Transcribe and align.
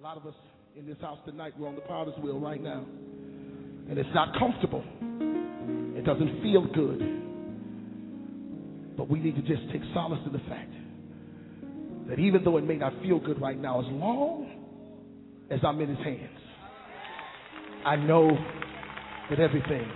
A 0.00 0.02
lot 0.02 0.16
of 0.16 0.26
us 0.26 0.34
in 0.78 0.86
this 0.86 0.96
house 1.02 1.18
tonight, 1.26 1.52
we're 1.58 1.68
on 1.68 1.74
the 1.74 1.82
potter's 1.82 2.14
wheel 2.22 2.40
right 2.40 2.62
now. 2.62 2.86
And 3.90 3.98
it's 3.98 4.08
not 4.14 4.32
comfortable. 4.38 4.82
It 5.94 6.06
doesn't 6.06 6.40
feel 6.40 6.64
good. 6.72 7.00
But 8.96 9.10
we 9.10 9.18
need 9.18 9.36
to 9.36 9.42
just 9.42 9.60
take 9.70 9.82
solace 9.92 10.20
in 10.24 10.32
the 10.32 10.38
fact 10.48 10.72
that 12.08 12.18
even 12.18 12.42
though 12.44 12.56
it 12.56 12.64
may 12.64 12.76
not 12.76 12.94
feel 13.02 13.18
good 13.20 13.38
right 13.42 13.60
now, 13.60 13.80
as 13.80 13.86
long 13.90 14.50
as 15.50 15.60
I'm 15.62 15.78
in 15.82 15.90
his 15.90 15.98
hands, 15.98 16.40
I 17.84 17.96
know 17.96 18.30
that 19.28 19.38
everything 19.38 19.86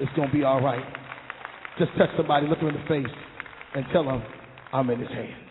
is 0.00 0.08
going 0.16 0.30
to 0.30 0.34
be 0.34 0.44
all 0.44 0.62
right. 0.62 0.94
Just 1.78 1.90
touch 1.98 2.08
somebody, 2.16 2.46
look 2.46 2.60
them 2.60 2.68
in 2.68 2.74
the 2.74 2.88
face, 2.88 3.14
and 3.74 3.84
tell 3.92 4.04
them 4.04 4.22
I'm 4.72 4.88
in 4.88 4.98
his 4.98 5.10
hands. 5.10 5.49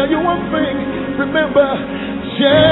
tell 0.00 0.08
you 0.08 0.20
one 0.24 0.48
thing. 0.48 0.76
Remember, 1.20 1.68
yeah. 2.40 2.69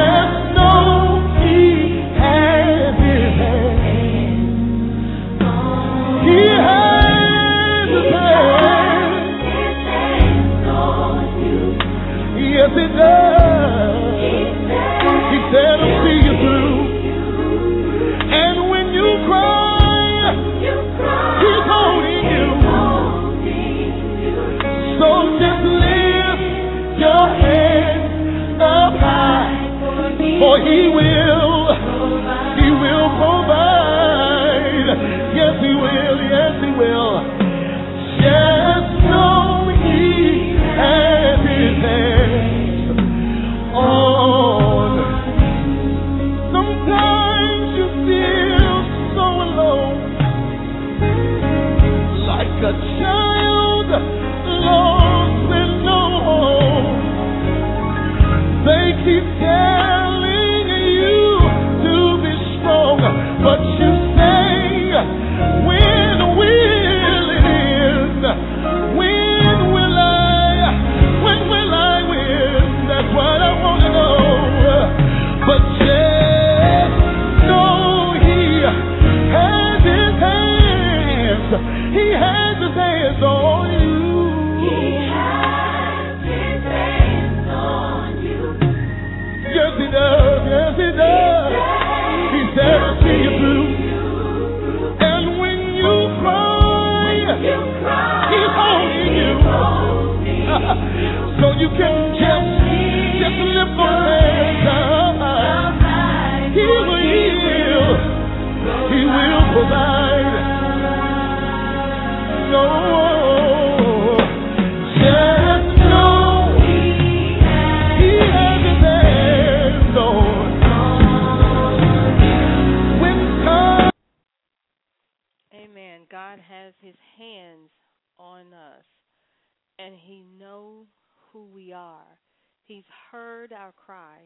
our 133.69 133.73
cry. 133.73 134.17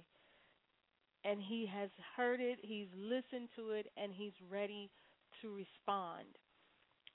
And 1.25 1.41
He 1.41 1.67
has 1.73 1.91
heard 2.17 2.41
it, 2.41 2.59
He's 2.63 2.89
listened 2.97 3.49
to 3.57 3.71
it, 3.71 3.87
and 3.97 4.13
He's 4.13 4.33
ready 4.51 4.91
to 5.41 5.49
respond. 5.49 6.27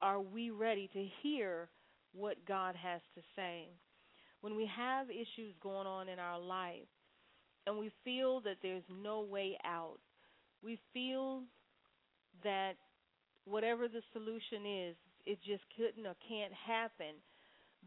Are 0.01 0.19
we 0.19 0.49
ready 0.51 0.89
to 0.93 1.05
hear 1.23 1.69
what 2.13 2.45
God 2.47 2.75
has 2.75 3.01
to 3.15 3.21
say? 3.35 3.69
When 4.41 4.55
we 4.55 4.69
have 4.75 5.09
issues 5.09 5.55
going 5.61 5.87
on 5.87 6.09
in 6.09 6.19
our 6.19 6.39
life 6.39 6.87
and 7.65 7.77
we 7.77 7.91
feel 8.03 8.39
that 8.41 8.57
there's 8.61 8.83
no 9.03 9.21
way 9.21 9.57
out, 9.65 9.97
we 10.63 10.79
feel 10.93 11.41
that 12.43 12.73
whatever 13.45 13.87
the 13.87 14.01
solution 14.13 14.65
is, 14.65 14.95
it 15.25 15.39
just 15.45 15.63
couldn't 15.75 16.05
or 16.05 16.15
can't 16.27 16.53
happen 16.53 17.15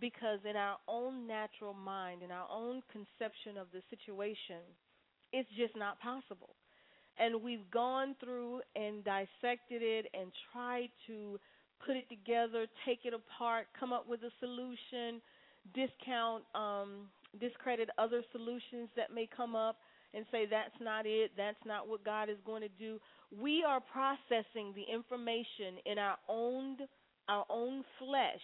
because 0.00 0.38
in 0.48 0.56
our 0.56 0.76
own 0.88 1.26
natural 1.26 1.74
mind, 1.74 2.22
in 2.22 2.30
our 2.30 2.48
own 2.50 2.82
conception 2.90 3.58
of 3.58 3.66
the 3.72 3.82
situation, 3.90 4.62
it's 5.32 5.48
just 5.56 5.76
not 5.76 6.00
possible. 6.00 6.54
And 7.18 7.42
we've 7.42 7.70
gone 7.70 8.16
through 8.22 8.62
and 8.74 9.04
dissected 9.04 9.82
it 9.82 10.06
and 10.14 10.32
tried 10.52 10.88
to 11.06 11.38
put 11.84 11.96
it 11.96 12.08
together, 12.08 12.66
take 12.86 13.00
it 13.04 13.14
apart, 13.14 13.66
come 13.78 13.92
up 13.92 14.08
with 14.08 14.20
a 14.22 14.30
solution, 14.40 15.20
discount, 15.74 16.44
um, 16.54 17.08
discredit 17.40 17.90
other 17.98 18.22
solutions 18.32 18.88
that 18.96 19.14
may 19.14 19.28
come 19.36 19.54
up, 19.54 19.76
and 20.12 20.24
say 20.32 20.44
that's 20.50 20.74
not 20.80 21.06
it, 21.06 21.30
that's 21.36 21.60
not 21.64 21.86
what 21.88 22.04
God 22.04 22.28
is 22.28 22.38
going 22.44 22.62
to 22.62 22.68
do. 22.78 22.98
We 23.40 23.62
are 23.66 23.80
processing 23.80 24.74
the 24.74 24.82
information 24.92 25.78
in 25.86 25.98
our 25.98 26.16
own 26.28 26.78
our 27.28 27.44
own 27.48 27.84
flesh. 27.98 28.42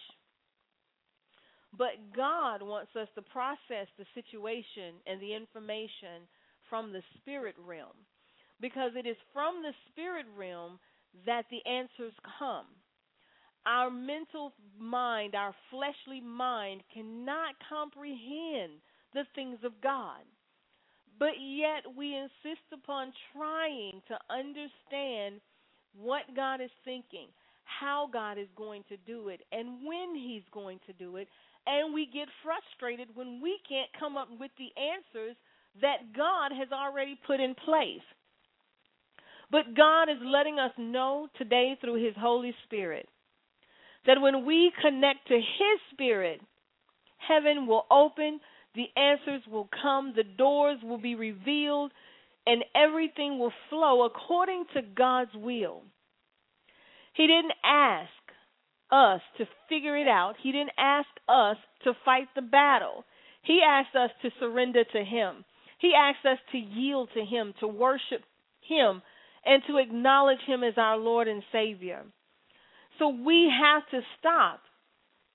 But 1.75 2.15
God 2.15 2.61
wants 2.61 2.95
us 2.95 3.07
to 3.15 3.21
process 3.21 3.87
the 3.97 4.05
situation 4.13 4.95
and 5.05 5.21
the 5.21 5.35
information 5.35 6.27
from 6.69 6.91
the 6.93 7.01
spirit 7.19 7.55
realm 7.65 7.95
because 8.61 8.91
it 8.95 9.07
is 9.07 9.17
from 9.33 9.61
the 9.61 9.73
spirit 9.91 10.25
realm 10.37 10.79
that 11.25 11.45
the 11.51 11.69
answers 11.69 12.13
come. 12.39 12.65
Our 13.65 13.91
mental 13.91 14.53
mind, 14.79 15.35
our 15.35 15.53
fleshly 15.69 16.21
mind 16.21 16.81
cannot 16.93 17.55
comprehend 17.67 18.79
the 19.13 19.23
things 19.35 19.59
of 19.63 19.73
God. 19.81 20.23
But 21.19 21.33
yet 21.39 21.83
we 21.97 22.15
insist 22.15 22.65
upon 22.71 23.11
trying 23.33 24.01
to 24.07 24.17
understand 24.29 25.41
what 25.97 26.21
God 26.35 26.61
is 26.61 26.69
thinking, 26.85 27.27
how 27.63 28.07
God 28.11 28.37
is 28.37 28.47
going 28.55 28.83
to 28.89 28.97
do 28.97 29.29
it, 29.29 29.41
and 29.51 29.85
when 29.85 30.15
He's 30.15 30.47
going 30.51 30.79
to 30.87 30.93
do 30.93 31.17
it. 31.17 31.27
And 31.67 31.93
we 31.93 32.05
get 32.05 32.29
frustrated 32.43 33.09
when 33.13 33.41
we 33.41 33.59
can't 33.67 33.89
come 33.99 34.15
up 34.15 34.29
with 34.39 34.51
the 34.57 34.71
answers 34.79 35.35
that 35.81 36.15
God 36.15 36.51
has 36.57 36.69
already 36.71 37.19
put 37.27 37.41
in 37.41 37.55
place. 37.55 38.05
But 39.51 39.75
God 39.75 40.03
is 40.03 40.17
letting 40.23 40.59
us 40.59 40.71
know 40.77 41.27
today 41.37 41.77
through 41.79 42.03
His 42.03 42.15
Holy 42.17 42.55
Spirit 42.65 43.07
that 44.05 44.21
when 44.21 44.45
we 44.45 44.71
connect 44.81 45.27
to 45.27 45.35
His 45.35 45.79
Spirit, 45.91 46.39
heaven 47.17 47.67
will 47.67 47.85
open, 47.91 48.39
the 48.75 48.87
answers 48.95 49.41
will 49.51 49.69
come, 49.81 50.13
the 50.15 50.23
doors 50.23 50.79
will 50.83 50.97
be 50.97 51.15
revealed, 51.15 51.91
and 52.45 52.63
everything 52.75 53.39
will 53.39 53.51
flow 53.69 54.05
according 54.05 54.65
to 54.73 54.81
God's 54.81 55.35
will. 55.35 55.81
He 57.13 57.27
didn't 57.27 57.53
ask 57.65 58.09
us 58.91 59.21
to 59.37 59.45
figure 59.69 59.97
it 59.97 60.07
out, 60.07 60.35
He 60.41 60.51
didn't 60.51 60.71
ask 60.77 61.07
us 61.27 61.57
to 61.83 61.93
fight 62.05 62.27
the 62.35 62.41
battle. 62.41 63.03
He 63.43 63.61
asked 63.65 63.95
us 63.95 64.11
to 64.21 64.29
surrender 64.39 64.83
to 64.83 65.03
Him. 65.03 65.45
He 65.79 65.93
asked 65.97 66.25
us 66.25 66.39
to 66.51 66.57
yield 66.57 67.09
to 67.13 67.23
Him, 67.23 67.53
to 67.59 67.67
worship 67.67 68.21
Him 68.67 69.01
and 69.45 69.63
to 69.67 69.77
acknowledge 69.77 70.41
Him 70.45 70.63
as 70.63 70.73
our 70.77 70.97
Lord 70.97 71.27
and 71.27 71.43
Savior. 71.51 72.03
So 72.99 73.09
we 73.09 73.51
have 73.61 73.83
to 73.91 74.05
stop 74.19 74.61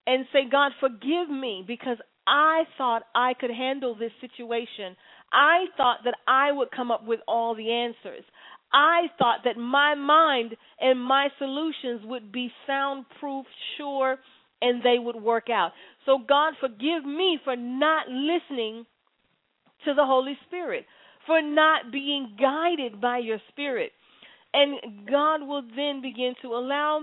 and 0.06 0.26
say, 0.32 0.40
God, 0.50 0.72
forgive 0.80 1.30
me 1.30 1.64
because 1.66 1.98
I 2.26 2.64
thought 2.76 3.02
I 3.14 3.34
could 3.34 3.50
handle 3.50 3.94
this 3.94 4.12
situation. 4.20 4.96
I 5.32 5.66
thought 5.76 5.98
that 6.04 6.14
I 6.26 6.52
would 6.52 6.70
come 6.70 6.90
up 6.90 7.06
with 7.06 7.20
all 7.26 7.54
the 7.54 7.70
answers. 7.70 8.24
I 8.72 9.08
thought 9.18 9.40
that 9.44 9.56
my 9.56 9.94
mind 9.94 10.56
and 10.80 11.00
my 11.00 11.28
solutions 11.38 12.02
would 12.04 12.32
be 12.32 12.50
soundproof, 12.66 13.46
sure, 13.76 14.18
and 14.60 14.82
they 14.82 14.98
would 14.98 15.16
work 15.16 15.50
out. 15.50 15.72
So, 16.06 16.18
God, 16.26 16.54
forgive 16.60 17.04
me 17.04 17.38
for 17.44 17.56
not 17.56 18.08
listening 18.08 18.86
to 19.84 19.94
the 19.94 20.04
Holy 20.04 20.38
Spirit, 20.46 20.86
for 21.26 21.42
not 21.42 21.92
being 21.92 22.36
guided 22.40 23.00
by 23.00 23.18
your 23.18 23.38
Spirit. 23.50 23.92
And 24.54 25.06
God 25.10 25.46
will 25.46 25.62
then 25.62 26.00
begin 26.02 26.34
to 26.42 26.48
allow 26.48 27.00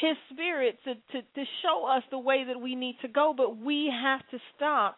His 0.00 0.16
Spirit 0.32 0.78
to, 0.84 0.94
to, 0.94 1.22
to 1.22 1.44
show 1.62 1.86
us 1.86 2.02
the 2.10 2.18
way 2.18 2.44
that 2.46 2.60
we 2.60 2.74
need 2.74 2.96
to 3.02 3.08
go, 3.08 3.34
but 3.36 3.56
we 3.58 3.92
have 4.02 4.20
to 4.30 4.38
stop 4.54 4.96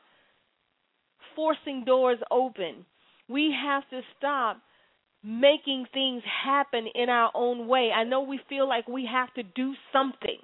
forcing 1.35 1.85
doors 1.85 2.19
open. 2.31 2.85
We 3.29 3.55
have 3.65 3.89
to 3.91 4.01
stop 4.17 4.61
making 5.23 5.87
things 5.93 6.23
happen 6.45 6.87
in 6.95 7.09
our 7.09 7.31
own 7.35 7.67
way. 7.69 7.91
I 7.95 8.05
know 8.05 8.23
we 8.23 8.41
feel 8.49 8.69
like 8.69 8.89
we 8.89 9.09
have 9.11 9.33
to 9.35 9.43
do 9.43 9.75
something. 9.93 10.39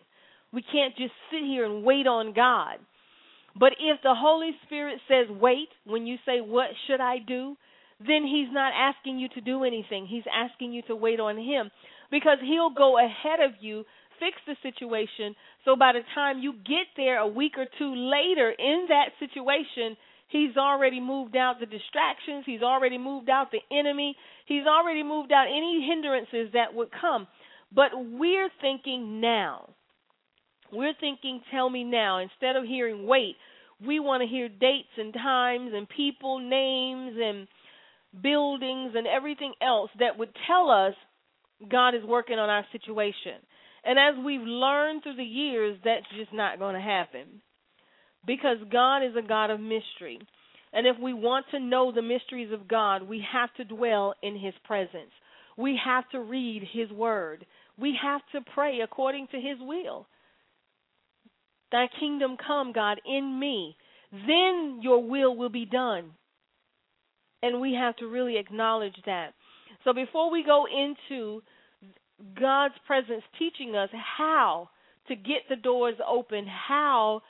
We 0.52 0.62
can't 0.62 0.96
just 0.96 1.12
sit 1.30 1.42
here 1.42 1.64
and 1.64 1.84
wait 1.84 2.06
on 2.06 2.34
God. 2.34 2.78
But 3.58 3.72
if 3.78 4.02
the 4.02 4.14
Holy 4.16 4.50
Spirit 4.66 4.98
says 5.08 5.26
wait, 5.30 5.68
when 5.84 6.06
you 6.06 6.16
say, 6.26 6.40
What 6.40 6.70
should 6.86 7.00
I 7.00 7.18
do? 7.18 7.56
then 8.00 8.26
he's 8.26 8.52
not 8.52 8.72
asking 8.74 9.18
you 9.18 9.28
to 9.30 9.40
do 9.40 9.64
anything. 9.64 10.06
He's 10.06 10.24
asking 10.32 10.72
you 10.72 10.82
to 10.88 10.96
wait 10.96 11.20
on 11.20 11.36
him 11.36 11.70
because 12.10 12.38
he'll 12.42 12.74
go 12.74 12.98
ahead 12.98 13.40
of 13.40 13.52
you, 13.60 13.84
fix 14.18 14.36
the 14.46 14.56
situation. 14.62 15.34
So 15.64 15.76
by 15.76 15.92
the 15.92 16.02
time 16.14 16.40
you 16.40 16.52
get 16.52 16.86
there 16.96 17.18
a 17.18 17.26
week 17.26 17.52
or 17.56 17.66
two 17.78 17.94
later 17.94 18.50
in 18.50 18.86
that 18.88 19.10
situation, 19.18 19.96
he's 20.34 20.56
already 20.56 21.00
moved 21.00 21.36
out 21.36 21.60
the 21.60 21.66
distractions, 21.66 22.42
he's 22.44 22.62
already 22.62 22.98
moved 22.98 23.30
out 23.30 23.52
the 23.52 23.62
enemy, 23.70 24.16
he's 24.46 24.66
already 24.66 25.04
moved 25.04 25.30
out 25.30 25.46
any 25.46 25.86
hindrances 25.88 26.52
that 26.54 26.74
would 26.74 26.88
come. 27.00 27.28
But 27.72 27.90
we're 27.94 28.50
thinking 28.60 29.20
now. 29.20 29.70
We're 30.72 30.94
thinking, 30.98 31.40
tell 31.52 31.70
me 31.70 31.84
now. 31.84 32.18
Instead 32.18 32.56
of 32.56 32.64
hearing 32.64 33.06
wait, 33.06 33.36
we 33.84 34.00
want 34.00 34.22
to 34.22 34.28
hear 34.28 34.48
dates 34.48 34.94
and 34.98 35.14
times 35.14 35.70
and 35.72 35.88
people, 35.88 36.40
names, 36.40 37.16
and 37.16 37.46
buildings, 38.20 38.92
and 38.96 39.06
everything 39.06 39.52
else 39.62 39.90
that 40.00 40.18
would 40.18 40.34
tell 40.48 40.68
us 40.68 40.94
God 41.70 41.94
is 41.94 42.02
working 42.04 42.40
on 42.40 42.50
our 42.50 42.66
situation. 42.72 43.38
And 43.84 44.00
as 44.00 44.24
we've 44.24 44.40
learned 44.40 45.04
through 45.04 45.16
the 45.16 45.22
years, 45.22 45.78
that's 45.84 46.06
just 46.18 46.32
not 46.32 46.58
going 46.58 46.74
to 46.74 46.80
happen. 46.80 47.40
Because 48.26 48.58
God 48.70 48.98
is 48.98 49.14
a 49.16 49.26
God 49.26 49.50
of 49.50 49.60
mystery. 49.60 50.18
And 50.72 50.86
if 50.86 50.96
we 51.00 51.12
want 51.12 51.46
to 51.50 51.60
know 51.60 51.92
the 51.92 52.02
mysteries 52.02 52.52
of 52.52 52.68
God, 52.68 53.02
we 53.02 53.24
have 53.32 53.52
to 53.54 53.64
dwell 53.64 54.14
in 54.22 54.38
His 54.38 54.54
presence. 54.64 55.12
We 55.56 55.78
have 55.84 56.08
to 56.10 56.20
read 56.20 56.62
His 56.72 56.90
Word. 56.90 57.46
We 57.78 57.96
have 58.02 58.22
to 58.32 58.50
pray 58.54 58.80
according 58.82 59.28
to 59.32 59.36
His 59.36 59.58
will. 59.60 60.06
Thy 61.70 61.86
kingdom 62.00 62.36
come, 62.44 62.72
God, 62.72 63.00
in 63.06 63.38
me. 63.38 63.76
Then 64.12 64.80
your 64.82 65.02
will 65.02 65.36
will 65.36 65.48
be 65.48 65.66
done 65.66 66.12
and 67.44 67.60
we 67.60 67.74
have 67.74 67.94
to 67.96 68.06
really 68.06 68.38
acknowledge 68.38 68.96
that. 69.04 69.34
So 69.84 69.92
before 69.92 70.30
we 70.30 70.42
go 70.42 70.64
into 70.66 71.42
God's 72.40 72.74
presence 72.86 73.22
teaching 73.38 73.76
us 73.76 73.90
how 74.16 74.70
to 75.08 75.14
get 75.14 75.42
the 75.50 75.56
doors 75.56 75.96
open, 76.08 76.46
how 76.46 77.20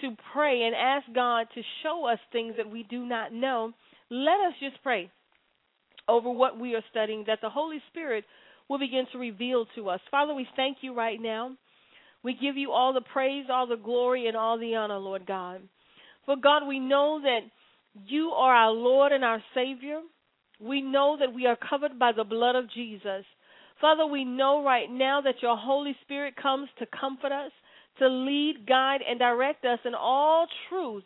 to 0.00 0.16
pray 0.32 0.62
and 0.62 0.74
ask 0.74 1.06
God 1.14 1.46
to 1.54 1.62
show 1.82 2.06
us 2.06 2.18
things 2.32 2.54
that 2.56 2.70
we 2.70 2.84
do 2.84 3.04
not 3.04 3.32
know, 3.32 3.72
let 4.10 4.40
us 4.40 4.54
just 4.60 4.82
pray 4.82 5.10
over 6.08 6.30
what 6.30 6.58
we 6.58 6.74
are 6.74 6.84
studying 6.90 7.24
that 7.26 7.40
the 7.42 7.50
Holy 7.50 7.78
Spirit 7.90 8.24
will 8.68 8.78
begin 8.78 9.06
to 9.12 9.18
reveal 9.18 9.66
to 9.74 9.88
us. 9.88 10.00
Father, 10.10 10.34
we 10.34 10.46
thank 10.56 10.78
you 10.80 10.94
right 10.94 11.20
now. 11.20 11.56
We 12.22 12.34
give 12.34 12.56
you 12.56 12.72
all 12.72 12.92
the 12.92 13.00
praise, 13.00 13.46
all 13.50 13.66
the 13.66 13.76
glory, 13.76 14.26
and 14.26 14.36
all 14.36 14.58
the 14.58 14.74
honor, 14.74 14.98
Lord 14.98 15.26
God. 15.26 15.62
For 16.24 16.36
God, 16.36 16.66
we 16.66 16.80
know 16.80 17.20
that 17.22 17.40
you 18.06 18.30
are 18.30 18.54
our 18.54 18.72
Lord 18.72 19.12
and 19.12 19.24
our 19.24 19.42
Savior. 19.54 20.00
We 20.60 20.80
know 20.80 21.16
that 21.20 21.32
we 21.32 21.46
are 21.46 21.56
covered 21.56 21.98
by 21.98 22.12
the 22.12 22.24
blood 22.24 22.56
of 22.56 22.70
Jesus. 22.72 23.24
Father, 23.80 24.06
we 24.06 24.24
know 24.24 24.64
right 24.64 24.90
now 24.90 25.20
that 25.20 25.42
your 25.42 25.56
Holy 25.56 25.94
Spirit 26.02 26.34
comes 26.40 26.68
to 26.78 26.86
comfort 26.98 27.32
us, 27.32 27.52
to 27.98 28.08
lead, 28.08 28.66
guide, 28.66 29.00
and 29.08 29.18
direct 29.18 29.64
us 29.64 29.78
in 29.84 29.94
all 29.94 30.46
truth, 30.68 31.04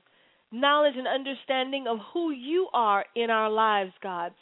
knowledge, 0.52 0.94
and 0.96 1.06
understanding 1.06 1.86
of 1.88 1.98
who 2.12 2.30
you 2.30 2.68
are 2.72 3.04
in 3.14 3.30
our 3.30 3.50
lives, 3.50 3.92
God. 4.02 4.32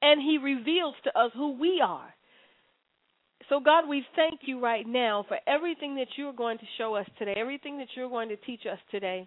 And 0.00 0.20
He 0.20 0.38
reveals 0.38 0.94
to 1.04 1.18
us 1.18 1.30
who 1.34 1.58
we 1.58 1.82
are. 1.84 2.14
So, 3.48 3.60
God, 3.60 3.88
we 3.88 4.04
thank 4.14 4.40
you 4.42 4.60
right 4.60 4.86
now 4.86 5.24
for 5.26 5.38
everything 5.46 5.96
that 5.96 6.08
you're 6.16 6.34
going 6.34 6.58
to 6.58 6.64
show 6.76 6.94
us 6.94 7.06
today, 7.18 7.34
everything 7.36 7.78
that 7.78 7.88
you're 7.96 8.10
going 8.10 8.28
to 8.28 8.36
teach 8.36 8.60
us 8.70 8.78
today 8.90 9.26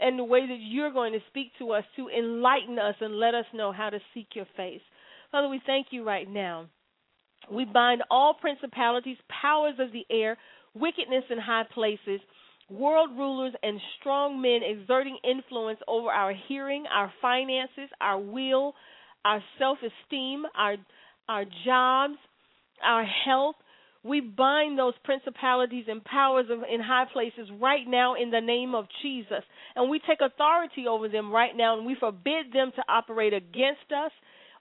and 0.00 0.18
the 0.18 0.24
way 0.24 0.46
that 0.46 0.58
you're 0.58 0.92
going 0.92 1.12
to 1.12 1.20
speak 1.28 1.52
to 1.58 1.70
us 1.70 1.84
to 1.96 2.08
enlighten 2.08 2.78
us 2.78 2.94
and 3.00 3.18
let 3.18 3.34
us 3.34 3.44
know 3.52 3.72
how 3.72 3.90
to 3.90 3.98
seek 4.14 4.28
your 4.34 4.46
face. 4.56 4.80
Father, 5.30 5.48
we 5.48 5.60
thank 5.66 5.88
you 5.90 6.04
right 6.04 6.28
now. 6.28 6.66
We 7.50 7.64
bind 7.64 8.02
all 8.10 8.34
principalities, 8.34 9.16
powers 9.42 9.74
of 9.78 9.92
the 9.92 10.06
air, 10.10 10.38
wickedness 10.74 11.24
in 11.30 11.38
high 11.38 11.64
places, 11.72 12.20
world 12.68 13.10
rulers, 13.16 13.54
and 13.62 13.80
strong 14.00 14.40
men 14.40 14.60
exerting 14.64 15.18
influence 15.24 15.78
over 15.88 16.08
our 16.08 16.34
hearing, 16.48 16.84
our 16.92 17.12
finances, 17.20 17.90
our 18.00 18.18
will, 18.18 18.74
our 19.24 19.42
self 19.58 19.78
esteem, 19.78 20.44
our, 20.56 20.76
our 21.28 21.44
jobs, 21.64 22.14
our 22.84 23.04
health, 23.04 23.56
we 24.04 24.20
bind 24.20 24.78
those 24.78 24.94
principalities 25.04 25.84
and 25.86 26.02
powers 26.04 26.46
of, 26.50 26.60
in 26.68 26.80
high 26.80 27.04
places 27.12 27.48
right 27.60 27.86
now 27.86 28.14
in 28.14 28.30
the 28.30 28.40
name 28.40 28.74
of 28.74 28.86
Jesus. 29.00 29.44
And 29.76 29.88
we 29.88 30.00
take 30.00 30.18
authority 30.20 30.86
over 30.88 31.08
them 31.08 31.30
right 31.30 31.56
now 31.56 31.78
and 31.78 31.86
we 31.86 31.96
forbid 31.98 32.52
them 32.52 32.72
to 32.74 32.82
operate 32.88 33.32
against 33.32 33.92
us 33.96 34.10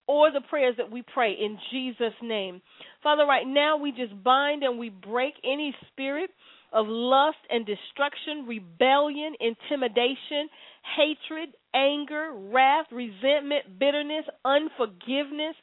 or 0.07 0.31
the 0.31 0.41
prayers 0.49 0.75
that 0.77 0.91
we 0.91 1.03
pray 1.13 1.33
in 1.33 1.57
Jesus' 1.71 2.13
name. 2.21 2.61
Father, 3.03 3.25
right 3.25 3.47
now 3.47 3.77
we 3.77 3.91
just 3.91 4.23
bind 4.23 4.63
and 4.63 4.79
we 4.79 4.89
break 4.89 5.33
any 5.43 5.75
spirit 5.91 6.29
of 6.73 6.85
lust 6.87 7.37
and 7.49 7.65
destruction, 7.65 8.45
rebellion, 8.47 9.33
intimidation, 9.39 10.49
hatred, 10.95 11.49
anger, 11.73 12.31
wrath, 12.33 12.87
resentment, 12.91 13.79
bitterness, 13.79 14.25
unforgiveness, 14.45 15.55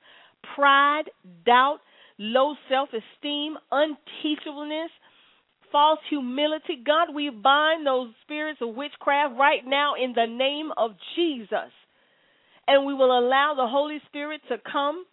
pride, 0.54 1.04
doubt, 1.46 1.78
low 2.18 2.54
self 2.68 2.90
esteem, 2.90 3.56
unteachableness, 3.72 4.88
false 5.72 6.00
humility. 6.10 6.82
God, 6.84 7.14
we 7.14 7.30
bind 7.30 7.86
those 7.86 8.10
spirits 8.22 8.60
of 8.62 8.74
witchcraft 8.74 9.34
right 9.38 9.62
now 9.64 9.94
in 9.94 10.12
the 10.14 10.26
name 10.26 10.70
of 10.76 10.92
Jesus. 11.16 11.72
And 12.68 12.86
we 12.86 12.94
will 12.94 13.18
allow 13.18 13.54
the 13.56 13.66
Holy 13.66 13.98
Spirit 14.06 14.42
to 14.50 14.56
come 14.70 15.04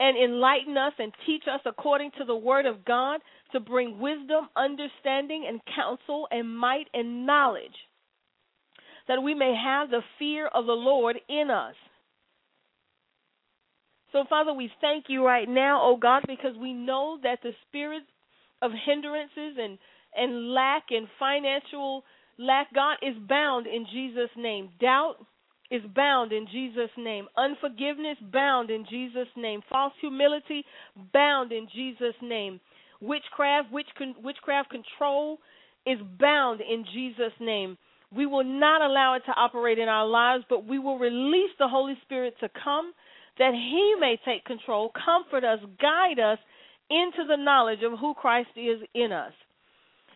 and 0.00 0.16
enlighten 0.16 0.76
us 0.76 0.94
and 0.98 1.12
teach 1.26 1.44
us 1.52 1.60
according 1.66 2.10
to 2.18 2.24
the 2.24 2.34
Word 2.34 2.66
of 2.66 2.84
God 2.84 3.20
to 3.52 3.60
bring 3.60 4.00
wisdom, 4.00 4.48
understanding, 4.56 5.44
and 5.48 5.60
counsel, 5.76 6.26
and 6.30 6.56
might 6.56 6.88
and 6.92 7.26
knowledge, 7.26 7.76
that 9.06 9.22
we 9.22 9.34
may 9.34 9.54
have 9.54 9.90
the 9.90 10.00
fear 10.18 10.48
of 10.48 10.66
the 10.66 10.72
Lord 10.72 11.16
in 11.28 11.50
us. 11.50 11.74
So, 14.12 14.24
Father, 14.28 14.52
we 14.52 14.70
thank 14.80 15.06
you 15.08 15.24
right 15.24 15.48
now, 15.48 15.80
oh 15.82 15.96
God, 15.96 16.22
because 16.26 16.56
we 16.60 16.72
know 16.72 17.18
that 17.22 17.40
the 17.42 17.52
spirit 17.68 18.04
of 18.62 18.70
hindrances 18.86 19.58
and, 19.60 19.78
and 20.16 20.52
lack 20.52 20.84
and 20.90 21.06
financial 21.18 22.04
lack, 22.38 22.72
God, 22.72 22.96
is 23.02 23.14
bound 23.28 23.66
in 23.66 23.86
Jesus' 23.92 24.30
name. 24.36 24.70
Doubt 24.80 25.16
is 25.74 25.82
bound 25.94 26.32
in 26.32 26.46
Jesus' 26.52 26.90
name. 26.96 27.26
Unforgiveness, 27.36 28.16
bound 28.32 28.70
in 28.70 28.86
Jesus' 28.88 29.28
name. 29.36 29.60
False 29.68 29.92
humility, 30.00 30.64
bound 31.12 31.50
in 31.50 31.66
Jesus' 31.74 32.14
name. 32.22 32.60
Witchcraft, 33.00 33.72
witch, 33.72 33.88
witchcraft 34.22 34.70
control 34.70 35.38
is 35.84 35.98
bound 36.20 36.60
in 36.60 36.84
Jesus' 36.94 37.32
name. 37.40 37.76
We 38.14 38.26
will 38.26 38.44
not 38.44 38.82
allow 38.82 39.16
it 39.16 39.22
to 39.26 39.32
operate 39.32 39.78
in 39.78 39.88
our 39.88 40.06
lives, 40.06 40.44
but 40.48 40.64
we 40.64 40.78
will 40.78 40.98
release 40.98 41.50
the 41.58 41.68
Holy 41.68 41.94
Spirit 42.04 42.34
to 42.40 42.48
come 42.62 42.92
that 43.38 43.52
He 43.52 43.94
may 43.98 44.16
take 44.24 44.44
control, 44.44 44.92
comfort 45.04 45.44
us, 45.44 45.58
guide 45.80 46.20
us 46.20 46.38
into 46.88 47.26
the 47.26 47.36
knowledge 47.36 47.80
of 47.82 47.98
who 47.98 48.14
Christ 48.14 48.50
is 48.56 48.78
in 48.94 49.10
us. 49.10 49.32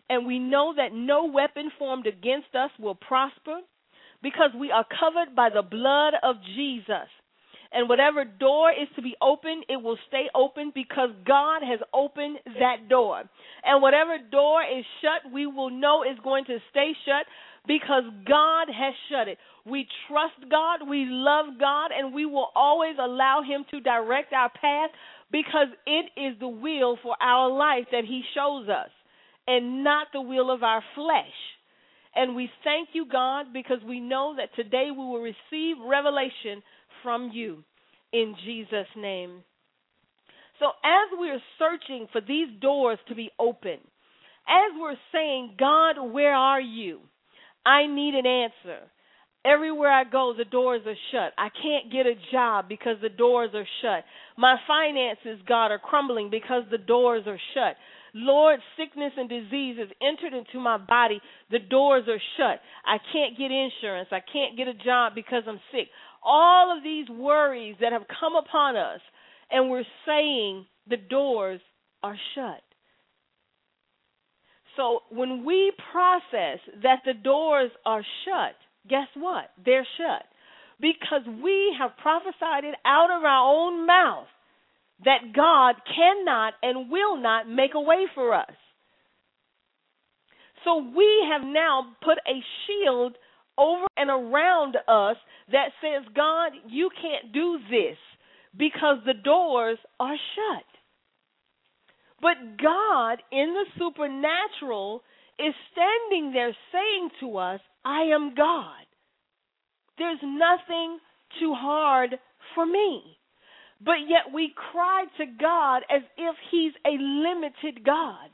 And 0.09 0.25
we 0.25 0.39
know 0.39 0.73
that 0.77 0.93
no 0.93 1.25
weapon 1.25 1.69
formed 1.77 2.07
against 2.07 2.55
us 2.55 2.71
will 2.79 2.95
prosper 2.95 3.59
because 4.21 4.51
we 4.59 4.71
are 4.71 4.85
covered 4.99 5.35
by 5.35 5.49
the 5.49 5.61
blood 5.61 6.13
of 6.23 6.35
Jesus. 6.55 7.07
And 7.71 7.87
whatever 7.87 8.25
door 8.25 8.71
is 8.71 8.87
to 8.95 9.01
be 9.01 9.15
opened, 9.21 9.65
it 9.69 9.81
will 9.81 9.97
stay 10.07 10.25
open 10.33 10.71
because 10.73 11.09
God 11.25 11.61
has 11.61 11.79
opened 11.93 12.39
that 12.59 12.89
door. 12.89 13.23
And 13.63 13.81
whatever 13.81 14.17
door 14.31 14.63
is 14.63 14.83
shut, 15.01 15.31
we 15.31 15.45
will 15.45 15.69
know 15.69 16.03
is 16.03 16.17
going 16.23 16.45
to 16.45 16.57
stay 16.71 16.93
shut 17.05 17.27
because 17.67 18.03
God 18.27 18.67
has 18.73 18.93
shut 19.09 19.27
it. 19.27 19.37
We 19.65 19.85
trust 20.07 20.49
God, 20.49 20.89
we 20.89 21.05
love 21.07 21.59
God, 21.59 21.91
and 21.95 22.11
we 22.11 22.25
will 22.25 22.49
always 22.55 22.95
allow 22.99 23.43
Him 23.47 23.65
to 23.69 23.79
direct 23.81 24.33
our 24.33 24.49
path 24.49 24.89
because 25.31 25.67
it 25.85 26.09
is 26.19 26.39
the 26.39 26.47
will 26.47 26.97
for 27.03 27.15
our 27.21 27.51
life 27.51 27.85
that 27.91 28.03
He 28.03 28.23
shows 28.33 28.67
us 28.67 28.89
and 29.45 29.83
not 29.83 30.07
the 30.11 30.21
will 30.21 30.49
of 30.49 30.63
our 30.63 30.83
flesh. 30.95 31.58
And 32.15 32.35
we 32.35 32.49
thank 32.63 32.89
you, 32.93 33.05
God, 33.09 33.47
because 33.53 33.79
we 33.87 33.99
know 33.99 34.35
that 34.37 34.55
today 34.55 34.89
we 34.91 34.97
will 34.97 35.21
receive 35.21 35.77
revelation 35.85 36.63
from 37.03 37.31
you 37.33 37.63
in 38.11 38.35
Jesus' 38.45 38.87
name. 38.97 39.43
So, 40.59 40.67
as 40.83 41.17
we're 41.17 41.41
searching 41.57 42.07
for 42.11 42.21
these 42.21 42.49
doors 42.59 42.99
to 43.07 43.15
be 43.15 43.29
open, 43.39 43.77
as 44.47 44.71
we're 44.79 44.97
saying, 45.13 45.55
God, 45.57 45.95
where 46.11 46.33
are 46.33 46.59
you? 46.59 46.99
I 47.65 47.85
need 47.87 48.15
an 48.15 48.25
answer. 48.25 48.81
Everywhere 49.45 49.91
I 49.91 50.03
go, 50.03 50.33
the 50.37 50.43
doors 50.43 50.81
are 50.85 50.95
shut. 51.11 51.33
I 51.37 51.47
can't 51.49 51.91
get 51.91 52.05
a 52.05 52.15
job 52.31 52.67
because 52.67 52.97
the 53.01 53.09
doors 53.09 53.51
are 53.53 53.67
shut. 53.81 54.03
My 54.37 54.57
finances, 54.67 55.41
God, 55.47 55.67
are 55.71 55.79
crumbling 55.79 56.29
because 56.29 56.63
the 56.69 56.77
doors 56.77 57.23
are 57.25 57.39
shut. 57.53 57.77
Lord, 58.19 58.59
sickness 58.77 59.13
and 59.17 59.29
disease 59.29 59.77
has 59.79 59.87
entered 60.01 60.37
into 60.37 60.59
my 60.59 60.77
body. 60.77 61.21
The 61.51 61.59
doors 61.59 62.03
are 62.07 62.21
shut. 62.37 62.59
I 62.85 62.97
can't 63.13 63.37
get 63.37 63.49
insurance. 63.51 64.09
I 64.11 64.19
can't 64.19 64.57
get 64.57 64.67
a 64.67 64.73
job 64.73 65.13
because 65.15 65.43
I'm 65.47 65.59
sick. 65.71 65.87
All 66.21 66.75
of 66.75 66.83
these 66.83 67.09
worries 67.09 67.77
that 67.79 67.93
have 67.93 68.03
come 68.19 68.35
upon 68.35 68.75
us, 68.75 68.99
and 69.49 69.69
we're 69.69 69.85
saying 70.05 70.65
the 70.89 70.97
doors 70.97 71.61
are 72.03 72.17
shut. 72.35 72.61
So 74.75 74.99
when 75.09 75.45
we 75.45 75.71
process 75.91 76.59
that 76.83 76.99
the 77.05 77.13
doors 77.13 77.71
are 77.85 78.03
shut, 78.25 78.55
guess 78.89 79.07
what? 79.15 79.51
They're 79.63 79.87
shut. 79.97 80.25
Because 80.81 81.21
we 81.43 81.75
have 81.79 81.91
prophesied 82.01 82.63
it 82.63 82.75
out 82.85 83.09
of 83.11 83.23
our 83.23 83.53
own 83.53 83.85
mouth 83.85 84.27
that 85.05 85.33
God 85.35 85.75
cannot 85.95 86.53
and 86.61 86.91
will 86.91 87.17
not 87.17 87.49
make 87.49 87.71
a 87.75 87.81
way 87.81 88.05
for 88.13 88.33
us. 88.33 88.51
So 90.65 90.77
we 90.95 91.07
have 91.31 91.47
now 91.47 91.93
put 92.03 92.17
a 92.27 92.43
shield 92.65 93.15
over 93.57 93.85
and 93.97 94.09
around 94.09 94.75
us 94.87 95.17
that 95.51 95.69
says, 95.81 96.05
God, 96.15 96.51
you 96.67 96.89
can't 97.01 97.33
do 97.33 97.59
this 97.69 97.97
because 98.57 98.97
the 99.05 99.13
doors 99.13 99.77
are 99.99 100.15
shut. 100.35 100.65
But 102.21 102.61
God, 102.61 103.19
in 103.31 103.53
the 103.53 103.65
supernatural, 103.77 105.01
is 105.39 105.53
standing 105.71 106.33
there 106.33 106.55
saying 106.71 107.09
to 107.21 107.37
us, 107.37 107.61
I 107.85 108.01
am 108.13 108.35
God. 108.35 108.85
There's 109.97 110.19
nothing 110.21 110.99
too 111.39 111.53
hard 111.55 112.15
for 112.55 112.65
me. 112.65 113.18
But 113.83 114.07
yet 114.07 114.33
we 114.33 114.53
cry 114.55 115.05
to 115.17 115.25
God 115.39 115.83
as 115.89 116.03
if 116.17 116.35
He's 116.51 116.73
a 116.85 116.95
limited 116.99 117.85
God. 117.85 118.29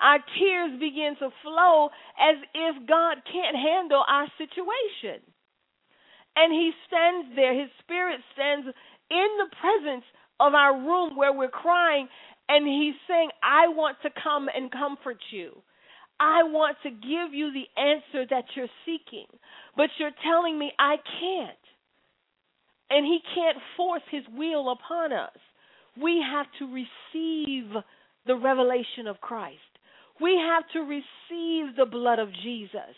Our 0.00 0.18
tears 0.38 0.80
begin 0.80 1.16
to 1.20 1.30
flow 1.42 1.90
as 2.18 2.36
if 2.54 2.88
God 2.88 3.18
can't 3.30 3.56
handle 3.56 4.04
our 4.08 4.26
situation. 4.38 5.20
And 6.36 6.52
He 6.52 6.72
stands 6.88 7.36
there, 7.36 7.58
His 7.58 7.70
Spirit 7.80 8.20
stands 8.34 8.66
in 9.10 9.28
the 9.38 9.50
presence 9.60 10.04
of 10.40 10.54
our 10.54 10.74
room 10.76 11.16
where 11.16 11.32
we're 11.32 11.48
crying, 11.50 12.08
and 12.48 12.66
He's 12.66 12.96
saying, 13.08 13.30
I 13.42 13.68
want 13.68 13.98
to 14.02 14.10
come 14.22 14.48
and 14.54 14.72
comfort 14.72 15.18
you. 15.32 15.62
I 16.20 16.44
want 16.44 16.76
to 16.84 16.90
give 16.90 17.32
you 17.32 17.52
the 17.52 17.68
answer 17.80 18.26
that 18.30 18.44
you're 18.56 18.72
seeking, 18.86 19.26
but 19.76 19.90
you're 19.98 20.16
telling 20.24 20.58
me 20.58 20.72
I 20.78 20.96
can't. 21.20 21.59
And 22.90 23.06
He 23.06 23.20
can't 23.34 23.58
force 23.76 24.02
His 24.10 24.24
will 24.36 24.70
upon 24.70 25.12
us. 25.12 25.36
We 26.00 26.22
have 26.22 26.46
to 26.58 26.66
receive 26.66 27.72
the 28.26 28.36
revelation 28.36 29.06
of 29.08 29.20
Christ. 29.20 29.58
We 30.20 30.36
have 30.36 30.64
to 30.72 30.80
receive 30.80 31.76
the 31.76 31.86
blood 31.90 32.18
of 32.18 32.28
Jesus. 32.42 32.94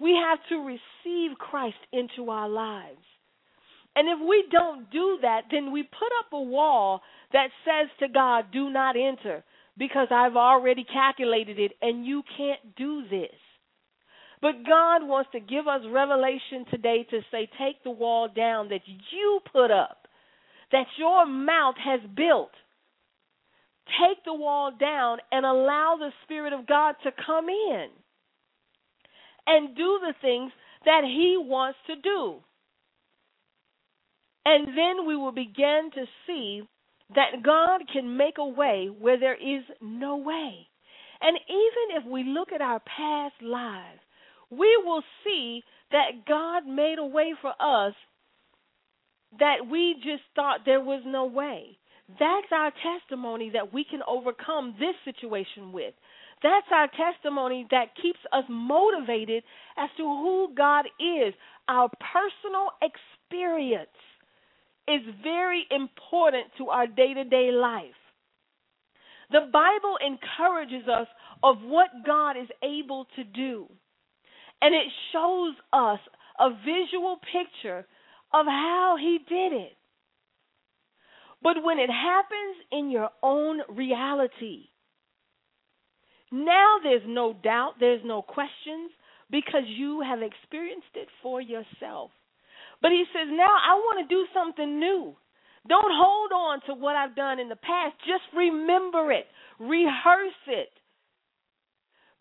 We 0.00 0.12
have 0.12 0.38
to 0.48 0.56
receive 0.56 1.38
Christ 1.38 1.76
into 1.92 2.30
our 2.30 2.48
lives. 2.48 2.98
And 3.96 4.08
if 4.08 4.18
we 4.26 4.44
don't 4.50 4.90
do 4.90 5.18
that, 5.22 5.42
then 5.50 5.72
we 5.72 5.82
put 5.82 6.12
up 6.20 6.32
a 6.32 6.40
wall 6.40 7.02
that 7.32 7.48
says 7.64 7.88
to 8.00 8.08
God, 8.08 8.46
Do 8.52 8.70
not 8.70 8.96
enter 8.96 9.42
because 9.76 10.08
I've 10.10 10.36
already 10.36 10.84
calculated 10.84 11.58
it 11.58 11.72
and 11.82 12.06
you 12.06 12.22
can't 12.36 12.76
do 12.76 13.02
this. 13.10 13.34
But 14.42 14.66
God 14.66 15.06
wants 15.06 15.30
to 15.32 15.40
give 15.40 15.68
us 15.68 15.82
revelation 15.90 16.64
today 16.70 17.06
to 17.10 17.20
say, 17.30 17.48
take 17.58 17.82
the 17.84 17.90
wall 17.90 18.28
down 18.34 18.68
that 18.70 18.80
you 18.86 19.40
put 19.52 19.70
up, 19.70 20.08
that 20.72 20.86
your 20.98 21.26
mouth 21.26 21.74
has 21.84 22.00
built. 22.16 22.50
Take 24.00 24.24
the 24.24 24.34
wall 24.34 24.72
down 24.78 25.18
and 25.30 25.44
allow 25.44 25.96
the 25.98 26.10
Spirit 26.24 26.52
of 26.52 26.66
God 26.66 26.94
to 27.02 27.10
come 27.26 27.48
in 27.48 27.88
and 29.46 29.76
do 29.76 29.98
the 30.00 30.14
things 30.22 30.52
that 30.84 31.02
He 31.04 31.36
wants 31.38 31.78
to 31.88 31.96
do. 31.96 32.36
And 34.46 34.68
then 34.68 35.06
we 35.06 35.16
will 35.16 35.32
begin 35.32 35.90
to 35.94 36.04
see 36.26 36.62
that 37.14 37.42
God 37.44 37.82
can 37.92 38.16
make 38.16 38.38
a 38.38 38.46
way 38.46 38.88
where 38.88 39.18
there 39.18 39.34
is 39.34 39.64
no 39.82 40.16
way. 40.16 40.66
And 41.20 41.36
even 41.48 42.02
if 42.02 42.10
we 42.10 42.24
look 42.24 42.52
at 42.52 42.62
our 42.62 42.80
past 42.80 43.34
lives, 43.42 44.00
we 44.50 44.80
will 44.84 45.02
see 45.24 45.62
that 45.92 46.26
God 46.26 46.66
made 46.66 46.98
a 46.98 47.06
way 47.06 47.34
for 47.40 47.50
us 47.60 47.94
that 49.38 49.66
we 49.70 49.94
just 50.02 50.22
thought 50.34 50.60
there 50.66 50.80
was 50.80 51.02
no 51.06 51.26
way. 51.26 51.78
That's 52.18 52.48
our 52.52 52.72
testimony 52.82 53.50
that 53.54 53.72
we 53.72 53.84
can 53.84 54.00
overcome 54.08 54.74
this 54.78 54.96
situation 55.04 55.72
with. 55.72 55.94
That's 56.42 56.66
our 56.72 56.88
testimony 56.88 57.66
that 57.70 57.94
keeps 58.00 58.18
us 58.32 58.44
motivated 58.48 59.44
as 59.76 59.90
to 59.96 60.02
who 60.02 60.48
God 60.56 60.86
is, 60.98 61.34
our 61.68 61.88
personal 61.88 62.70
experience 62.82 63.88
is 64.88 65.02
very 65.22 65.66
important 65.70 66.46
to 66.58 66.68
our 66.68 66.86
day 66.86 67.14
to 67.14 67.24
day 67.24 67.50
life. 67.52 67.94
The 69.30 69.48
Bible 69.52 69.96
encourages 70.04 70.88
us 70.88 71.06
of 71.42 71.58
what 71.62 71.88
God 72.04 72.32
is 72.32 72.48
able 72.64 73.06
to 73.16 73.22
do. 73.22 73.68
And 74.62 74.74
it 74.74 74.86
shows 75.12 75.54
us 75.72 76.00
a 76.38 76.50
visual 76.50 77.18
picture 77.32 77.86
of 78.32 78.46
how 78.46 78.96
he 79.00 79.18
did 79.28 79.52
it. 79.52 79.76
But 81.42 81.62
when 81.62 81.78
it 81.78 81.90
happens 81.90 82.56
in 82.70 82.90
your 82.90 83.08
own 83.22 83.60
reality, 83.68 84.64
now 86.30 86.76
there's 86.82 87.02
no 87.06 87.32
doubt, 87.32 87.74
there's 87.80 88.02
no 88.04 88.22
questions, 88.22 88.90
because 89.30 89.64
you 89.66 90.02
have 90.02 90.20
experienced 90.22 90.94
it 90.94 91.08
for 91.22 91.40
yourself. 91.40 92.10
But 92.82 92.90
he 92.90 93.04
says, 93.12 93.28
now 93.30 93.48
I 93.48 93.74
want 93.74 94.06
to 94.06 94.14
do 94.14 94.26
something 94.34 94.78
new. 94.78 95.16
Don't 95.68 95.92
hold 95.92 96.32
on 96.32 96.60
to 96.66 96.74
what 96.74 96.96
I've 96.96 97.16
done 97.16 97.38
in 97.38 97.48
the 97.48 97.56
past. 97.56 97.96
Just 98.06 98.24
remember 98.36 99.12
it, 99.12 99.26
rehearse 99.58 100.42
it. 100.46 100.68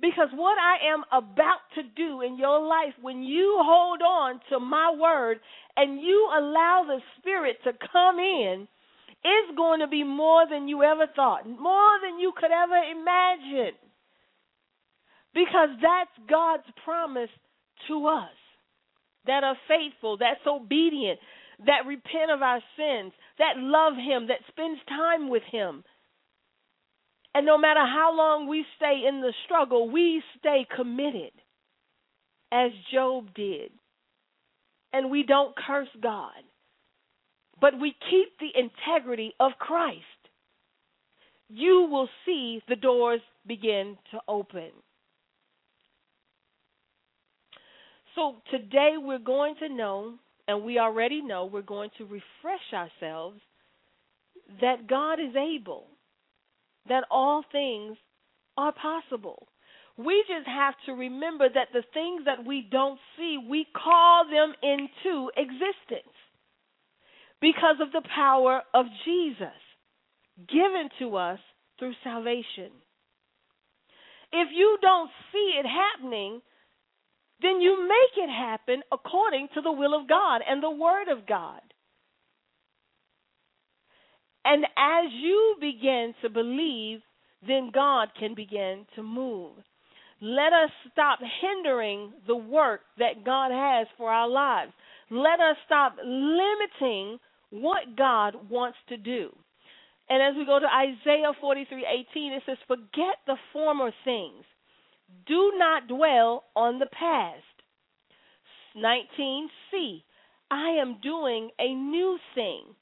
Because 0.02 0.30
what 0.34 0.58
I 0.58 0.94
am 0.94 1.04
about 1.12 1.60
to 1.76 1.84
do 1.84 2.22
in 2.22 2.38
your 2.38 2.66
life, 2.66 2.94
when 3.02 3.22
you 3.22 3.58
hold 3.60 4.02
on 4.02 4.40
to 4.50 4.60
my 4.60 4.96
word 4.98 5.40
and 5.76 6.00
you 6.00 6.30
allow 6.38 6.86
the 6.88 7.00
Spirit 7.18 7.58
to 7.66 7.72
come 7.92 8.18
in, 8.18 8.68
is 9.24 9.58
going 9.58 9.82
to 9.82 9.88
be 9.88 10.06
more 10.06 10.48
than 10.50 10.70
you 10.70 10.84
ever 10.84 11.06
thought, 11.14 11.48
more 11.48 12.00
than 12.02 12.20
you 12.20 12.32
could 12.38 12.52
ever 12.52 12.78
imagine. 12.78 13.76
Because 15.34 15.70
that's 15.82 16.30
God's 16.30 16.64
promise 16.86 17.30
to 17.90 18.08
us 18.08 18.32
that 19.26 19.44
are 19.44 19.58
faithful, 19.68 20.18
that's 20.18 20.48
obedient, 20.48 21.20
that 21.66 21.86
repent 21.86 22.32
of 22.34 22.42
our 22.42 22.62
sins, 22.78 23.12
that 23.38 23.58
love 23.58 23.94
Him, 23.94 24.28
that 24.28 24.40
spends 24.48 24.80
time 24.88 25.30
with 25.30 25.44
Him, 25.52 25.84
and 27.40 27.46
no 27.46 27.58
matter 27.58 27.80
how 27.80 28.14
long 28.14 28.50
we 28.50 28.66
stay 28.76 29.04
in 29.08 29.22
the 29.22 29.32
struggle, 29.46 29.90
we 29.90 30.22
stay 30.40 30.68
committed, 30.76 31.32
as 32.52 32.72
Job 32.92 33.34
did. 33.34 33.72
And 34.92 35.10
we 35.10 35.24
don't 35.24 35.56
curse 35.56 35.88
God, 36.04 36.34
but 37.62 37.80
we 37.80 37.96
keep 38.10 38.38
the 38.40 38.50
integrity 38.60 39.36
of 39.40 39.54
Christ. 39.58 40.04
You 41.48 41.88
will 41.90 42.10
see 42.26 42.62
the 42.68 42.76
doors 42.76 43.22
begin 43.48 43.98
to 44.12 44.20
open. 44.28 44.72
So 48.16 48.36
today 48.52 48.96
we're 48.98 49.18
going 49.18 49.56
to 49.62 49.70
know, 49.70 50.16
and 50.46 50.66
we 50.66 50.78
already 50.78 51.22
know, 51.22 51.46
we're 51.46 51.62
going 51.62 51.92
to 52.00 52.04
refresh 52.04 52.74
ourselves 52.74 53.40
that 54.60 54.90
God 54.90 55.22
is 55.22 55.38
able 55.38 55.86
that 56.90 57.06
all 57.10 57.44
things 57.52 57.98
are 58.58 58.74
possible. 58.74 59.48
We 59.98 60.24
just 60.28 60.48
have 60.48 60.76
to 60.86 60.94
remember 60.94 61.48
that 61.50 61.70
the 61.74 61.84
things 61.94 62.24
that 62.26 62.46
we 62.46 62.68
don't 62.70 63.00
see, 63.18 63.38
we 63.38 63.66
call 63.76 64.26
them 64.30 64.54
into 64.64 65.30
existence 65.36 66.14
because 67.42 67.78
of 67.82 67.92
the 67.92 68.08
power 68.16 68.62
of 68.74 68.86
Jesus 69.06 69.60
given 70.48 70.90
to 71.00 71.18
us 71.18 71.40
through 71.78 71.94
salvation. 72.04 72.72
If 74.32 74.50
you 74.54 74.78
don't 74.82 75.10
see 75.32 75.60
it 75.60 75.66
happening, 75.66 76.42
then 77.42 77.62
you 77.62 77.88
make 77.88 78.24
it 78.24 78.30
happen 78.30 78.82
according 78.92 79.50
to 79.54 79.62
the 79.62 79.72
will 79.72 80.00
of 80.00 80.08
God 80.08 80.42
and 80.48 80.62
the 80.62 80.70
Word 80.70 81.08
of 81.10 81.26
God. 81.28 81.62
And 84.46 84.66
as 84.78 85.12
you 85.12 85.56
begin 85.60 86.14
to 86.22 86.30
believe, 86.30 87.00
then 87.46 87.72
God 87.74 88.10
can 88.18 88.36
begin 88.36 88.86
to 88.96 89.04
move. 89.04 89.54
Let 90.22 90.52
us 90.52 90.70
stop 90.92 91.20
hindering 91.42 92.12
the 92.28 92.36
work 92.36 92.82
that 92.98 93.24
God 93.26 93.52
has 93.52 93.88
for 93.98 94.12
our 94.12 94.28
lives. 94.28 94.74
Let 95.10 95.40
us 95.40 95.56
stop 95.66 95.96
limiting 96.04 97.20
what 97.52 97.96
God 97.96 98.50
wants 98.50 98.78
to 98.90 98.98
do. 98.98 99.34
And 100.10 100.22
as 100.22 100.36
we 100.36 100.46
go 100.46 100.60
to 100.60 100.68
Isaiah 100.68 101.34
43:18, 101.40 102.34
it 102.34 102.44
says, 102.46 102.58
"Forget 102.68 103.20
the 103.26 103.38
former 103.54 103.92
things. 104.04 104.46
Do 105.26 105.54
not 105.56 105.88
dwell 105.88 106.46
on 106.56 106.80
the 106.80 106.88
past." 106.88 107.44
19c, 108.76 110.04
I 110.52 110.70
am 110.72 110.96
doing 110.96 111.52
a 111.60 111.74
new 111.74 112.20
thing. 112.34 112.76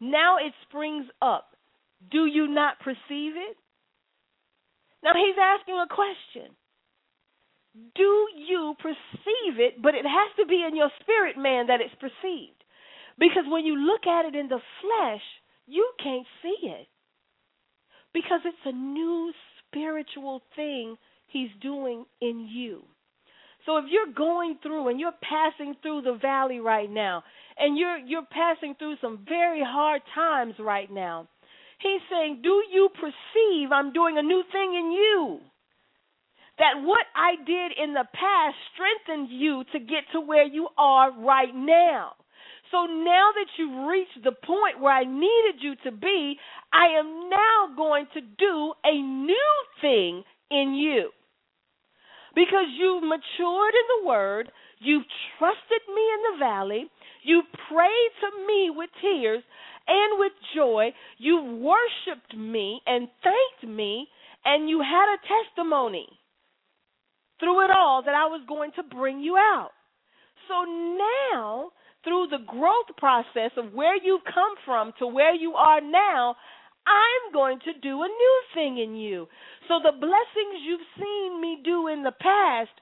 Now 0.00 0.36
it 0.38 0.52
springs 0.66 1.06
up. 1.20 1.56
Do 2.10 2.26
you 2.26 2.48
not 2.48 2.80
perceive 2.80 3.36
it? 3.36 3.56
Now 5.02 5.12
he's 5.14 5.36
asking 5.40 5.78
a 5.78 5.94
question. 5.94 6.56
Do 7.94 8.26
you 8.36 8.74
perceive 8.78 9.60
it? 9.60 9.80
But 9.82 9.94
it 9.94 10.04
has 10.04 10.36
to 10.38 10.46
be 10.46 10.64
in 10.66 10.74
your 10.74 10.90
spirit, 11.00 11.36
man, 11.36 11.68
that 11.68 11.80
it's 11.80 11.94
perceived. 12.00 12.64
Because 13.18 13.44
when 13.48 13.64
you 13.64 13.76
look 13.76 14.06
at 14.06 14.24
it 14.24 14.34
in 14.34 14.48
the 14.48 14.60
flesh, 14.80 15.22
you 15.66 15.92
can't 16.02 16.26
see 16.42 16.66
it. 16.66 16.88
Because 18.12 18.40
it's 18.44 18.56
a 18.64 18.72
new 18.72 19.32
spiritual 19.68 20.42
thing 20.56 20.96
he's 21.28 21.50
doing 21.60 22.06
in 22.20 22.48
you. 22.50 22.84
So 23.66 23.76
if 23.76 23.84
you're 23.90 24.14
going 24.14 24.58
through 24.62 24.88
and 24.88 24.98
you're 24.98 25.12
passing 25.22 25.74
through 25.82 26.02
the 26.02 26.18
valley 26.20 26.60
right 26.60 26.90
now, 26.90 27.22
and 27.58 27.76
you're 27.76 27.98
you're 27.98 28.26
passing 28.30 28.74
through 28.78 28.96
some 29.00 29.24
very 29.28 29.62
hard 29.62 30.02
times 30.14 30.54
right 30.58 30.90
now. 30.90 31.28
He's 31.78 32.00
saying, 32.10 32.40
"Do 32.42 32.62
you 32.70 32.88
perceive 32.94 33.72
I'm 33.72 33.92
doing 33.92 34.18
a 34.18 34.22
new 34.22 34.42
thing 34.50 34.74
in 34.74 34.92
you?" 34.92 35.40
That 36.58 36.82
what 36.82 37.06
I 37.14 37.36
did 37.36 37.72
in 37.82 37.94
the 37.94 38.06
past 38.12 38.56
strengthened 38.74 39.28
you 39.30 39.64
to 39.72 39.78
get 39.78 40.04
to 40.12 40.20
where 40.20 40.44
you 40.44 40.68
are 40.76 41.10
right 41.10 41.54
now. 41.54 42.16
So 42.70 42.86
now 42.86 43.32
that 43.34 43.46
you've 43.56 43.88
reached 43.88 44.22
the 44.22 44.32
point 44.32 44.80
where 44.80 44.92
I 44.92 45.04
needed 45.04 45.60
you 45.60 45.74
to 45.84 45.90
be, 45.90 46.38
I 46.72 46.98
am 46.98 47.28
now 47.28 47.74
going 47.76 48.06
to 48.14 48.20
do 48.20 48.72
a 48.84 49.02
new 49.02 49.64
thing 49.80 50.22
in 50.50 50.74
you. 50.74 51.10
Because 52.34 52.66
you've 52.78 53.02
matured 53.02 53.74
in 53.74 53.86
the 54.02 54.08
word, 54.08 54.52
you've 54.78 55.06
trusted 55.38 55.82
me 55.88 56.02
in 56.02 56.20
the 56.32 56.38
valley, 56.38 56.90
you 57.22 57.42
prayed 57.68 58.12
to 58.20 58.46
me 58.46 58.70
with 58.70 58.90
tears 59.00 59.42
and 59.86 60.18
with 60.18 60.32
joy. 60.54 60.90
You 61.18 61.60
worshiped 61.60 62.36
me 62.36 62.80
and 62.86 63.08
thanked 63.22 63.76
me, 63.76 64.08
and 64.44 64.68
you 64.68 64.80
had 64.80 65.14
a 65.14 65.20
testimony 65.26 66.08
through 67.40 67.64
it 67.64 67.70
all 67.70 68.02
that 68.04 68.14
I 68.14 68.26
was 68.26 68.42
going 68.48 68.70
to 68.76 68.82
bring 68.82 69.20
you 69.20 69.36
out. 69.36 69.70
So 70.48 70.64
now, 70.64 71.70
through 72.04 72.28
the 72.30 72.44
growth 72.46 72.96
process 72.96 73.52
of 73.56 73.72
where 73.72 73.96
you've 73.96 74.24
come 74.24 74.54
from 74.64 74.92
to 74.98 75.06
where 75.06 75.34
you 75.34 75.52
are 75.52 75.80
now, 75.80 76.36
I'm 76.90 77.32
going 77.32 77.60
to 77.60 77.72
do 77.80 78.02
a 78.02 78.08
new 78.10 78.36
thing 78.54 78.78
in 78.78 78.96
you. 78.96 79.28
So 79.68 79.78
the 79.78 79.94
blessings 79.94 80.66
you've 80.66 80.90
seen 80.98 81.40
me 81.40 81.62
do 81.62 81.86
in 81.86 82.02
the 82.02 82.12
past, 82.18 82.74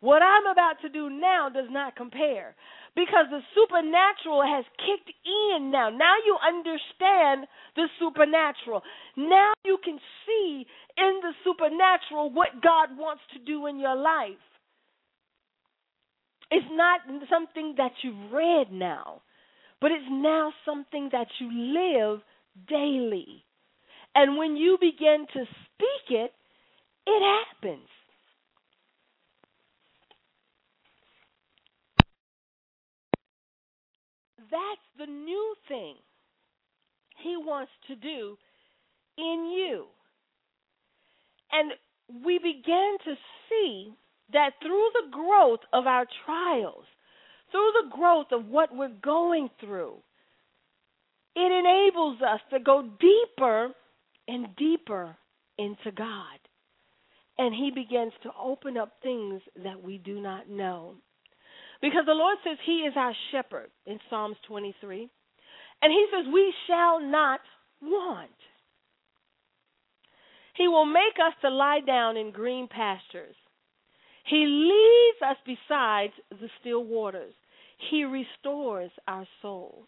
what 0.00 0.20
I'm 0.22 0.46
about 0.46 0.80
to 0.82 0.88
do 0.88 1.08
now 1.08 1.48
does 1.48 1.68
not 1.70 1.96
compare 1.96 2.54
because 2.94 3.26
the 3.30 3.40
supernatural 3.54 4.42
has 4.42 4.64
kicked 4.76 5.12
in 5.24 5.70
now. 5.70 5.88
Now 5.90 6.14
you 6.24 6.36
understand 6.40 7.46
the 7.76 7.86
supernatural. 7.98 8.82
Now 9.16 9.52
you 9.64 9.78
can 9.82 9.98
see 10.26 10.66
in 10.98 11.20
the 11.22 11.32
supernatural 11.44 12.32
what 12.32 12.62
God 12.62 12.96
wants 12.96 13.22
to 13.34 13.38
do 13.44 13.66
in 13.66 13.78
your 13.78 13.96
life. 13.96 14.40
It's 16.50 16.66
not 16.72 17.00
something 17.30 17.74
that 17.78 17.92
you've 18.02 18.32
read 18.32 18.72
now, 18.72 19.22
but 19.80 19.92
it's 19.92 20.10
now 20.10 20.52
something 20.66 21.10
that 21.12 21.28
you 21.38 21.48
live 21.52 22.20
daily. 22.68 23.44
And 24.14 24.36
when 24.36 24.56
you 24.56 24.76
begin 24.80 25.26
to 25.32 25.44
speak 25.44 26.10
it, 26.10 26.32
it 27.06 27.22
happens. 27.22 27.88
that's 34.50 34.88
the 34.98 35.06
new 35.06 35.54
thing 35.68 35.94
he 37.22 37.36
wants 37.36 37.72
to 37.88 37.94
do 37.96 38.36
in 39.16 39.52
you. 39.56 39.86
And 41.52 41.72
we 42.24 42.38
begin 42.38 42.96
to 43.04 43.14
see 43.48 43.92
that 44.32 44.50
through 44.62 44.88
the 44.94 45.10
growth 45.10 45.60
of 45.72 45.86
our 45.86 46.06
trials, 46.24 46.84
through 47.50 47.70
the 47.82 47.96
growth 47.96 48.26
of 48.32 48.46
what 48.46 48.74
we're 48.74 48.88
going 49.02 49.50
through, 49.60 49.96
it 51.36 51.52
enables 51.52 52.20
us 52.22 52.40
to 52.50 52.60
go 52.60 52.82
deeper 53.00 53.68
and 54.28 54.54
deeper 54.56 55.16
into 55.58 55.90
God. 55.96 56.38
And 57.38 57.54
He 57.54 57.70
begins 57.74 58.12
to 58.22 58.30
open 58.40 58.76
up 58.76 58.94
things 59.02 59.40
that 59.62 59.82
we 59.82 59.98
do 59.98 60.20
not 60.20 60.48
know. 60.48 60.94
Because 61.80 62.04
the 62.06 62.12
Lord 62.12 62.36
says 62.44 62.58
He 62.66 62.80
is 62.80 62.94
our 62.96 63.14
shepherd 63.32 63.70
in 63.86 63.98
Psalms 64.08 64.36
23. 64.46 65.08
And 65.82 65.92
he 65.92 66.06
says, 66.12 66.32
We 66.32 66.52
shall 66.66 67.00
not 67.00 67.40
want. 67.82 68.30
He 70.56 70.68
will 70.68 70.86
make 70.86 71.16
us 71.24 71.32
to 71.42 71.48
lie 71.48 71.80
down 71.86 72.16
in 72.16 72.32
green 72.32 72.68
pastures. 72.68 73.34
He 74.26 74.44
leads 74.46 75.22
us 75.30 75.36
beside 75.46 76.10
the 76.30 76.48
still 76.60 76.84
waters. 76.84 77.32
He 77.90 78.04
restores 78.04 78.90
our 79.08 79.26
soul. 79.40 79.86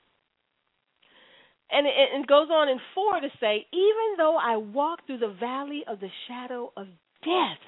And 1.73 1.87
it, 1.87 2.29
goes 2.29 2.49
on 2.51 2.69
in 2.69 2.79
4 2.95 3.21
to 3.21 3.29
say, 3.41 3.67
Even 3.73 4.17
though 4.19 4.37
I 4.37 4.59
walk 4.59 5.07
through 5.07 5.19
the 5.19 5.35
valley 5.41 5.85
of 5.89 6.01
the 6.01 6.11
shadow 6.29 6.71
of 6.77 6.87
death, 7.25 7.63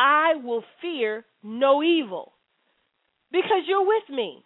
I 0.00 0.34
will 0.42 0.64
fear 0.82 1.24
no 1.42 1.82
evil 1.82 2.32
because 3.30 3.62
you're 3.68 3.86
with 3.86 4.10
me. 4.10 4.44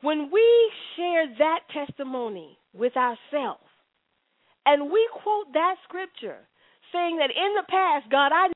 When 0.00 0.30
we 0.32 0.72
share 0.96 1.26
that 1.38 1.60
testimony 1.72 2.58
with 2.72 2.96
ourselves 2.96 3.64
and 4.64 4.90
we 4.90 5.08
quote 5.22 5.52
that 5.52 5.76
scripture 5.84 6.38
saying 6.92 7.18
that 7.18 7.30
in 7.30 7.54
the 7.56 7.64
past, 7.68 8.10
God, 8.10 8.32
I 8.32 8.48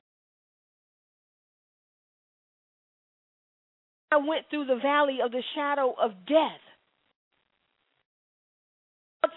I 4.11 4.17
went 4.17 4.49
through 4.49 4.65
the 4.65 4.79
valley 4.81 5.19
of 5.23 5.31
the 5.31 5.43
shadow 5.55 5.95
of 6.01 6.11
death. 6.27 6.59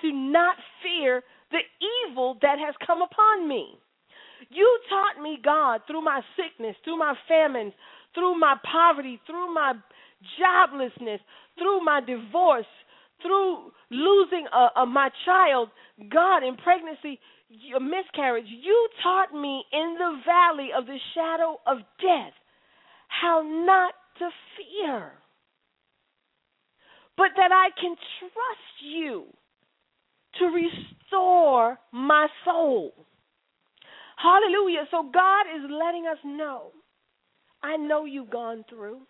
To 0.04 0.12
not 0.12 0.56
fear 0.82 1.22
the 1.50 1.64
evil 2.04 2.36
that 2.42 2.58
has 2.58 2.74
come 2.86 3.00
upon 3.00 3.48
me. 3.48 3.78
You 4.50 4.80
taught 4.90 5.22
me, 5.22 5.38
God, 5.42 5.80
through 5.86 6.04
my 6.04 6.20
sickness, 6.36 6.76
through 6.84 6.98
my 6.98 7.14
famines, 7.26 7.72
through 8.14 8.38
my 8.38 8.56
poverty, 8.70 9.18
through 9.26 9.54
my 9.54 9.72
joblessness, 10.38 11.20
through 11.56 11.82
my 11.82 12.02
divorce, 12.04 12.66
through 13.22 13.72
losing 13.90 14.46
a, 14.52 14.80
a, 14.82 14.86
my 14.86 15.08
child, 15.24 15.70
God, 16.12 16.44
in 16.44 16.56
pregnancy, 16.56 17.18
a 17.74 17.80
miscarriage. 17.80 18.46
You 18.46 18.88
taught 19.02 19.32
me 19.32 19.64
in 19.72 19.96
the 19.98 20.20
valley 20.26 20.68
of 20.76 20.84
the 20.84 20.98
shadow 21.14 21.60
of 21.66 21.78
death 21.98 22.34
how 23.08 23.40
not 23.42 23.94
to 24.18 24.28
fear, 24.56 25.12
but 27.16 27.30
that 27.38 27.52
I 27.52 27.70
can 27.80 27.96
trust 28.20 28.84
you 28.84 29.24
to 30.38 30.46
restore 30.46 31.78
my 31.92 32.26
soul. 32.44 32.92
Hallelujah. 34.16 34.84
So 34.90 35.10
God 35.12 35.42
is 35.56 35.70
letting 35.70 36.06
us 36.10 36.18
know 36.24 36.70
I 37.62 37.78
know 37.78 38.04
you've 38.04 38.30
gone 38.30 38.62
through, 38.68 39.00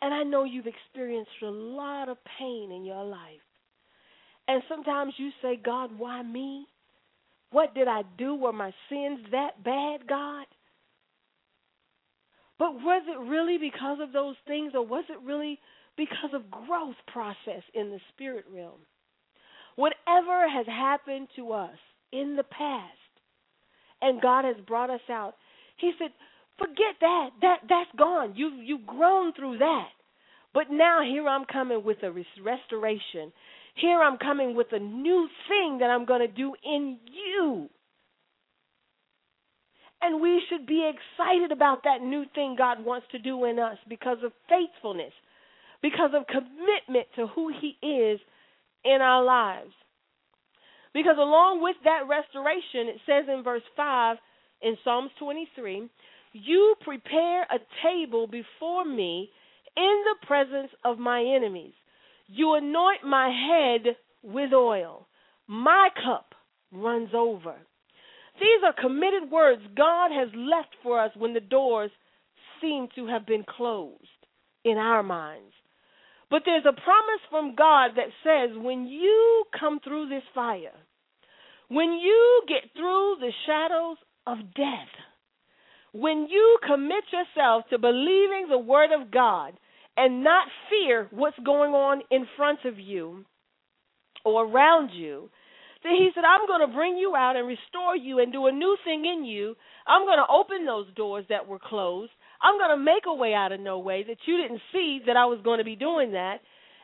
and 0.00 0.14
I 0.14 0.22
know 0.22 0.44
you've 0.44 0.66
experienced 0.66 1.30
a 1.42 1.46
lot 1.46 2.08
of 2.08 2.16
pain 2.38 2.72
in 2.72 2.86
your 2.86 3.04
life. 3.04 3.44
And 4.48 4.62
sometimes 4.66 5.12
you 5.18 5.30
say, 5.42 5.60
God, 5.62 5.90
why 5.98 6.22
me? 6.22 6.66
What 7.50 7.74
did 7.74 7.86
I 7.86 8.02
do? 8.16 8.34
Were 8.34 8.52
my 8.52 8.72
sins 8.88 9.20
that 9.30 9.62
bad, 9.62 10.08
God? 10.08 10.46
But 12.58 12.74
was 12.74 13.02
it 13.06 13.28
really 13.28 13.58
because 13.58 13.98
of 14.00 14.12
those 14.12 14.36
things, 14.46 14.72
or 14.74 14.86
was 14.86 15.04
it 15.10 15.18
really 15.22 15.58
because 15.98 16.30
of 16.32 16.50
growth 16.50 16.96
process 17.12 17.62
in 17.74 17.90
the 17.90 18.00
spirit 18.14 18.46
realm? 18.50 18.80
Whatever 19.76 20.48
has 20.48 20.66
happened 20.66 21.28
to 21.36 21.52
us 21.52 21.78
in 22.12 22.36
the 22.36 22.44
past, 22.44 22.92
and 24.02 24.20
God 24.20 24.44
has 24.44 24.56
brought 24.66 24.90
us 24.90 25.00
out, 25.10 25.34
He 25.76 25.92
said, 25.98 26.10
forget 26.58 26.96
that. 27.00 27.30
That 27.42 27.56
that's 27.68 27.90
gone. 27.96 28.34
You've 28.36 28.62
you've 28.64 28.86
grown 28.86 29.32
through 29.34 29.58
that. 29.58 29.88
But 30.54 30.70
now 30.70 31.00
here 31.02 31.28
I'm 31.28 31.44
coming 31.44 31.84
with 31.84 31.98
a 32.02 32.10
restoration. 32.10 33.32
Here 33.74 34.00
I'm 34.00 34.16
coming 34.16 34.56
with 34.56 34.68
a 34.72 34.78
new 34.78 35.28
thing 35.48 35.78
that 35.80 35.90
I'm 35.90 36.06
going 36.06 36.26
to 36.26 36.34
do 36.34 36.54
in 36.64 36.98
you. 37.12 37.68
And 40.00 40.20
we 40.20 40.40
should 40.48 40.66
be 40.66 40.88
excited 40.88 41.52
about 41.52 41.82
that 41.84 42.02
new 42.02 42.24
thing 42.34 42.54
God 42.56 42.84
wants 42.84 43.06
to 43.12 43.18
do 43.18 43.44
in 43.44 43.58
us 43.58 43.76
because 43.88 44.18
of 44.24 44.32
faithfulness, 44.48 45.12
because 45.82 46.10
of 46.14 46.26
commitment 46.26 47.06
to 47.16 47.26
who 47.26 47.50
He 47.60 47.86
is 47.86 48.18
in 48.86 49.00
our 49.00 49.24
lives. 49.24 49.72
Because 50.94 51.16
along 51.18 51.62
with 51.62 51.76
that 51.84 52.08
restoration, 52.08 52.88
it 52.88 53.00
says 53.06 53.24
in 53.28 53.42
verse 53.42 53.62
5 53.76 54.16
in 54.62 54.76
Psalms 54.82 55.10
23 55.18 55.88
You 56.32 56.74
prepare 56.82 57.42
a 57.42 57.58
table 57.82 58.26
before 58.26 58.84
me 58.84 59.30
in 59.76 60.02
the 60.04 60.26
presence 60.26 60.70
of 60.84 60.98
my 60.98 61.20
enemies. 61.20 61.74
You 62.28 62.54
anoint 62.54 63.04
my 63.04 63.28
head 63.28 63.96
with 64.22 64.52
oil. 64.52 65.06
My 65.46 65.90
cup 66.02 66.34
runs 66.72 67.10
over. 67.14 67.54
These 68.40 68.64
are 68.64 68.74
committed 68.80 69.30
words 69.30 69.62
God 69.76 70.10
has 70.12 70.28
left 70.34 70.74
for 70.82 71.00
us 71.00 71.10
when 71.16 71.34
the 71.34 71.40
doors 71.40 71.90
seem 72.60 72.88
to 72.94 73.06
have 73.06 73.26
been 73.26 73.44
closed 73.48 74.00
in 74.64 74.76
our 74.76 75.02
minds. 75.02 75.52
But 76.30 76.42
there's 76.44 76.64
a 76.66 76.72
promise 76.72 77.22
from 77.30 77.54
God 77.54 77.92
that 77.96 78.10
says 78.24 78.56
when 78.56 78.86
you 78.86 79.44
come 79.58 79.80
through 79.82 80.08
this 80.08 80.24
fire, 80.34 80.74
when 81.68 81.92
you 81.92 82.42
get 82.48 82.70
through 82.74 83.16
the 83.20 83.32
shadows 83.46 83.96
of 84.26 84.38
death, 84.54 84.92
when 85.92 86.26
you 86.28 86.58
commit 86.66 87.04
yourself 87.12 87.64
to 87.70 87.78
believing 87.78 88.46
the 88.48 88.58
Word 88.58 88.90
of 88.92 89.10
God 89.10 89.54
and 89.96 90.22
not 90.22 90.48
fear 90.68 91.08
what's 91.10 91.38
going 91.44 91.72
on 91.72 92.02
in 92.10 92.26
front 92.36 92.60
of 92.64 92.78
you 92.78 93.24
or 94.24 94.44
around 94.44 94.90
you, 94.90 95.30
then 95.82 95.92
he 95.94 96.10
said, 96.14 96.24
I'm 96.24 96.46
going 96.46 96.68
to 96.68 96.74
bring 96.74 96.96
you 96.96 97.14
out 97.16 97.36
and 97.36 97.46
restore 97.46 97.96
you 97.96 98.18
and 98.18 98.32
do 98.32 98.46
a 98.46 98.52
new 98.52 98.76
thing 98.84 99.04
in 99.04 99.24
you. 99.24 99.54
I'm 99.86 100.04
going 100.04 100.18
to 100.18 100.32
open 100.32 100.66
those 100.66 100.92
doors 100.94 101.24
that 101.28 101.46
were 101.46 101.60
closed. 101.60 102.10
I'm 102.42 102.58
going 102.58 102.76
to 102.76 102.84
make 102.84 103.04
a 103.06 103.14
way 103.14 103.34
out 103.34 103.52
of 103.52 103.60
no 103.60 103.78
way 103.78 104.04
that 104.06 104.18
you 104.26 104.36
didn't 104.36 104.60
see 104.72 105.00
that 105.06 105.16
I 105.16 105.26
was 105.26 105.40
going 105.42 105.58
to 105.58 105.64
be 105.64 105.76
doing 105.76 106.12
that. 106.12 106.38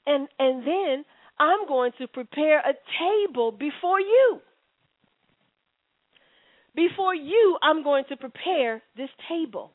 And 0.07 0.29
and 0.39 0.67
then 0.67 1.05
I'm 1.39 1.67
going 1.67 1.93
to 1.99 2.09
prepare 2.09 2.59
a 2.61 2.75
table 2.99 3.53
before 3.53 4.01
you. 4.01 4.41
Before 6.75 7.15
you, 7.15 7.59
I'm 7.63 7.83
going 7.83 8.05
to 8.09 8.17
prepare 8.17 8.83
this 8.97 9.11
table. 9.29 9.73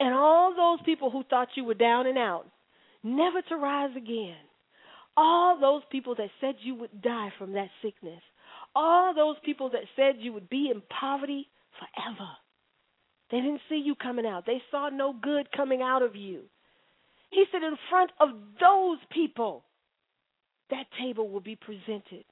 And 0.00 0.14
all 0.14 0.54
those 0.56 0.84
people 0.84 1.10
who 1.10 1.22
thought 1.28 1.48
you 1.54 1.64
were 1.64 1.74
down 1.74 2.06
and 2.06 2.16
out, 2.16 2.46
never 3.02 3.42
to 3.42 3.56
rise 3.56 3.94
again, 3.96 4.36
all 5.16 5.58
those 5.60 5.82
people 5.90 6.14
that 6.14 6.30
said 6.40 6.54
you 6.62 6.74
would 6.76 7.02
die 7.02 7.32
from 7.38 7.52
that 7.52 7.68
sickness, 7.82 8.22
all 8.74 9.14
those 9.14 9.36
people 9.44 9.70
that 9.70 9.82
said 9.94 10.16
you 10.18 10.32
would 10.32 10.48
be 10.48 10.70
in 10.74 10.82
poverty 11.00 11.48
forever. 11.78 12.30
They 13.32 13.38
didn't 13.38 13.62
see 13.68 13.82
you 13.84 13.94
coming 13.94 14.26
out. 14.26 14.44
They 14.46 14.62
saw 14.70 14.90
no 14.90 15.14
good 15.20 15.50
coming 15.56 15.80
out 15.82 16.02
of 16.02 16.14
you. 16.14 16.42
He 17.30 17.44
said, 17.50 17.62
in 17.62 17.76
front 17.88 18.10
of 18.20 18.28
those 18.60 18.98
people, 19.10 19.64
that 20.70 20.84
table 21.00 21.30
will 21.30 21.40
be 21.40 21.56
presented. 21.56 22.24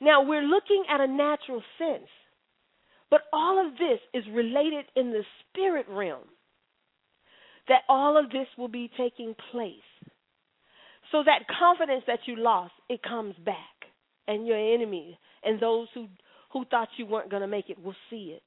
Now, 0.00 0.22
we're 0.22 0.42
looking 0.42 0.84
at 0.88 1.00
a 1.00 1.08
natural 1.08 1.62
sense, 1.78 2.08
but 3.10 3.22
all 3.32 3.66
of 3.66 3.72
this 3.72 3.98
is 4.14 4.24
related 4.32 4.84
in 4.94 5.10
the 5.10 5.24
spirit 5.50 5.86
realm. 5.88 6.22
That 7.66 7.82
all 7.88 8.16
of 8.16 8.30
this 8.30 8.46
will 8.56 8.68
be 8.68 8.90
taking 8.96 9.34
place. 9.50 9.72
So 11.10 11.24
that 11.24 11.46
confidence 11.58 12.04
that 12.06 12.20
you 12.26 12.36
lost, 12.36 12.72
it 12.88 13.02
comes 13.02 13.34
back. 13.44 13.56
And 14.28 14.46
your 14.46 14.74
enemy 14.74 15.18
and 15.42 15.60
those 15.60 15.88
who, 15.92 16.06
who 16.52 16.64
thought 16.66 16.88
you 16.98 17.06
weren't 17.06 17.30
going 17.30 17.42
to 17.42 17.48
make 17.48 17.68
it 17.68 17.82
will 17.82 17.96
see 18.10 18.34
it. 18.36 18.42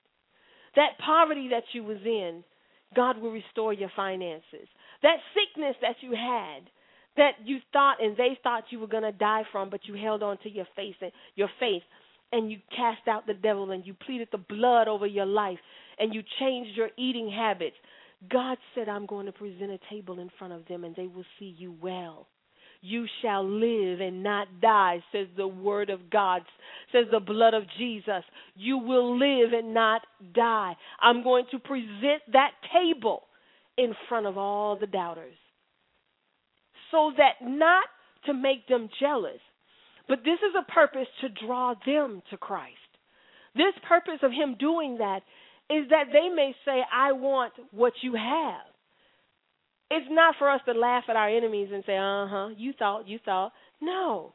That 0.75 0.97
poverty 1.03 1.49
that 1.49 1.63
you 1.73 1.83
was 1.83 1.97
in, 2.05 2.43
God 2.95 3.17
will 3.17 3.31
restore 3.31 3.73
your 3.73 3.91
finances. 3.95 4.67
That 5.03 5.17
sickness 5.33 5.75
that 5.81 5.95
you 6.01 6.11
had, 6.11 6.69
that 7.17 7.33
you 7.43 7.59
thought 7.73 8.01
and 8.01 8.15
they 8.15 8.37
thought 8.43 8.65
you 8.71 8.79
were 8.79 8.87
going 8.87 9.03
to 9.03 9.11
die 9.11 9.43
from, 9.51 9.69
but 9.69 9.81
you 9.85 9.95
held 9.95 10.23
on 10.23 10.37
to 10.39 10.49
your 10.49 10.67
faith 10.75 10.95
and 11.01 11.11
your 11.35 11.49
faith, 11.59 11.83
and 12.31 12.51
you 12.51 12.59
cast 12.75 13.07
out 13.07 13.25
the 13.25 13.33
devil 13.33 13.71
and 13.71 13.85
you 13.85 13.93
pleaded 13.93 14.27
the 14.31 14.37
blood 14.37 14.87
over 14.87 15.07
your 15.07 15.25
life 15.25 15.59
and 15.97 16.13
you 16.13 16.21
changed 16.39 16.75
your 16.75 16.89
eating 16.97 17.29
habits. 17.29 17.75
God 18.29 18.57
said, 18.73 18.89
"I'm 18.89 19.05
going 19.05 19.27
to 19.27 19.31
present 19.31 19.71
a 19.71 19.79
table 19.89 20.19
in 20.19 20.29
front 20.37 20.53
of 20.53 20.65
them, 20.67 20.83
and 20.83 20.95
they 20.95 21.07
will 21.07 21.25
see 21.39 21.55
you 21.57 21.71
well." 21.81 22.27
You 22.81 23.05
shall 23.21 23.47
live 23.47 23.99
and 23.99 24.23
not 24.23 24.47
die, 24.61 25.03
says 25.11 25.27
the 25.35 25.47
word 25.47 25.89
of 25.89 26.09
God, 26.09 26.41
says 26.91 27.05
the 27.11 27.19
blood 27.19 27.53
of 27.53 27.63
Jesus. 27.77 28.23
You 28.55 28.77
will 28.77 29.17
live 29.17 29.53
and 29.53 29.73
not 29.73 30.01
die. 30.33 30.75
I'm 31.01 31.23
going 31.23 31.45
to 31.51 31.59
present 31.59 32.21
that 32.33 32.51
table 32.73 33.23
in 33.77 33.93
front 34.09 34.25
of 34.25 34.37
all 34.37 34.77
the 34.77 34.87
doubters. 34.87 35.35
So 36.91 37.11
that 37.17 37.45
not 37.45 37.85
to 38.25 38.33
make 38.33 38.67
them 38.67 38.89
jealous, 38.99 39.39
but 40.07 40.19
this 40.23 40.39
is 40.39 40.55
a 40.57 40.71
purpose 40.71 41.07
to 41.21 41.45
draw 41.45 41.73
them 41.85 42.21
to 42.29 42.37
Christ. 42.37 42.75
This 43.55 43.73
purpose 43.87 44.19
of 44.23 44.31
Him 44.31 44.55
doing 44.59 44.99
that 44.99 45.21
is 45.69 45.89
that 45.89 46.05
they 46.13 46.29
may 46.33 46.55
say, 46.63 46.81
I 46.93 47.11
want 47.11 47.53
what 47.71 47.93
you 48.01 48.13
have. 48.13 48.61
It's 49.89 50.07
not 50.09 50.35
for 50.37 50.49
us 50.49 50.61
to 50.65 50.73
laugh 50.73 51.05
at 51.09 51.15
our 51.15 51.29
enemies 51.29 51.69
and 51.73 51.83
say, 51.85 51.97
uh 51.97 52.27
huh, 52.27 52.49
you 52.57 52.73
thought, 52.77 53.07
you 53.07 53.19
thought. 53.23 53.53
No. 53.81 54.33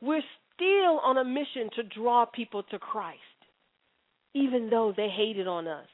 We're 0.00 0.22
still 0.54 1.00
on 1.00 1.18
a 1.18 1.24
mission 1.24 1.70
to 1.76 1.82
draw 1.82 2.24
people 2.24 2.62
to 2.64 2.78
Christ, 2.78 3.18
even 4.34 4.68
though 4.70 4.94
they 4.96 5.08
hated 5.08 5.46
on 5.46 5.66
us, 5.66 5.88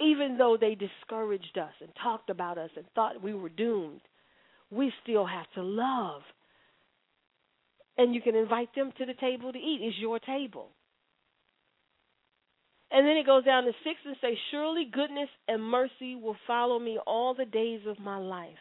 even 0.00 0.36
though 0.36 0.56
they 0.60 0.74
discouraged 0.74 1.56
us 1.58 1.72
and 1.80 1.90
talked 2.02 2.28
about 2.28 2.58
us 2.58 2.70
and 2.76 2.84
thought 2.94 3.22
we 3.22 3.34
were 3.34 3.48
doomed. 3.48 4.02
We 4.70 4.92
still 5.02 5.26
have 5.26 5.46
to 5.54 5.62
love. 5.62 6.22
And 7.96 8.14
you 8.14 8.20
can 8.20 8.34
invite 8.34 8.74
them 8.74 8.92
to 8.98 9.06
the 9.06 9.14
table 9.14 9.52
to 9.52 9.58
eat. 9.58 9.80
It's 9.80 9.96
your 9.98 10.18
table. 10.18 10.68
And 12.90 13.06
then 13.06 13.16
it 13.16 13.26
goes 13.26 13.44
down 13.44 13.64
to 13.64 13.72
six 13.82 13.96
and 14.04 14.16
say, 14.20 14.38
Surely 14.50 14.88
goodness 14.90 15.28
and 15.48 15.62
mercy 15.62 16.14
will 16.14 16.36
follow 16.46 16.78
me 16.78 16.98
all 17.06 17.34
the 17.34 17.44
days 17.44 17.80
of 17.86 17.98
my 17.98 18.18
life, 18.18 18.58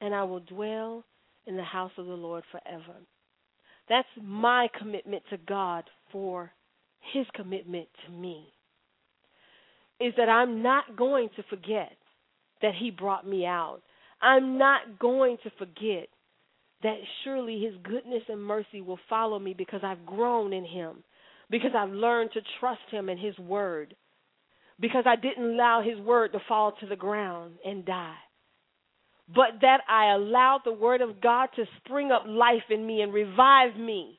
and 0.00 0.14
I 0.14 0.24
will 0.24 0.40
dwell 0.40 1.04
in 1.46 1.56
the 1.56 1.64
house 1.64 1.92
of 1.96 2.06
the 2.06 2.12
Lord 2.12 2.44
forever. 2.50 2.98
That's 3.88 4.08
my 4.20 4.68
commitment 4.78 5.22
to 5.30 5.38
God 5.38 5.84
for 6.12 6.52
his 7.14 7.26
commitment 7.34 7.88
to 8.04 8.12
me. 8.12 8.52
Is 10.00 10.12
that 10.18 10.28
I'm 10.28 10.62
not 10.62 10.96
going 10.96 11.30
to 11.36 11.42
forget 11.44 11.92
that 12.60 12.74
he 12.78 12.90
brought 12.90 13.26
me 13.26 13.46
out. 13.46 13.80
I'm 14.20 14.58
not 14.58 14.98
going 14.98 15.38
to 15.44 15.50
forget 15.58 16.08
that 16.82 16.96
surely 17.24 17.60
his 17.60 17.74
goodness 17.82 18.22
and 18.28 18.42
mercy 18.42 18.80
will 18.80 18.98
follow 19.08 19.38
me 19.38 19.54
because 19.56 19.80
I've 19.82 20.04
grown 20.04 20.52
in 20.52 20.64
him 20.64 21.02
because 21.50 21.70
I've 21.76 21.90
learned 21.90 22.30
to 22.34 22.40
trust 22.60 22.80
him 22.90 23.08
and 23.08 23.18
his 23.18 23.38
word, 23.38 23.94
because 24.80 25.04
I 25.06 25.16
didn't 25.16 25.54
allow 25.54 25.82
his 25.82 25.98
word 25.98 26.32
to 26.32 26.38
fall 26.48 26.72
to 26.80 26.86
the 26.86 26.96
ground 26.96 27.54
and 27.64 27.84
die, 27.84 28.16
but 29.28 29.60
that 29.62 29.80
I 29.88 30.14
allowed 30.14 30.60
the 30.64 30.72
word 30.72 31.00
of 31.00 31.20
God 31.20 31.48
to 31.56 31.64
spring 31.78 32.10
up 32.12 32.24
life 32.26 32.70
in 32.70 32.86
me 32.86 33.02
and 33.02 33.12
revive 33.12 33.76
me 33.76 34.18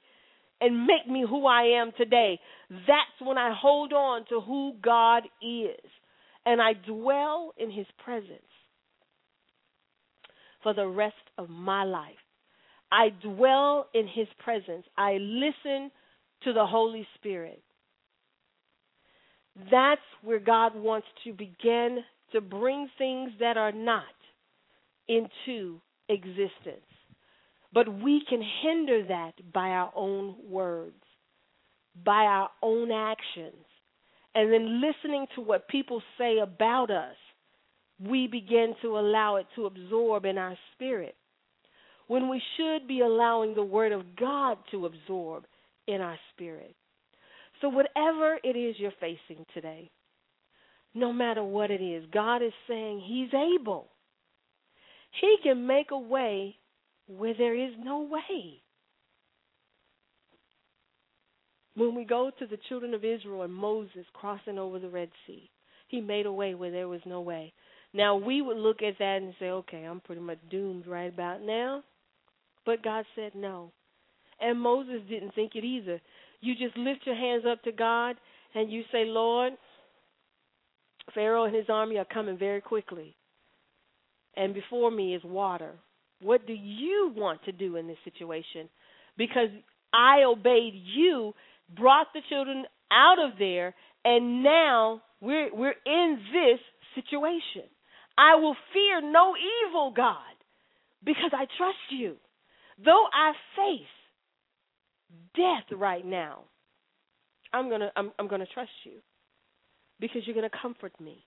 and 0.60 0.88
make 0.88 1.08
me 1.08 1.24
who 1.28 1.46
I 1.46 1.80
am 1.82 1.92
today. 1.98 2.40
That's 2.70 3.22
when 3.22 3.38
I 3.38 3.54
hold 3.60 3.94
on 3.94 4.26
to 4.30 4.42
who 4.42 4.74
God 4.82 5.24
is 5.42 5.80
and 6.46 6.62
I 6.62 6.74
dwell 6.74 7.54
in 7.58 7.70
his 7.70 7.86
presence 8.04 8.32
for 10.64 10.74
the 10.74 10.88
rest 10.88 11.14
of 11.38 11.50
my 11.50 11.84
life. 11.84 12.16
I 12.92 13.10
dwell 13.22 13.88
in 13.94 14.08
his 14.08 14.28
presence. 14.44 14.86
I 14.98 15.18
listen 15.20 15.92
to 16.44 16.54
the 16.54 16.66
Holy 16.66 17.08
Spirit. 17.16 17.62
That's 19.72 20.02
where 20.24 20.40
God 20.40 20.76
wants 20.76 21.08
to 21.24 21.34
begin 21.34 22.00
to 22.34 22.42
bring 22.42 22.90
things 22.98 23.32
that 23.40 23.58
are 23.58 23.72
not 23.72 24.04
into 25.08 25.80
existence. 26.10 26.86
But 27.74 28.02
we 28.02 28.22
can 28.28 28.42
hinder 28.62 29.06
that 29.08 29.34
by 29.54 29.70
our 29.70 29.92
own 29.96 30.36
words, 30.50 31.04
by 32.04 32.24
our 32.24 32.50
own 32.62 32.92
actions. 32.92 33.66
And 34.36 34.52
then 34.52 34.82
listening 34.82 35.26
to 35.36 35.42
what 35.42 35.68
people 35.68 36.02
say 36.18 36.38
about 36.40 36.92
us, 36.92 37.16
we 38.00 38.28
begin 38.28 38.76
to 38.84 39.00
allow 39.00 39.38
it 39.38 39.48
to 39.56 39.66
absorb 39.66 40.26
in 40.26 40.38
our 40.38 40.56
spirit. 40.74 41.16
When 42.08 42.30
we 42.30 42.42
should 42.56 42.88
be 42.88 43.02
allowing 43.02 43.56
the 43.56 43.64
Word 43.64 43.92
of 43.92 44.16
God 44.16 44.60
to 44.72 44.86
absorb 44.86 45.46
in 45.88 46.02
our 46.02 46.18
spirit. 46.34 46.76
So, 47.62 47.70
whatever 47.70 48.38
it 48.44 48.56
is 48.56 48.76
you're 48.78 48.92
facing 49.00 49.46
today, 49.54 49.90
no 50.94 51.12
matter 51.12 51.44
what 51.44 51.72
it 51.72 51.82
is, 51.82 52.04
God 52.12 52.44
is 52.44 52.54
saying 52.68 53.02
He's 53.06 53.34
able. 53.34 53.88
He 55.22 55.38
can 55.44 55.66
make 55.66 55.92
a 55.92 55.98
way 55.98 56.56
where 57.08 57.34
there 57.36 57.56
is 57.56 57.72
no 57.80 58.02
way. 58.02 58.62
When 61.76 61.96
we 61.96 62.06
go 62.06 62.32
to 62.38 62.48
the 62.48 62.58
children 62.70 62.94
of 62.94 63.06
Israel 63.06 63.44
and 63.44 63.54
Moses 63.54 64.06
crossing 64.14 64.58
over 64.58 64.80
the 64.80 64.90
Red 64.90 65.10
Sea, 65.26 65.50
he 65.88 66.02
made 66.02 66.26
a 66.26 66.32
way 66.32 66.56
where 66.56 66.72
there 66.72 66.88
was 66.88 67.02
no 67.06 67.22
way. 67.22 67.54
Now, 67.94 68.16
we 68.16 68.42
would 68.42 68.58
look 68.58 68.82
at 68.82 68.98
that 69.00 69.22
and 69.22 69.34
say, 69.40 69.46
okay, 69.46 69.84
I'm 69.84 70.02
pretty 70.02 70.22
much 70.22 70.40
doomed 70.50 70.88
right 70.88 71.12
about 71.12 71.42
now. 71.42 71.84
But 72.66 72.84
God 72.84 73.06
said 73.16 73.34
no. 73.34 73.72
And 74.40 74.60
Moses 74.60 75.02
didn't 75.10 75.34
think 75.34 75.54
it 75.56 75.64
either. 75.64 76.02
You 76.42 76.54
just 76.56 76.78
lift 76.78 77.02
your 77.06 77.16
hands 77.16 77.44
up 77.50 77.64
to 77.64 77.72
God 77.72 78.16
and 78.54 78.72
you 78.72 78.84
say, 78.92 79.06
Lord, 79.06 79.54
Pharaoh 81.14 81.46
and 81.46 81.56
his 81.56 81.66
army 81.70 81.98
are 81.98 82.06
coming 82.06 82.38
very 82.38 82.62
quickly. 82.62 83.16
And 84.36 84.54
before 84.54 84.92
me 84.92 85.16
is 85.16 85.24
water. 85.24 85.72
What 86.22 86.46
do 86.48 86.54
you 86.54 87.12
want 87.16 87.44
to 87.46 87.52
do 87.52 87.76
in 87.76 87.88
this 87.88 87.98
situation? 88.04 88.70
Because 89.18 89.50
I 89.94 90.24
obeyed 90.24 90.74
you, 90.76 91.34
brought 91.76 92.08
the 92.14 92.22
children 92.30 92.66
out 92.92 93.18
of 93.20 93.38
there, 93.40 93.74
and 94.06 94.44
now 94.44 95.02
we're 95.22 95.54
we're 95.54 95.76
in 95.86 96.20
this 96.32 96.60
situation. 96.96 97.70
I 98.18 98.36
will 98.36 98.56
fear 98.74 99.02
no 99.02 99.34
evil, 99.68 99.94
God, 99.96 100.18
because 101.04 101.32
I 101.34 101.46
trust 101.58 101.78
you. 101.92 102.16
Though 102.84 103.06
I 103.14 103.34
face 103.56 103.97
death 105.36 105.78
right 105.78 106.06
now, 106.06 106.44
I'm 107.54 107.70
gonna 107.70 107.92
I'm, 107.96 108.12
I'm 108.20 108.28
gonna 108.28 108.48
trust 108.54 108.72
you 108.84 109.00
because 110.00 110.22
you're 110.26 110.36
gonna 110.36 110.50
comfort 110.62 110.94
me. 111.00 111.26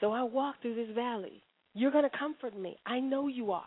So 0.00 0.12
I 0.12 0.22
walk 0.22 0.56
through 0.62 0.74
this 0.74 0.94
valley. 0.94 1.42
You're 1.74 1.92
gonna 1.92 2.10
comfort 2.16 2.58
me. 2.58 2.76
I 2.86 3.00
know 3.00 3.28
you 3.28 3.52
are. 3.52 3.62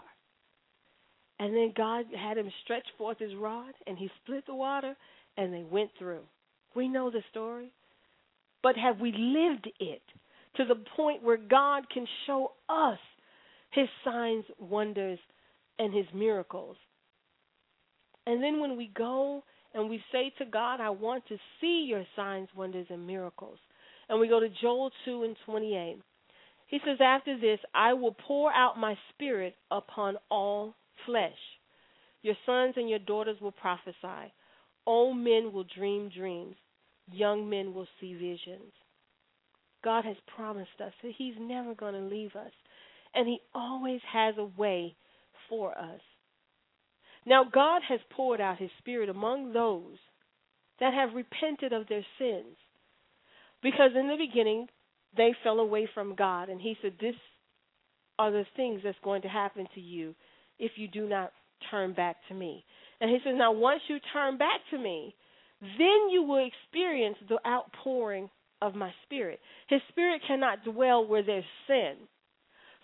And 1.39 1.55
then 1.55 1.73
God 1.75 2.05
had 2.15 2.37
him 2.37 2.51
stretch 2.63 2.85
forth 2.97 3.17
his 3.17 3.33
rod 3.35 3.73
and 3.87 3.97
he 3.97 4.09
split 4.23 4.45
the 4.45 4.53
water 4.53 4.95
and 5.37 5.53
they 5.53 5.63
went 5.63 5.89
through. 5.97 6.21
We 6.75 6.87
know 6.87 7.09
the 7.09 7.23
story. 7.31 7.71
But 8.61 8.77
have 8.77 8.99
we 8.99 9.11
lived 9.11 9.67
it 9.79 10.03
to 10.57 10.65
the 10.65 10.83
point 10.95 11.23
where 11.23 11.37
God 11.37 11.89
can 11.89 12.05
show 12.27 12.51
us 12.69 12.99
his 13.71 13.87
signs, 14.05 14.45
wonders, 14.59 15.19
and 15.79 15.93
his 15.93 16.05
miracles? 16.13 16.77
And 18.25 18.41
then 18.43 18.59
when 18.59 18.77
we 18.77 18.91
go 18.95 19.43
and 19.73 19.89
we 19.89 20.03
say 20.11 20.31
to 20.37 20.45
God, 20.45 20.79
I 20.79 20.89
want 20.89 21.27
to 21.27 21.37
see 21.59 21.85
your 21.87 22.05
signs, 22.15 22.49
wonders, 22.55 22.87
and 22.89 23.07
miracles. 23.07 23.57
And 24.09 24.19
we 24.19 24.27
go 24.27 24.39
to 24.39 24.49
Joel 24.61 24.91
2 25.05 25.23
and 25.23 25.35
28. 25.45 25.97
He 26.67 26.79
says, 26.85 26.97
After 27.01 27.39
this, 27.39 27.59
I 27.73 27.93
will 27.93 28.15
pour 28.27 28.51
out 28.53 28.77
my 28.77 28.97
spirit 29.13 29.55
upon 29.69 30.17
all 30.29 30.75
flesh. 31.05 31.31
Your 32.21 32.35
sons 32.45 32.75
and 32.77 32.89
your 32.89 32.99
daughters 32.99 33.37
will 33.41 33.51
prophesy. 33.51 34.33
Old 34.85 35.17
men 35.17 35.51
will 35.51 35.65
dream 35.75 36.09
dreams. 36.15 36.55
Young 37.11 37.49
men 37.49 37.73
will 37.73 37.87
see 37.99 38.13
visions. 38.13 38.71
God 39.83 40.05
has 40.05 40.15
promised 40.35 40.79
us 40.83 40.93
that 41.03 41.13
He's 41.17 41.33
never 41.39 41.73
going 41.73 41.93
to 41.93 42.01
leave 42.01 42.35
us. 42.35 42.51
And 43.13 43.27
He 43.27 43.39
always 43.53 44.01
has 44.11 44.35
a 44.37 44.45
way 44.45 44.95
for 45.49 45.77
us. 45.77 46.01
Now, 47.25 47.43
God 47.43 47.81
has 47.87 47.99
poured 48.15 48.41
out 48.41 48.57
His 48.57 48.69
Spirit 48.79 49.09
among 49.09 49.53
those 49.53 49.97
that 50.79 50.93
have 50.93 51.13
repented 51.13 51.73
of 51.73 51.87
their 51.87 52.05
sins. 52.17 52.57
Because 53.61 53.91
in 53.95 54.07
the 54.07 54.17
beginning, 54.17 54.67
they 55.15 55.35
fell 55.43 55.59
away 55.59 55.87
from 55.93 56.15
God. 56.15 56.49
And 56.49 56.59
He 56.59 56.75
said, 56.81 56.93
This 56.99 57.15
are 58.17 58.31
the 58.31 58.45
things 58.55 58.81
that's 58.83 58.97
going 59.03 59.21
to 59.21 59.27
happen 59.27 59.67
to 59.75 59.81
you 59.81 60.15
if 60.57 60.71
you 60.75 60.87
do 60.87 61.07
not 61.07 61.31
turn 61.69 61.93
back 61.93 62.17
to 62.29 62.33
me. 62.33 62.65
And 62.99 63.09
He 63.09 63.17
says, 63.23 63.35
Now, 63.37 63.51
once 63.51 63.81
you 63.87 63.97
turn 64.13 64.37
back 64.37 64.61
to 64.71 64.77
me, 64.77 65.15
then 65.61 66.09
you 66.11 66.23
will 66.23 66.47
experience 66.47 67.17
the 67.29 67.37
outpouring 67.47 68.29
of 68.61 68.73
my 68.73 68.91
Spirit. 69.05 69.39
His 69.67 69.81
Spirit 69.89 70.21
cannot 70.27 70.63
dwell 70.63 71.05
where 71.05 71.23
there's 71.23 71.43
sin. 71.67 71.95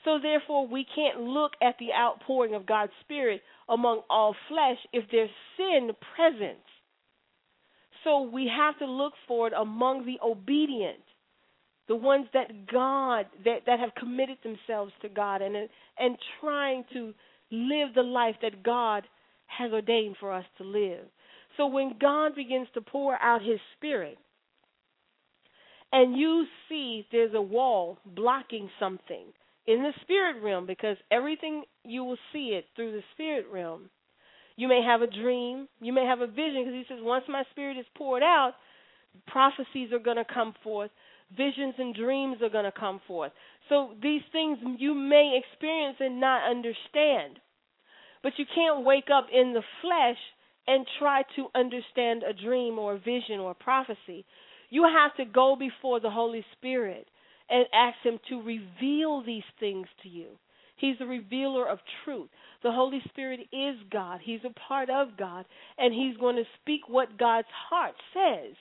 So 0.08 0.20
therefore, 0.24 0.66
we 0.66 0.86
can't 0.96 1.20
look 1.20 1.52
at 1.62 1.76
the 1.80 1.92
outpouring 1.94 2.56
of 2.56 2.66
God's 2.66 2.94
Spirit 3.02 3.42
among 3.68 4.04
all 4.10 4.34
flesh 4.48 4.78
if 4.94 5.04
there's 5.12 5.30
sin 5.58 5.90
present. 6.16 6.64
So 8.06 8.22
we 8.22 8.50
have 8.56 8.80
to 8.80 8.86
look 8.86 9.12
for 9.28 9.48
it 9.48 9.54
among 9.54 10.06
the 10.06 10.18
obedient, 10.26 11.04
the 11.90 11.98
ones 11.98 12.28
that 12.34 12.72
God 12.72 13.26
that, 13.44 13.64
that 13.66 13.82
have 13.82 13.96
committed 14.00 14.38
themselves 14.44 14.94
to 15.02 15.10
God 15.10 15.42
and 15.42 15.58
and 16.00 16.18
trying 16.40 16.86
to 16.94 17.14
live 17.52 17.90
the 17.94 18.02
life 18.02 18.36
that 18.42 18.64
God 18.64 19.04
has 19.48 19.74
ordained 19.74 20.16
for 20.22 20.32
us 20.32 20.46
to 20.60 20.64
live. 20.64 21.04
So 21.58 21.68
when 21.68 21.98
God 22.00 22.34
begins 22.34 22.70
to 22.76 22.82
pour 22.82 23.22
out 23.22 23.42
his 23.42 23.60
spirit 23.76 24.18
and 25.92 26.16
you 26.16 26.46
see 26.70 27.06
there's 27.12 27.34
a 27.34 27.42
wall 27.42 27.98
blocking 28.06 28.70
something, 28.80 29.34
in 29.68 29.84
the 29.84 29.92
spirit 30.02 30.42
realm 30.42 30.66
because 30.66 30.98
everything 31.12 31.64
you 31.84 32.04
will 32.04 32.18
see 32.34 32.50
it 32.50 32.66
through 32.76 32.94
the 32.94 33.04
spirit 33.14 33.46
realm. 33.52 33.90
You 34.56 34.68
may 34.68 34.82
have 34.84 35.02
a 35.02 35.08
dream, 35.08 35.68
you 35.82 35.94
may 35.94 36.06
have 36.06 36.22
a 36.22 36.28
vision 36.28 36.64
because 36.64 36.74
he 36.74 36.86
says 36.88 37.00
once 37.02 37.26
my 37.30 37.44
spirit 37.52 37.78
is 37.78 37.86
poured 37.96 38.24
out, 38.24 38.54
prophecies 39.28 39.92
are 39.92 40.00
going 40.00 40.18
to 40.18 40.26
come 40.26 40.56
forth, 40.64 40.90
Visions 41.36 41.74
and 41.78 41.94
dreams 41.94 42.38
are 42.42 42.50
going 42.50 42.64
to 42.64 42.72
come 42.72 43.02
forth. 43.06 43.34
So 43.68 43.92
these 44.02 44.22
things 44.32 44.60
you 44.78 44.94
may 44.94 45.38
experience 45.44 45.98
and 46.00 46.22
not 46.22 46.50
understand. 46.50 47.40
But 48.24 48.34
you 48.38 48.46
can't 48.56 48.86
wake 48.86 49.10
up 49.14 49.28
in 49.32 49.54
the 49.54 49.64
flesh 49.82 50.18
and 50.68 50.88
try 51.00 51.24
to 51.36 51.48
understand 51.54 52.24
a 52.24 52.34
dream 52.34 52.80
or 52.80 52.94
a 52.94 53.00
vision 53.00 53.40
or 53.40 53.52
a 53.52 53.56
prophecy. 53.56 54.26
You 54.70 54.84
have 54.84 55.16
to 55.18 55.26
go 55.26 55.58
before 55.58 56.00
the 56.00 56.10
Holy 56.10 56.46
Spirit 56.58 57.08
and 57.50 57.66
ask 57.74 57.98
Him 58.04 58.20
to 58.30 58.42
reveal 58.42 59.24
these 59.26 59.44
things 59.60 59.88
to 60.04 60.10
you. 60.10 60.28
He's 60.78 60.98
the 61.00 61.08
revealer 61.08 61.68
of 61.68 61.80
truth. 62.06 62.30
The 62.64 62.72
Holy 62.72 63.02
Spirit 63.10 63.42
is 63.52 63.78
God. 63.92 64.20
He's 64.24 64.42
a 64.46 64.54
part 64.68 64.90
of 64.90 65.18
God, 65.18 65.46
and 65.78 65.94
He's 65.94 66.18
going 66.18 66.36
to 66.36 66.44
speak 66.62 66.82
what 66.88 67.18
God's 67.18 67.48
heart 67.70 67.96
says. 68.14 68.56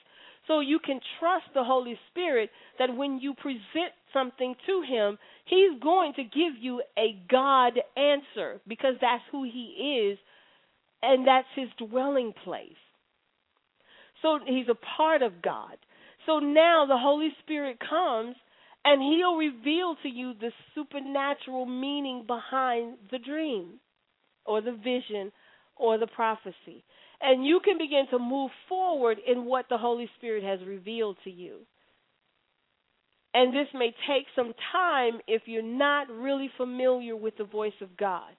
So 0.47 0.61
you 0.61 0.79
can 0.79 0.99
trust 1.19 1.45
the 1.53 1.63
Holy 1.63 1.99
Spirit 2.09 2.49
that 2.79 2.95
when 2.95 3.19
you 3.19 3.33
present 3.33 3.93
something 4.13 4.55
to 4.65 4.81
Him, 4.81 5.17
He's 5.45 5.79
going 5.81 6.13
to 6.13 6.23
give 6.23 6.53
you 6.59 6.81
a 6.97 7.21
God 7.29 7.73
answer 7.95 8.61
because 8.67 8.95
that's 9.01 9.23
who 9.31 9.43
He 9.43 10.09
is 10.09 10.17
and 11.03 11.27
that's 11.27 11.47
His 11.55 11.67
dwelling 11.77 12.33
place. 12.43 12.71
So 14.21 14.39
He's 14.45 14.69
a 14.69 14.97
part 14.97 15.21
of 15.21 15.41
God. 15.41 15.77
So 16.25 16.39
now 16.39 16.85
the 16.87 16.97
Holy 16.97 17.29
Spirit 17.43 17.77
comes 17.79 18.35
and 18.87 19.01
He'll 19.01 19.35
reveal 19.35 19.97
to 20.01 20.07
you 20.07 20.33
the 20.39 20.51
supernatural 20.73 21.65
meaning 21.65 22.23
behind 22.25 22.95
the 23.11 23.19
dream 23.19 23.81
or 24.45 24.61
the 24.61 24.71
vision 24.71 25.33
or 25.75 25.97
the 25.97 26.07
prophecy. 26.07 26.85
And 27.19 27.45
you 27.45 27.59
can 27.65 27.77
begin 27.77 28.05
to 28.11 28.17
move 28.17 28.49
forward 28.69 29.17
in 29.27 29.43
what 29.43 29.65
the 29.69 29.77
Holy 29.77 30.09
Spirit 30.17 30.41
has 30.45 30.65
revealed 30.65 31.17
to 31.25 31.29
you. 31.29 31.57
And 33.33 33.53
this 33.53 33.67
may 33.73 33.93
take 34.07 34.25
some 34.37 34.53
time 34.71 35.19
if 35.27 35.41
you're 35.47 35.61
not 35.61 36.09
really 36.09 36.49
familiar 36.55 37.17
with 37.17 37.35
the 37.37 37.43
voice 37.43 37.73
of 37.81 37.97
God, 37.97 38.31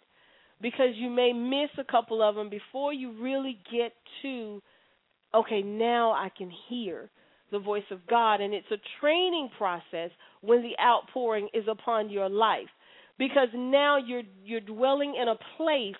because 0.63 0.95
you 0.95 1.11
may 1.11 1.35
miss 1.35 1.69
a 1.79 1.85
couple 1.85 2.23
of 2.27 2.37
them 2.37 2.49
before 2.49 2.95
you 2.95 3.23
really 3.23 3.59
get 3.71 3.93
to, 4.23 4.63
okay, 5.35 5.61
now 5.61 6.13
I 6.13 6.31
can 6.35 6.51
hear 6.71 7.11
the 7.51 7.59
voice 7.59 7.89
of 7.91 8.07
God. 8.07 8.41
And 8.41 8.55
it's 8.55 8.71
a 8.71 8.81
training 9.01 9.51
process 9.57 10.11
when 10.41 10.63
the 10.63 10.79
outpouring 10.83 11.49
is 11.55 11.65
upon 11.71 12.11
your 12.11 12.29
life, 12.29 12.69
because 13.19 13.49
now 13.55 13.99
you're 13.99 14.23
you're 14.45 14.61
dwelling 14.61 15.15
in 15.21 15.29
a 15.29 15.39
place 15.57 15.97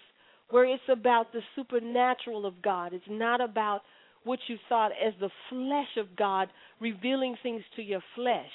where 0.51 0.65
it's 0.65 0.83
about 0.91 1.33
the 1.33 1.41
supernatural 1.55 2.47
of 2.47 2.63
God. 2.63 2.93
It's 2.93 3.05
not 3.09 3.41
about 3.41 3.81
what 4.25 4.39
you 4.49 4.57
thought 4.69 4.93
as 4.93 5.15
the 5.21 5.31
flesh 5.51 5.97
of 5.97 6.17
God 6.17 6.49
revealing 6.81 7.37
things 7.43 7.63
to 7.77 7.83
your 7.83 8.03
flesh 8.15 8.51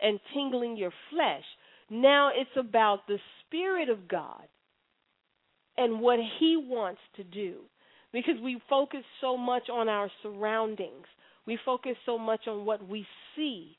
and 0.00 0.20
tingling 0.34 0.76
your 0.76 0.92
flesh. 1.10 1.44
Now 1.90 2.30
it's 2.34 2.50
about 2.58 3.06
the 3.06 3.18
Spirit 3.46 3.88
of 3.88 4.08
God 4.08 4.42
and 5.76 6.00
what 6.00 6.18
He 6.38 6.56
wants 6.56 7.00
to 7.16 7.24
do. 7.24 7.60
Because 8.12 8.36
we 8.42 8.60
focus 8.68 9.02
so 9.20 9.36
much 9.36 9.68
on 9.70 9.88
our 9.88 10.10
surroundings, 10.22 11.06
we 11.46 11.58
focus 11.64 11.96
so 12.04 12.18
much 12.18 12.46
on 12.48 12.64
what 12.64 12.86
we 12.88 13.06
see 13.34 13.76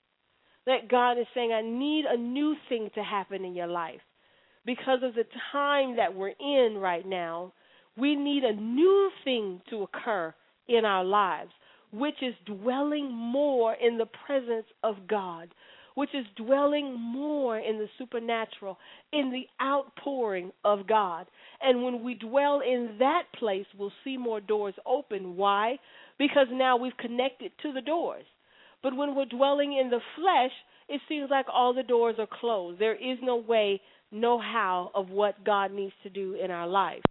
that 0.66 0.90
God 0.90 1.14
is 1.14 1.26
saying, 1.34 1.52
I 1.54 1.62
need 1.62 2.06
a 2.06 2.18
new 2.18 2.56
thing 2.70 2.90
to 2.96 3.04
happen 3.04 3.46
in 3.46 3.56
your 3.56 3.68
life 3.68 4.02
because 4.68 5.00
of 5.02 5.16
the 5.16 5.24
time 5.52 5.96
that 5.96 6.14
we're 6.14 6.34
in 6.40 6.78
right 6.78 7.08
now, 7.08 7.54
we 7.98 8.16
need 8.16 8.44
a 8.44 8.54
new 8.54 9.10
thing 9.24 9.62
to 9.72 9.84
occur 9.84 10.36
in 10.68 10.86
our 10.86 11.06
lives, 11.06 11.52
which 11.92 12.22
is 12.22 12.36
dwelling 12.46 13.12
more 13.12 13.74
in 13.74 13.98
the 13.98 14.10
presence 14.26 14.66
of 14.84 14.96
God, 15.08 15.48
which 15.96 16.14
is 16.14 16.26
dwelling 16.36 17.00
more 17.00 17.58
in 17.58 17.80
the 17.80 17.88
supernatural, 17.98 18.78
in 19.14 19.32
the 19.32 19.48
outpouring 19.64 20.52
of 20.66 20.86
God. 20.86 21.26
And 21.62 21.82
when 21.82 22.04
we 22.04 22.14
dwell 22.14 22.60
in 22.60 22.98
that 23.00 23.24
place, 23.40 23.66
we'll 23.80 23.94
see 24.04 24.18
more 24.18 24.42
doors 24.42 24.76
open. 24.86 25.38
Why? 25.38 25.80
Because 26.18 26.48
now 26.52 26.78
we've 26.78 26.98
connected 26.98 27.52
to 27.62 27.74
the 27.74 27.82
doors. 27.82 28.26
But 28.84 28.96
when 28.96 29.16
we're 29.16 29.26
dwelling 29.26 29.74
in 29.74 29.90
the 29.90 30.00
flesh, 30.16 30.52
it 30.88 31.02
seems 31.10 31.30
like 31.30 31.46
all 31.52 31.74
the 31.74 31.84
doors 31.84 32.16
are 32.20 32.28
closed. 32.40 32.80
There 32.80 32.96
is 32.96 33.18
no 33.22 33.38
way 33.38 33.82
no 34.12 34.40
how 34.40 34.92
of 34.96 35.10
what 35.10 35.44
God 35.44 35.72
needs 35.72 35.94
to 36.04 36.10
do 36.10 36.36
in 36.36 36.50
our 36.52 36.68
life. 36.68 37.02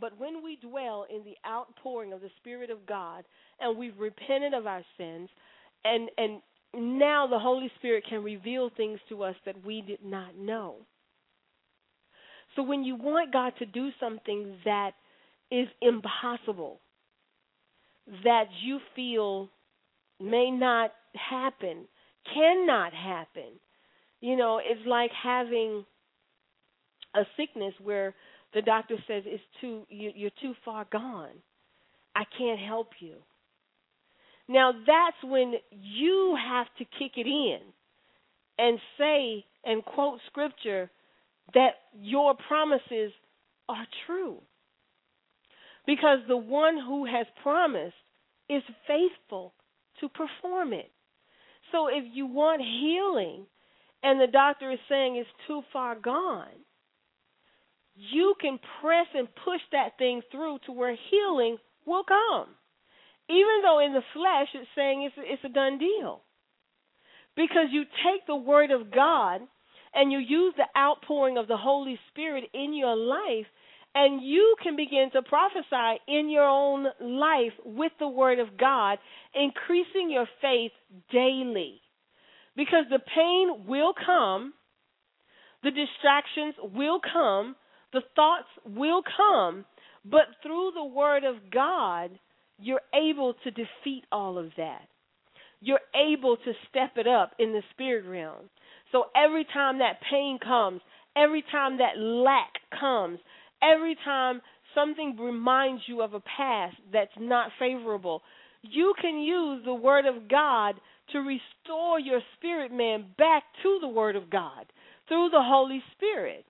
But 0.00 0.18
when 0.18 0.42
we 0.42 0.56
dwell 0.56 1.06
in 1.10 1.24
the 1.24 1.36
outpouring 1.46 2.12
of 2.12 2.20
the 2.20 2.30
Spirit 2.40 2.70
of 2.70 2.86
God 2.86 3.24
and 3.60 3.78
we've 3.78 3.98
repented 3.98 4.54
of 4.54 4.66
our 4.66 4.82
sins 4.96 5.28
and 5.84 6.10
and 6.18 6.40
now 6.74 7.26
the 7.26 7.38
Holy 7.38 7.70
Spirit 7.78 8.04
can 8.08 8.22
reveal 8.22 8.70
things 8.76 8.98
to 9.08 9.22
us 9.22 9.34
that 9.46 9.64
we 9.64 9.82
did 9.82 10.04
not 10.04 10.36
know. 10.36 10.76
So 12.54 12.62
when 12.62 12.84
you 12.84 12.96
want 12.96 13.32
God 13.32 13.52
to 13.58 13.66
do 13.66 13.90
something 13.98 14.56
that 14.64 14.92
is 15.50 15.68
impossible, 15.80 16.80
that 18.24 18.44
you 18.62 18.78
feel 18.94 19.48
may 20.20 20.50
not 20.50 20.92
happen, 21.14 21.86
cannot 22.32 22.92
happen, 22.92 23.58
you 24.20 24.36
know, 24.36 24.60
it's 24.64 24.86
like 24.86 25.10
having 25.22 25.84
a 27.14 27.22
sickness 27.36 27.74
where 27.82 28.14
the 28.54 28.62
doctor 28.62 28.96
says 29.06 29.22
it's 29.26 29.42
too 29.60 29.82
you, 29.88 30.10
you're 30.14 30.30
too 30.40 30.54
far 30.64 30.86
gone. 30.90 31.34
I 32.14 32.24
can't 32.38 32.60
help 32.60 32.88
you. 33.00 33.16
Now 34.48 34.72
that's 34.72 35.16
when 35.22 35.54
you 35.70 36.36
have 36.48 36.66
to 36.78 36.84
kick 36.98 37.12
it 37.16 37.26
in 37.26 37.58
and 38.58 38.78
say 38.98 39.44
and 39.64 39.84
quote 39.84 40.20
scripture 40.28 40.90
that 41.54 41.72
your 42.00 42.34
promises 42.48 43.12
are 43.68 43.86
true. 44.06 44.38
Because 45.86 46.18
the 46.26 46.36
one 46.36 46.76
who 46.76 47.06
has 47.06 47.26
promised 47.42 47.94
is 48.48 48.62
faithful 48.86 49.54
to 50.00 50.08
perform 50.08 50.72
it. 50.72 50.90
So 51.72 51.88
if 51.88 52.04
you 52.12 52.26
want 52.26 52.60
healing, 52.60 53.46
and 54.02 54.20
the 54.20 54.30
doctor 54.30 54.70
is 54.70 54.78
saying 54.88 55.16
it's 55.16 55.28
too 55.46 55.62
far 55.72 55.96
gone, 55.96 56.46
you 57.94 58.34
can 58.40 58.58
press 58.80 59.06
and 59.14 59.28
push 59.44 59.60
that 59.72 59.98
thing 59.98 60.20
through 60.30 60.58
to 60.66 60.72
where 60.72 60.96
healing 61.10 61.56
will 61.86 62.04
come. 62.04 62.48
Even 63.28 63.62
though 63.62 63.80
in 63.80 63.94
the 63.94 64.04
flesh 64.12 64.48
it's 64.54 64.68
saying 64.76 65.02
it's, 65.02 65.14
it's 65.18 65.44
a 65.44 65.48
done 65.48 65.78
deal. 65.78 66.20
Because 67.34 67.66
you 67.70 67.84
take 68.04 68.26
the 68.26 68.36
word 68.36 68.70
of 68.70 68.92
God 68.92 69.40
and 69.94 70.12
you 70.12 70.18
use 70.18 70.54
the 70.56 70.68
outpouring 70.78 71.38
of 71.38 71.48
the 71.48 71.56
Holy 71.56 71.98
Spirit 72.10 72.44
in 72.54 72.74
your 72.74 72.94
life, 72.94 73.46
and 73.96 74.22
you 74.22 74.56
can 74.62 74.76
begin 74.76 75.08
to 75.14 75.22
prophesy 75.22 76.02
in 76.06 76.28
your 76.28 76.46
own 76.46 76.84
life 77.00 77.54
with 77.64 77.92
the 77.98 78.06
word 78.06 78.38
of 78.38 78.58
God, 78.58 78.98
increasing 79.34 80.10
your 80.10 80.26
faith 80.42 80.72
daily. 81.10 81.80
Because 82.54 82.84
the 82.90 82.98
pain 82.98 83.66
will 83.66 83.94
come, 83.94 84.52
the 85.62 85.70
distractions 85.70 86.54
will 86.74 87.00
come, 87.00 87.56
the 87.94 88.02
thoughts 88.14 88.48
will 88.66 89.00
come, 89.16 89.64
but 90.04 90.26
through 90.42 90.72
the 90.74 90.84
Word 90.84 91.24
of 91.24 91.50
God, 91.50 92.10
you're 92.58 92.82
able 92.94 93.34
to 93.44 93.50
defeat 93.50 94.04
all 94.12 94.38
of 94.38 94.50
that. 94.56 94.82
You're 95.60 95.80
able 95.94 96.36
to 96.36 96.52
step 96.68 96.92
it 96.96 97.06
up 97.06 97.32
in 97.38 97.52
the 97.52 97.62
spirit 97.72 98.04
realm. 98.06 98.50
So 98.92 99.04
every 99.16 99.46
time 99.52 99.78
that 99.78 100.00
pain 100.10 100.38
comes, 100.42 100.80
every 101.16 101.42
time 101.50 101.78
that 101.78 101.98
lack 101.98 102.52
comes, 102.78 103.18
every 103.62 103.96
time 104.04 104.40
something 104.74 105.16
reminds 105.18 105.82
you 105.86 106.02
of 106.02 106.14
a 106.14 106.20
past 106.20 106.76
that's 106.92 107.10
not 107.18 107.50
favorable, 107.58 108.22
you 108.62 108.94
can 109.00 109.18
use 109.18 109.62
the 109.64 109.74
Word 109.74 110.06
of 110.06 110.28
God 110.28 110.74
to 111.12 111.18
restore 111.18 112.00
your 112.00 112.20
spirit 112.36 112.72
man 112.72 113.06
back 113.16 113.44
to 113.62 113.78
the 113.80 113.88
Word 113.88 114.16
of 114.16 114.30
God 114.30 114.66
through 115.08 115.30
the 115.30 115.42
Holy 115.42 115.82
Spirit 115.96 116.44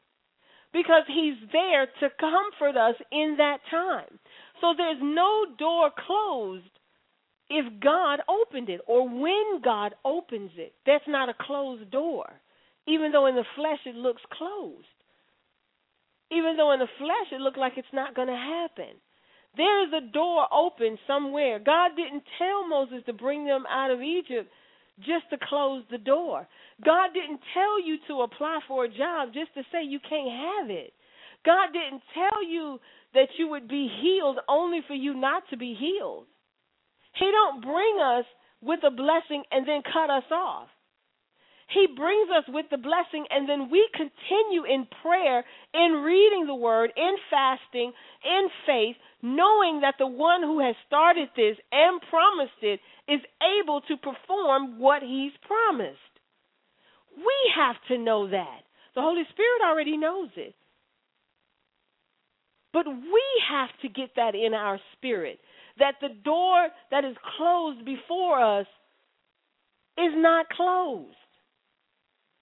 because 0.72 1.02
He's 1.06 1.48
there 1.52 1.86
to 1.86 2.08
comfort 2.18 2.78
us 2.78 2.96
in 3.12 3.36
that 3.38 3.58
time. 3.70 4.18
So 4.60 4.74
there's 4.76 5.00
no 5.00 5.46
door 5.58 5.90
closed 6.06 6.70
if 7.48 7.80
God 7.80 8.20
opened 8.28 8.68
it 8.68 8.80
or 8.86 9.08
when 9.08 9.60
God 9.62 9.94
opens 10.04 10.50
it. 10.56 10.74
That's 10.84 11.04
not 11.06 11.28
a 11.28 11.34
closed 11.38 11.90
door, 11.90 12.26
even 12.88 13.12
though 13.12 13.26
in 13.26 13.34
the 13.34 13.44
flesh 13.54 13.78
it 13.84 13.94
looks 13.94 14.22
closed. 14.32 14.86
Even 16.30 16.56
though 16.56 16.72
in 16.72 16.80
the 16.80 16.88
flesh 16.98 17.32
it 17.32 17.40
looks 17.40 17.58
like 17.58 17.74
it's 17.76 17.86
not 17.92 18.14
going 18.14 18.28
to 18.28 18.34
happen. 18.34 18.96
There 19.56 19.86
is 19.86 19.92
a 19.92 20.12
door 20.12 20.46
open 20.52 20.98
somewhere. 21.06 21.58
God 21.58 21.92
didn't 21.96 22.24
tell 22.38 22.68
Moses 22.68 23.02
to 23.06 23.12
bring 23.12 23.46
them 23.46 23.64
out 23.70 23.90
of 23.90 24.02
Egypt 24.02 24.50
just 24.98 25.28
to 25.30 25.38
close 25.48 25.82
the 25.90 25.98
door. 25.98 26.46
God 26.84 27.10
didn't 27.14 27.40
tell 27.54 27.80
you 27.80 27.96
to 28.08 28.22
apply 28.22 28.60
for 28.68 28.84
a 28.84 28.88
job 28.88 29.32
just 29.32 29.54
to 29.54 29.62
say 29.72 29.84
you 29.84 30.00
can't 30.00 30.30
have 30.30 30.70
it. 30.70 30.92
God 31.44 31.68
didn't 31.72 32.02
tell 32.12 32.44
you 32.44 32.78
that 33.14 33.28
you 33.38 33.48
would 33.48 33.68
be 33.68 33.88
healed 34.02 34.38
only 34.48 34.80
for 34.86 34.94
you 34.94 35.14
not 35.14 35.44
to 35.50 35.56
be 35.56 35.74
healed. 35.78 36.26
He 37.14 37.30
don't 37.30 37.62
bring 37.62 37.98
us 38.02 38.24
with 38.60 38.80
a 38.84 38.90
blessing 38.90 39.42
and 39.50 39.66
then 39.66 39.82
cut 39.92 40.10
us 40.10 40.24
off. 40.30 40.68
He 41.68 41.86
brings 41.96 42.28
us 42.30 42.44
with 42.48 42.66
the 42.70 42.78
blessing, 42.78 43.26
and 43.28 43.48
then 43.48 43.70
we 43.70 43.88
continue 43.92 44.64
in 44.64 44.86
prayer, 45.02 45.44
in 45.74 46.02
reading 46.04 46.46
the 46.46 46.54
word, 46.54 46.92
in 46.96 47.16
fasting, 47.28 47.92
in 48.24 48.48
faith, 48.64 48.96
knowing 49.20 49.80
that 49.80 49.96
the 49.98 50.06
one 50.06 50.42
who 50.42 50.60
has 50.60 50.76
started 50.86 51.28
this 51.36 51.56
and 51.72 52.00
promised 52.08 52.62
it 52.62 52.78
is 53.08 53.20
able 53.60 53.80
to 53.82 53.96
perform 53.96 54.78
what 54.78 55.02
he's 55.02 55.32
promised. 55.46 55.98
We 57.16 57.34
have 57.56 57.76
to 57.88 57.98
know 57.98 58.28
that. 58.30 58.60
The 58.94 59.02
Holy 59.02 59.24
Spirit 59.30 59.62
already 59.68 59.96
knows 59.96 60.30
it. 60.36 60.54
But 62.72 62.86
we 62.86 63.24
have 63.50 63.70
to 63.82 63.88
get 63.88 64.10
that 64.16 64.34
in 64.34 64.54
our 64.54 64.78
spirit 64.92 65.40
that 65.78 65.94
the 66.00 66.14
door 66.24 66.68
that 66.90 67.04
is 67.04 67.16
closed 67.36 67.84
before 67.84 68.60
us 68.60 68.66
is 69.98 70.12
not 70.14 70.48
closed. 70.50 71.16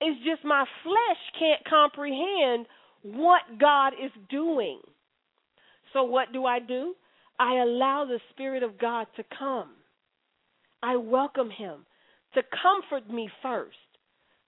It's 0.01 0.18
just 0.24 0.45
my 0.45 0.64
flesh 0.82 1.38
can't 1.38 1.64
comprehend 1.68 2.66
what 3.03 3.42
God 3.61 3.92
is 4.03 4.11
doing. 4.30 4.80
So, 5.92 6.05
what 6.05 6.32
do 6.32 6.45
I 6.45 6.59
do? 6.59 6.95
I 7.38 7.57
allow 7.62 8.05
the 8.07 8.20
Spirit 8.30 8.62
of 8.62 8.78
God 8.78 9.07
to 9.16 9.24
come. 9.38 9.70
I 10.82 10.97
welcome 10.97 11.51
Him 11.51 11.86
to 12.34 12.42
comfort 12.62 13.12
me 13.12 13.28
first 13.42 13.76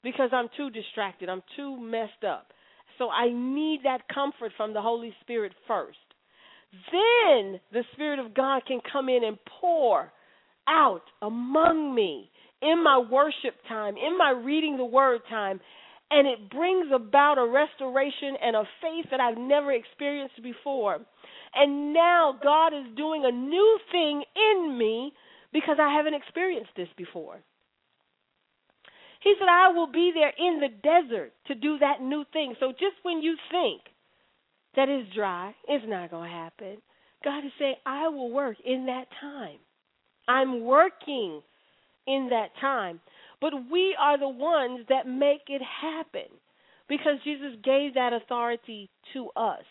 because 0.03 0.30
I'm 0.32 0.49
too 0.57 0.70
distracted, 0.70 1.28
I'm 1.28 1.42
too 1.57 1.78
messed 1.80 2.24
up. 2.26 2.49
So, 2.99 3.09
I 3.11 3.28
need 3.32 3.80
that 3.84 4.09
comfort 4.12 4.53
from 4.57 4.72
the 4.72 4.82
Holy 4.82 5.14
Spirit 5.20 5.53
first. 5.68 5.99
Then 6.92 7.61
the 7.72 7.84
Spirit 7.92 8.18
of 8.18 8.34
God 8.34 8.62
can 8.66 8.80
come 8.92 9.09
in 9.09 9.24
and 9.24 9.38
pour 9.61 10.12
out 10.68 11.03
among 11.22 11.94
me 11.94 12.30
in 12.62 12.82
my 12.82 12.98
worship 12.98 13.54
time, 13.68 13.94
in 13.96 14.16
my 14.18 14.30
reading 14.30 14.76
the 14.76 14.84
word 14.84 15.20
time, 15.28 15.61
and 16.11 16.26
it 16.26 16.50
brings 16.50 16.86
about 16.94 17.38
a 17.38 17.46
restoration 17.46 18.36
and 18.40 18.57
a 18.57 18.62
faith 18.80 19.07
that 19.11 19.20
I've 19.20 19.38
never 19.38 19.72
experienced 19.72 20.40
before. 20.42 20.98
And 21.54 21.92
now 21.92 22.38
God 22.42 22.68
is 22.68 22.96
doing 22.96 23.24
a 23.24 23.32
new 23.32 23.78
thing 23.90 24.22
in 24.36 24.78
me 24.78 25.12
because 25.52 25.78
I 25.80 25.92
haven't 25.96 26.14
experienced 26.14 26.70
this 26.76 26.88
before. 26.96 27.40
He 29.22 29.34
said, 29.38 29.48
I 29.48 29.72
will 29.72 29.90
be 29.90 30.12
there 30.14 30.32
in 30.38 30.61
the 30.61 30.68
desert 30.68 31.32
to 31.48 31.54
do 31.54 31.78
that 31.78 32.00
new 32.00 32.24
thing. 32.32 32.54
So 32.61 32.70
just 32.70 32.96
when 33.02 33.22
you 33.22 33.34
think 33.50 33.82
that 34.76 34.88
is 34.88 35.12
dry, 35.14 35.54
it's 35.66 35.84
not 35.88 36.11
going 36.11 36.30
to 36.30 36.36
happen. 36.36 36.76
God 37.24 37.44
is 37.44 37.52
saying, 37.59 37.76
I 37.84 38.09
will 38.09 38.30
work 38.30 38.57
in 38.64 38.86
that 38.86 39.07
time. 39.20 39.59
I'm 40.28 40.64
working 40.64 41.42
in 42.07 42.28
that 42.30 42.50
time. 42.61 43.00
But 43.40 43.52
we 43.70 43.96
are 43.98 44.18
the 44.18 44.28
ones 44.28 44.86
that 44.88 45.07
make 45.07 45.42
it 45.48 45.62
happen 45.62 46.30
because 46.88 47.18
Jesus 47.24 47.54
gave 47.64 47.94
that 47.94 48.12
authority 48.12 48.90
to 49.12 49.30
us. 49.36 49.64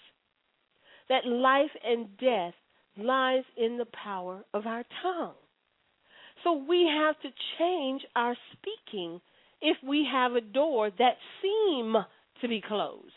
That 1.09 1.25
life 1.25 1.71
and 1.85 2.17
death 2.17 2.53
lies 2.97 3.43
in 3.57 3.77
the 3.77 3.87
power 4.03 4.43
of 4.53 4.65
our 4.65 4.83
tongue. 5.01 5.35
So 6.43 6.63
we 6.67 6.87
have 6.87 7.19
to 7.21 7.29
change 7.57 8.01
our 8.15 8.35
speaking 8.53 9.19
if 9.61 9.77
we 9.87 10.07
have 10.11 10.33
a 10.33 10.41
door 10.41 10.91
that 10.97 11.17
seem 11.41 11.95
to 12.41 12.47
be 12.47 12.61
closed. 12.65 13.11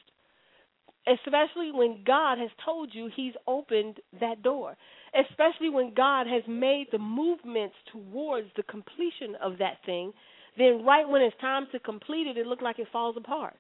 Especially 1.07 1.71
when 1.73 2.05
God 2.07 2.39
has 2.39 2.51
told 2.65 2.91
you 2.95 3.11
he's 3.15 3.35
opened 3.47 3.97
that 4.21 4.43
door 4.43 4.77
especially 5.15 5.71
when 5.71 5.95
God 5.95 6.27
has 6.27 6.43
made 6.49 6.87
the 6.93 6.99
movements 6.99 7.75
towards 7.93 8.49
the 8.57 8.63
completion 8.65 9.37
of 9.43 9.59
that 9.59 9.79
thing, 9.87 10.13
then 10.57 10.85
right 10.85 11.09
when 11.09 11.23
it's 11.23 11.37
time 11.41 11.67
to 11.73 11.79
complete 11.79 12.27
it, 12.27 12.37
it 12.37 12.47
looks 12.47 12.63
like 12.63 12.79
it 12.79 12.89
falls 12.93 13.17
apart. 13.17 13.55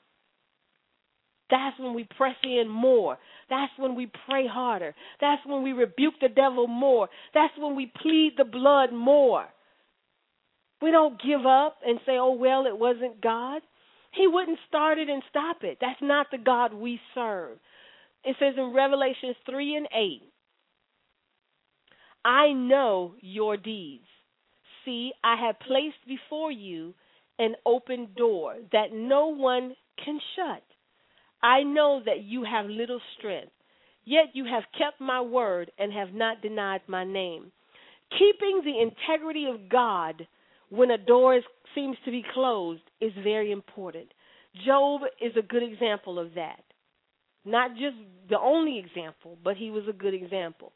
That's 1.50 1.78
when 1.78 1.94
we 1.94 2.06
press 2.16 2.36
in 2.42 2.68
more. 2.68 3.16
That's 3.48 3.72
when 3.78 3.94
we 3.94 4.10
pray 4.28 4.46
harder. 4.46 4.94
That's 5.20 5.40
when 5.46 5.62
we 5.62 5.72
rebuke 5.72 6.14
the 6.20 6.28
devil 6.28 6.66
more. 6.66 7.08
That's 7.32 7.54
when 7.56 7.74
we 7.74 7.90
plead 8.02 8.32
the 8.36 8.44
blood 8.44 8.92
more. 8.92 9.46
We 10.82 10.90
don't 10.90 11.20
give 11.22 11.46
up 11.46 11.78
and 11.84 11.98
say, 12.04 12.18
oh, 12.18 12.32
well, 12.32 12.66
it 12.66 12.78
wasn't 12.78 13.22
God. 13.22 13.62
He 14.12 14.26
wouldn't 14.26 14.58
start 14.68 14.98
it 14.98 15.08
and 15.08 15.22
stop 15.30 15.58
it. 15.62 15.78
That's 15.80 16.00
not 16.02 16.26
the 16.30 16.38
God 16.38 16.74
we 16.74 17.00
serve. 17.14 17.58
It 18.24 18.36
says 18.38 18.54
in 18.56 18.74
Revelations 18.74 19.36
3 19.48 19.76
and 19.76 19.88
8 19.92 20.22
I 22.28 22.52
know 22.52 23.14
your 23.22 23.56
deeds. 23.56 24.04
See, 24.84 25.12
I 25.24 25.36
have 25.46 25.58
placed 25.60 26.06
before 26.06 26.52
you 26.52 26.92
an 27.38 27.54
open 27.64 28.08
door 28.18 28.56
that 28.70 28.92
no 28.92 29.28
one 29.28 29.74
can 30.04 30.20
shut. 30.36 30.62
I 31.42 31.62
know 31.62 32.02
that 32.04 32.24
you 32.24 32.44
have 32.44 32.66
little 32.66 33.00
strength, 33.16 33.52
yet 34.04 34.26
you 34.34 34.44
have 34.44 34.64
kept 34.76 35.00
my 35.00 35.22
word 35.22 35.70
and 35.78 35.90
have 35.94 36.12
not 36.12 36.42
denied 36.42 36.82
my 36.86 37.02
name. 37.02 37.50
Keeping 38.10 38.60
the 38.62 38.78
integrity 38.78 39.46
of 39.46 39.70
God 39.70 40.26
when 40.68 40.90
a 40.90 40.98
door 40.98 41.38
is, 41.38 41.44
seems 41.74 41.96
to 42.04 42.10
be 42.10 42.22
closed 42.34 42.82
is 43.00 43.12
very 43.24 43.52
important. 43.52 44.08
Job 44.66 45.00
is 45.18 45.32
a 45.38 45.42
good 45.42 45.62
example 45.62 46.18
of 46.18 46.34
that. 46.34 46.62
Not 47.46 47.70
just 47.70 47.96
the 48.28 48.38
only 48.38 48.78
example, 48.78 49.38
but 49.42 49.56
he 49.56 49.70
was 49.70 49.84
a 49.88 49.94
good 49.94 50.12
example. 50.12 50.72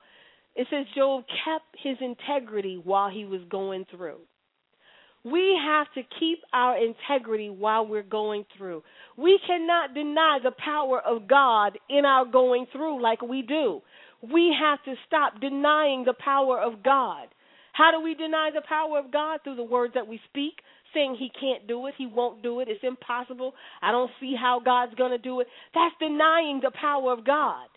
It 0.54 0.66
says 0.70 0.86
Job 0.94 1.24
kept 1.44 1.76
his 1.82 1.96
integrity 2.00 2.80
while 2.82 3.10
he 3.10 3.24
was 3.24 3.40
going 3.50 3.86
through. 3.90 4.18
We 5.24 5.56
have 5.64 5.86
to 5.94 6.02
keep 6.18 6.40
our 6.52 6.76
integrity 6.76 7.48
while 7.48 7.86
we're 7.86 8.02
going 8.02 8.44
through. 8.58 8.82
We 9.16 9.38
cannot 9.46 9.94
deny 9.94 10.40
the 10.42 10.50
power 10.50 11.00
of 11.00 11.28
God 11.28 11.78
in 11.88 12.04
our 12.04 12.24
going 12.24 12.66
through 12.72 13.00
like 13.00 13.22
we 13.22 13.42
do. 13.42 13.80
We 14.20 14.54
have 14.60 14.82
to 14.84 14.94
stop 15.06 15.40
denying 15.40 16.04
the 16.04 16.14
power 16.14 16.58
of 16.60 16.82
God. 16.82 17.28
How 17.72 17.90
do 17.92 18.02
we 18.02 18.14
deny 18.14 18.50
the 18.52 18.62
power 18.68 18.98
of 18.98 19.12
God? 19.12 19.40
Through 19.44 19.56
the 19.56 19.62
words 19.62 19.94
that 19.94 20.06
we 20.06 20.20
speak, 20.28 20.54
saying 20.92 21.16
he 21.18 21.30
can't 21.40 21.66
do 21.66 21.86
it, 21.86 21.94
he 21.96 22.06
won't 22.06 22.42
do 22.42 22.60
it, 22.60 22.68
it's 22.68 22.84
impossible, 22.84 23.54
I 23.80 23.92
don't 23.92 24.10
see 24.20 24.34
how 24.38 24.60
God's 24.62 24.94
going 24.94 25.12
to 25.12 25.18
do 25.18 25.40
it. 25.40 25.46
That's 25.74 25.94
denying 25.98 26.60
the 26.62 26.72
power 26.78 27.12
of 27.12 27.24
God. 27.24 27.68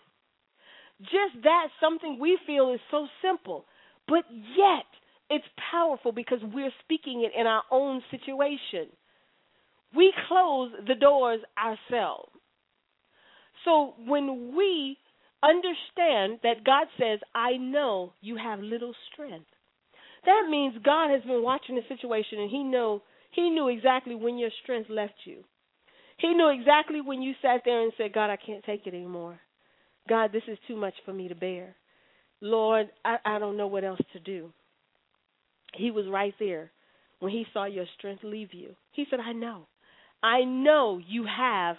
Just 1.00 1.42
that, 1.42 1.68
something 1.80 2.18
we 2.20 2.38
feel 2.46 2.72
is 2.72 2.80
so 2.90 3.06
simple, 3.22 3.66
but 4.08 4.24
yet 4.30 4.86
it's 5.28 5.44
powerful 5.70 6.12
because 6.12 6.38
we're 6.42 6.72
speaking 6.84 7.22
it 7.22 7.38
in 7.38 7.46
our 7.46 7.62
own 7.70 8.02
situation. 8.10 8.88
We 9.94 10.12
close 10.28 10.72
the 10.86 10.94
doors 10.94 11.40
ourselves. 11.58 12.30
So 13.64 13.94
when 14.06 14.54
we 14.56 14.96
understand 15.42 16.40
that 16.42 16.64
God 16.64 16.86
says, 16.98 17.20
I 17.34 17.56
know 17.56 18.12
you 18.20 18.36
have 18.36 18.60
little 18.60 18.94
strength, 19.12 19.46
that 20.24 20.46
means 20.48 20.74
God 20.84 21.10
has 21.10 21.22
been 21.22 21.42
watching 21.42 21.76
the 21.76 21.82
situation 21.88 22.40
and 22.40 22.50
he 22.50 22.62
know 22.62 23.02
he 23.32 23.50
knew 23.50 23.68
exactly 23.68 24.14
when 24.14 24.38
your 24.38 24.50
strength 24.62 24.88
left 24.88 25.14
you. 25.24 25.44
He 26.18 26.32
knew 26.32 26.48
exactly 26.48 27.00
when 27.00 27.20
you 27.20 27.34
sat 27.42 27.62
there 27.64 27.82
and 27.82 27.92
said, 27.98 28.14
God, 28.14 28.30
I 28.30 28.36
can't 28.36 28.64
take 28.64 28.86
it 28.86 28.94
anymore. 28.94 29.38
God, 30.08 30.32
this 30.32 30.42
is 30.48 30.58
too 30.68 30.76
much 30.76 30.94
for 31.04 31.12
me 31.12 31.28
to 31.28 31.34
bear. 31.34 31.74
Lord, 32.40 32.88
I, 33.04 33.16
I 33.24 33.38
don't 33.38 33.56
know 33.56 33.66
what 33.66 33.84
else 33.84 34.00
to 34.12 34.20
do. 34.20 34.52
He 35.74 35.90
was 35.90 36.06
right 36.08 36.34
there 36.38 36.70
when 37.18 37.32
he 37.32 37.44
saw 37.52 37.64
your 37.64 37.86
strength 37.98 38.22
leave 38.24 38.52
you. 38.52 38.74
He 38.92 39.06
said, 39.10 39.20
I 39.20 39.32
know. 39.32 39.66
I 40.22 40.44
know 40.44 41.00
you 41.06 41.26
have 41.26 41.76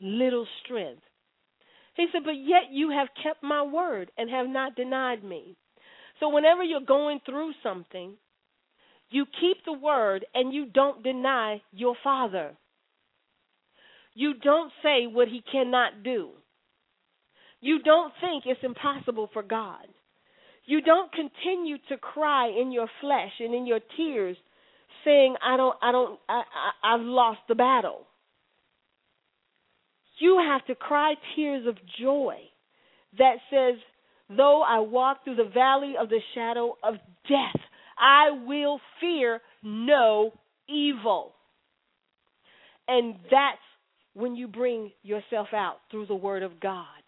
little 0.00 0.46
strength. 0.64 1.02
He 1.94 2.06
said, 2.12 2.22
But 2.24 2.32
yet 2.32 2.70
you 2.70 2.90
have 2.90 3.08
kept 3.22 3.42
my 3.42 3.62
word 3.62 4.10
and 4.16 4.30
have 4.30 4.48
not 4.48 4.76
denied 4.76 5.22
me. 5.22 5.56
So 6.20 6.28
whenever 6.28 6.62
you're 6.62 6.80
going 6.80 7.20
through 7.24 7.52
something, 7.62 8.14
you 9.10 9.26
keep 9.40 9.58
the 9.64 9.72
word 9.72 10.24
and 10.34 10.54
you 10.54 10.66
don't 10.66 11.02
deny 11.02 11.62
your 11.72 11.94
father. 12.02 12.52
You 14.14 14.34
don't 14.34 14.72
say 14.82 15.06
what 15.06 15.28
he 15.28 15.42
cannot 15.50 16.02
do. 16.02 16.30
You 17.62 17.80
don't 17.80 18.12
think 18.20 18.44
it's 18.44 18.60
impossible 18.62 19.30
for 19.32 19.42
God. 19.42 19.86
You 20.66 20.82
don't 20.82 21.10
continue 21.12 21.76
to 21.88 21.96
cry 21.96 22.48
in 22.48 22.72
your 22.72 22.88
flesh 23.00 23.30
and 23.38 23.54
in 23.54 23.66
your 23.66 23.80
tears 23.96 24.36
saying 25.04 25.36
I 25.42 25.56
don't 25.56 25.76
I 25.80 25.92
don't 25.92 26.18
I, 26.28 26.42
I 26.42 26.94
I've 26.94 27.00
lost 27.00 27.40
the 27.48 27.54
battle. 27.54 28.06
You 30.18 30.40
have 30.44 30.64
to 30.66 30.74
cry 30.74 31.14
tears 31.34 31.66
of 31.66 31.76
joy 32.00 32.36
that 33.18 33.36
says 33.50 33.80
though 34.28 34.62
I 34.62 34.80
walk 34.80 35.24
through 35.24 35.36
the 35.36 35.50
valley 35.52 35.94
of 36.00 36.08
the 36.08 36.20
shadow 36.34 36.76
of 36.82 36.94
death 37.28 37.60
I 37.98 38.30
will 38.44 38.80
fear 39.00 39.40
no 39.62 40.32
evil. 40.68 41.34
And 42.88 43.14
that's 43.30 43.58
when 44.14 44.34
you 44.34 44.48
bring 44.48 44.90
yourself 45.02 45.48
out 45.52 45.76
through 45.90 46.06
the 46.06 46.14
word 46.14 46.42
of 46.42 46.60
God. 46.60 47.01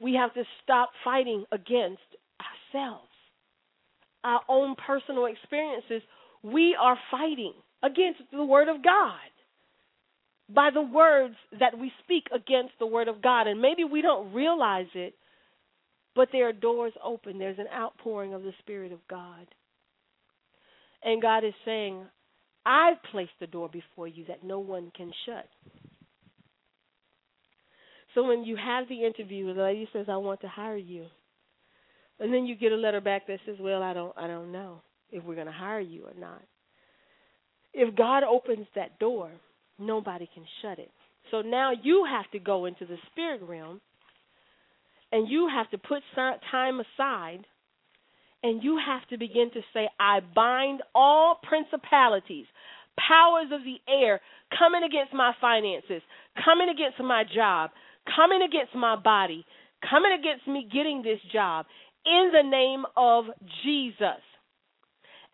We 0.00 0.14
have 0.14 0.32
to 0.34 0.44
stop 0.62 0.90
fighting 1.04 1.44
against 1.52 2.00
ourselves. 2.40 3.08
our 4.24 4.40
own 4.48 4.74
personal 4.86 5.26
experiences, 5.26 6.02
we 6.42 6.76
are 6.80 6.98
fighting 7.10 7.54
against 7.82 8.20
the 8.32 8.44
Word 8.44 8.68
of 8.68 8.82
God 8.82 9.14
by 10.54 10.70
the 10.72 10.82
words 10.82 11.36
that 11.58 11.78
we 11.78 11.92
speak 12.04 12.24
against 12.34 12.72
the 12.78 12.86
Word 12.86 13.08
of 13.08 13.22
God. 13.22 13.46
And 13.46 13.60
maybe 13.60 13.84
we 13.84 14.02
don't 14.02 14.32
realize 14.34 14.88
it, 14.94 15.14
but 16.14 16.28
there 16.32 16.48
are 16.48 16.52
doors 16.52 16.92
open. 17.04 17.38
There's 17.38 17.58
an 17.58 17.68
outpouring 17.74 18.34
of 18.34 18.42
the 18.42 18.52
Spirit 18.58 18.92
of 18.92 18.98
God. 19.08 19.46
And 21.02 21.22
God 21.22 21.44
is 21.44 21.54
saying, 21.64 22.04
I've 22.66 23.02
placed 23.10 23.30
the 23.40 23.46
door 23.46 23.70
before 23.72 24.06
you 24.06 24.24
that 24.28 24.44
no 24.44 24.58
one 24.58 24.92
can 24.94 25.12
shut. 25.24 25.46
So 28.14 28.26
when 28.26 28.44
you 28.44 28.56
have 28.56 28.88
the 28.88 29.04
interview, 29.04 29.52
the 29.54 29.62
lady 29.62 29.88
says, 29.92 30.06
I 30.08 30.16
want 30.16 30.40
to 30.40 30.48
hire 30.48 30.76
you. 30.76 31.06
And 32.18 32.34
then 32.34 32.44
you 32.44 32.54
get 32.54 32.72
a 32.72 32.76
letter 32.76 33.00
back 33.00 33.26
that 33.26 33.38
says, 33.46 33.56
Well, 33.58 33.82
I 33.82 33.94
don't 33.94 34.12
I 34.16 34.26
don't 34.26 34.52
know 34.52 34.82
if 35.10 35.24
we're 35.24 35.36
gonna 35.36 35.52
hire 35.52 35.80
you 35.80 36.04
or 36.04 36.12
not. 36.18 36.42
If 37.72 37.96
God 37.96 38.24
opens 38.24 38.66
that 38.74 38.98
door, 38.98 39.30
nobody 39.78 40.28
can 40.34 40.44
shut 40.60 40.78
it. 40.78 40.90
So 41.30 41.40
now 41.40 41.72
you 41.82 42.04
have 42.10 42.30
to 42.32 42.38
go 42.38 42.66
into 42.66 42.84
the 42.84 42.96
spirit 43.10 43.40
realm 43.42 43.80
and 45.12 45.28
you 45.28 45.48
have 45.52 45.70
to 45.70 45.78
put 45.78 46.02
time 46.14 46.80
aside 46.80 47.46
and 48.42 48.62
you 48.62 48.78
have 48.84 49.06
to 49.08 49.18
begin 49.18 49.50
to 49.54 49.60
say, 49.72 49.88
I 49.98 50.20
bind 50.34 50.82
all 50.94 51.38
principalities, 51.42 52.46
powers 53.08 53.48
of 53.52 53.60
the 53.64 53.76
air 53.90 54.20
coming 54.58 54.82
against 54.82 55.12
my 55.12 55.32
finances, 55.40 56.02
coming 56.44 56.68
against 56.68 56.98
my 57.00 57.24
job, 57.34 57.70
coming 58.14 58.42
against 58.42 58.74
my 58.74 58.96
body, 58.96 59.44
coming 59.88 60.12
against 60.18 60.46
me 60.46 60.68
getting 60.72 61.02
this 61.02 61.20
job 61.32 61.66
in 62.04 62.30
the 62.32 62.48
name 62.48 62.84
of 62.96 63.24
Jesus. 63.64 64.22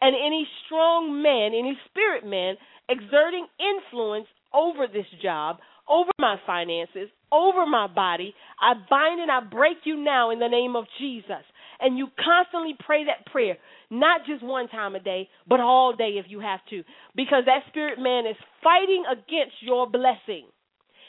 And 0.00 0.14
any 0.14 0.46
strong 0.66 1.22
man, 1.22 1.52
any 1.56 1.78
spirit 1.88 2.24
man 2.26 2.56
exerting 2.88 3.46
influence 3.58 4.26
over 4.52 4.86
this 4.86 5.06
job, 5.22 5.56
over 5.88 6.10
my 6.18 6.36
finances, 6.46 7.08
over 7.32 7.66
my 7.66 7.86
body, 7.86 8.34
I 8.60 8.74
bind 8.88 9.20
and 9.20 9.30
I 9.30 9.40
break 9.40 9.78
you 9.84 9.96
now 9.96 10.30
in 10.30 10.38
the 10.38 10.48
name 10.48 10.76
of 10.76 10.84
Jesus. 10.98 11.44
And 11.80 11.98
you 11.98 12.08
constantly 12.22 12.74
pray 12.84 13.04
that 13.04 13.30
prayer, 13.30 13.56
not 13.90 14.22
just 14.26 14.42
one 14.42 14.68
time 14.68 14.94
a 14.94 15.00
day, 15.00 15.28
but 15.46 15.60
all 15.60 15.94
day 15.94 16.16
if 16.16 16.26
you 16.28 16.40
have 16.40 16.60
to, 16.70 16.82
because 17.14 17.44
that 17.46 17.68
spirit 17.68 17.98
man 17.98 18.26
is 18.26 18.36
fighting 18.62 19.04
against 19.10 19.56
your 19.60 19.88
blessing. 19.88 20.46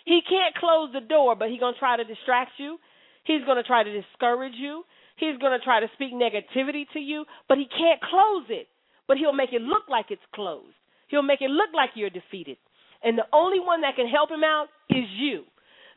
He 0.07 0.23
can't 0.23 0.55
close 0.55 0.89
the 0.95 1.03
door, 1.03 1.35
but 1.35 1.51
he's 1.51 1.59
going 1.59 1.75
to 1.75 1.79
try 1.79 1.97
to 1.99 2.07
distract 2.07 2.55
you. 2.57 2.79
He's 3.27 3.43
going 3.43 3.59
to 3.59 3.67
try 3.67 3.83
to 3.83 3.91
discourage 3.91 4.55
you. 4.55 4.87
He's 5.19 5.35
going 5.37 5.51
to 5.51 5.59
try 5.59 5.81
to 5.81 5.91
speak 5.99 6.13
negativity 6.15 6.87
to 6.93 6.99
you, 6.99 7.25
but 7.49 7.57
he 7.57 7.67
can't 7.67 7.99
close 7.99 8.47
it. 8.47 8.71
But 9.05 9.17
he'll 9.17 9.35
make 9.35 9.51
it 9.51 9.61
look 9.61 9.83
like 9.89 10.07
it's 10.09 10.23
closed. 10.33 10.79
He'll 11.09 11.27
make 11.27 11.41
it 11.41 11.51
look 11.51 11.75
like 11.75 11.91
you're 11.95 12.09
defeated. 12.09 12.55
And 13.03 13.17
the 13.17 13.27
only 13.33 13.59
one 13.59 13.81
that 13.81 13.97
can 13.97 14.07
help 14.07 14.31
him 14.31 14.43
out 14.45 14.67
is 14.89 15.03
you. 15.19 15.43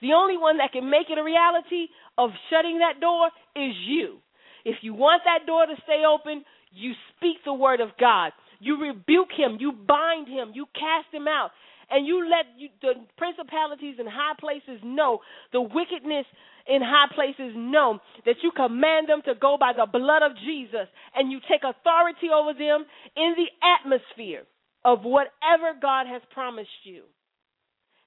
The 0.03 0.13
only 0.13 0.37
one 0.37 0.59
that 0.59 0.73
can 0.73 0.91
make 0.91 1.07
it 1.09 1.19
a 1.19 1.23
reality 1.23 1.87
of 2.19 2.31
shutting 2.51 2.81
that 2.81 3.01
door 3.01 3.31
is 3.55 3.75
you. 3.87 4.19
If 4.65 4.83
you 4.83 4.93
want 4.93 5.23
that 5.25 5.47
door 5.47 5.67
to 5.67 5.75
stay 5.85 6.03
open, 6.03 6.45
you 6.73 6.93
speak 7.17 7.39
the 7.45 7.55
word 7.55 7.81
of 7.81 7.91
God. 7.99 8.33
You 8.59 8.81
rebuke 8.81 9.31
him, 9.37 9.59
you 9.61 9.73
bind 9.73 10.27
him, 10.27 10.51
you 10.55 10.67
cast 10.75 11.15
him 11.15 11.29
out, 11.29 11.51
and 11.91 12.07
you 12.07 12.29
let 12.29 12.47
you, 12.57 12.69
the 12.81 12.95
principalities 13.19 13.97
in 13.99 14.07
high 14.07 14.35
places 14.39 14.81
know, 14.85 15.19
the 15.53 15.61
wickedness 15.61 16.27
in 16.69 16.83
high 16.83 17.13
places 17.15 17.53
know 17.57 17.99
that 18.27 18.37
you 18.43 18.53
command 18.55 19.09
them 19.09 19.23
to 19.27 19.35
go 19.35 19.57
by 19.59 19.73
the 19.77 19.87
blood 19.91 20.23
of 20.23 20.37
Jesus, 20.45 20.87
and 21.15 21.33
you 21.33 21.41
take 21.51 21.63
authority 21.63 22.29
over 22.33 22.53
them 22.53 22.87
in 23.17 23.35
the 23.37 23.51
atmosphere 23.61 24.43
of 24.85 25.03
whatever 25.03 25.75
God 25.81 26.07
has 26.07 26.23
promised 26.33 26.85
you. 26.85 27.03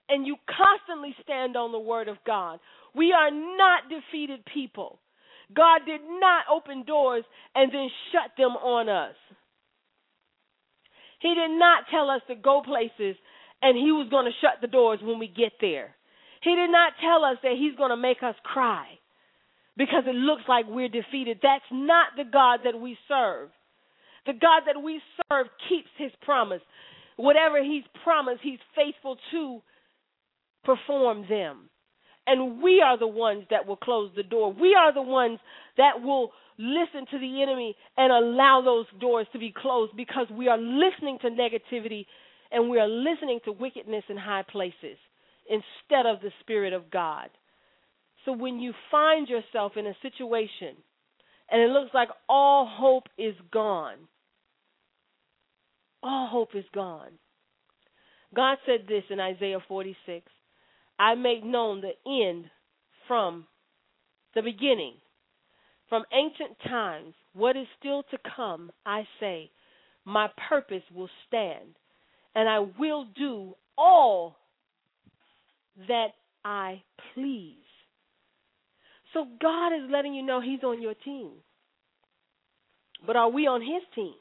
And 0.10 0.28
you 0.28 0.36
constantly 0.48 1.16
stand 1.24 1.56
on 1.56 1.72
the 1.72 1.80
word 1.80 2.08
of 2.08 2.18
God. 2.26 2.60
We 2.96 3.14
are 3.14 3.32
not 3.32 3.90
defeated 3.90 4.42
people. 4.54 5.00
God 5.54 5.82
did 5.86 6.02
not 6.20 6.46
open 6.52 6.84
doors 6.86 7.24
and 7.56 7.72
then 7.72 7.90
shut 8.12 8.32
them 8.38 8.52
on 8.52 8.90
us. 8.90 9.16
He 11.20 11.34
did 11.34 11.58
not 11.58 11.86
tell 11.90 12.10
us 12.10 12.22
to 12.28 12.36
go 12.36 12.62
places 12.66 13.16
and 13.64 13.78
He 13.78 13.92
was 13.92 14.08
going 14.10 14.26
to 14.26 14.40
shut 14.42 14.62
the 14.62 14.68
doors 14.68 15.00
when 15.02 15.20
we 15.20 15.28
get 15.28 15.54
there. 15.62 15.96
He 16.44 16.56
did 16.56 16.70
not 16.70 16.94
tell 17.02 17.24
us 17.24 17.38
that 17.42 17.54
He's 17.58 17.76
going 17.76 17.92
to 17.92 17.98
make 17.98 18.22
us 18.22 18.36
cry 18.44 18.86
because 19.78 20.04
it 20.06 20.16
looks 20.16 20.44
like 20.48 20.66
we're 20.68 20.90
defeated. 20.90 21.40
That's 21.42 21.64
not 21.72 22.08
the 22.16 22.30
God 22.30 22.60
that 22.66 22.80
we 22.80 22.98
serve. 23.08 23.50
The 24.26 24.34
God 24.34 24.64
that 24.68 24.82
we 24.82 25.02
serve 25.30 25.48
keeps 25.70 25.90
his 25.98 26.12
promise. 26.22 26.62
Whatever 27.18 27.64
he's 27.64 27.84
promised, 28.04 28.42
he's 28.42 28.60
faithful 28.76 29.18
to 29.32 29.62
perform 30.64 31.26
them. 31.30 31.70
And 32.26 32.62
we 32.62 32.82
are 32.82 32.98
the 32.98 33.08
ones 33.08 33.44
that 33.50 33.68
will 33.68 33.76
close 33.76 34.12
the 34.16 34.24
door. 34.24 34.54
We 34.54 34.76
are 34.80 34.94
the 34.94 35.02
ones 35.02 35.40
that 35.78 36.02
will 36.02 36.32
listen 36.58 37.06
to 37.12 37.20
the 37.20 37.42
enemy 37.42 37.76
and 37.98 38.14
allow 38.14 38.62
those 38.64 38.86
doors 39.02 39.28
to 39.34 39.40
be 39.40 39.54
closed 39.56 39.96
because 39.98 40.28
we 40.32 40.48
are 40.48 40.58
listening 40.58 41.18
to 41.22 41.30
negativity 41.30 42.06
and 42.54 42.70
we 42.70 42.80
are 42.80 42.88
listening 42.88 43.40
to 43.44 43.52
wickedness 43.52 44.04
in 44.10 44.16
high 44.16 44.44
places 44.50 44.98
instead 45.50 46.06
of 46.06 46.22
the 46.22 46.32
Spirit 46.42 46.72
of 46.72 46.92
God. 46.92 47.30
So 48.24 48.32
when 48.32 48.60
you 48.60 48.74
find 48.92 49.28
yourself 49.28 49.74
in 49.76 49.88
a 49.88 49.98
situation 50.02 50.78
and 51.52 51.62
it 51.62 51.70
looks 51.70 51.94
like 51.94 52.10
all 52.30 52.70
hope 52.72 53.08
is 53.18 53.36
gone, 53.52 53.98
all 56.02 56.28
hope 56.32 56.56
is 56.56 56.66
gone. 56.74 57.12
God 58.36 58.58
said 58.66 58.88
this 58.88 59.04
in 59.10 59.20
Isaiah 59.20 59.60
46 59.68 60.26
I 61.00 61.16
make 61.16 61.44
known 61.44 61.82
the 61.82 62.28
end 62.28 62.46
from 63.08 63.48
the 64.36 64.42
beginning. 64.42 64.94
From 65.90 66.04
ancient 66.14 66.58
times, 66.68 67.14
what 67.34 67.58
is 67.58 67.68
still 67.80 68.04
to 68.04 68.18
come, 68.36 68.72
I 68.86 69.08
say, 69.20 69.52
my 70.06 70.30
purpose 70.50 70.84
will 70.94 71.10
stand, 71.28 71.76
and 72.36 72.50
I 72.50 72.60
will 72.80 73.06
do 73.16 73.54
all 73.78 74.36
that 75.88 76.10
I 76.44 76.82
please. 77.14 77.58
So 79.14 79.28
God 79.42 79.68
is 79.74 79.90
letting 79.92 80.14
you 80.14 80.24
know 80.24 80.42
He's 80.42 80.64
on 80.64 80.82
your 80.82 80.94
team. 80.94 81.32
But 83.06 83.16
are 83.16 83.30
we 83.30 83.48
on 83.48 83.62
His 83.62 83.84
team? 83.96 84.14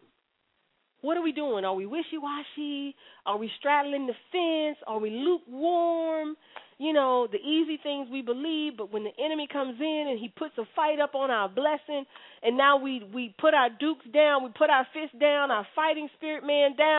What 1.01 1.17
are 1.17 1.23
we 1.23 1.33
doing? 1.33 1.65
Are 1.65 1.75
we 1.75 1.87
wishy 1.87 2.19
washy? 2.19 2.95
Are 3.27 3.37
we 3.37 3.51
straddling 3.59 4.07
the 4.07 4.15
fence? 4.31 4.79
Are 4.87 5.01
we 5.01 5.11
lukewarm? 5.11 6.37
You 6.79 6.93
know, 6.93 7.27
the 7.31 7.39
easy 7.39 7.79
things 7.83 8.09
we 8.11 8.23
believe, 8.23 8.77
but 8.77 8.93
when 8.93 9.05
the 9.05 9.13
enemy 9.25 9.47
comes 9.53 9.79
in 9.81 10.07
and 10.11 10.19
he 10.19 10.29
puts 10.29 10.57
a 10.59 10.65
fight 10.75 11.01
up 11.01 11.15
on 11.15 11.31
our 11.31 11.49
blessing, 11.49 12.05
and 12.43 12.57
now 12.57 12.77
we 12.77 13.03
we 13.15 13.35
put 13.39 13.55
our 13.55 13.69
dukes 13.69 14.07
down, 14.13 14.43
we 14.43 14.51
put 14.57 14.71
our 14.71 14.87
fists 14.93 15.17
down, 15.21 15.51
our 15.51 15.67
fighting 15.77 16.09
spirit 16.17 16.45
man 16.45 16.75
down, 16.77 16.99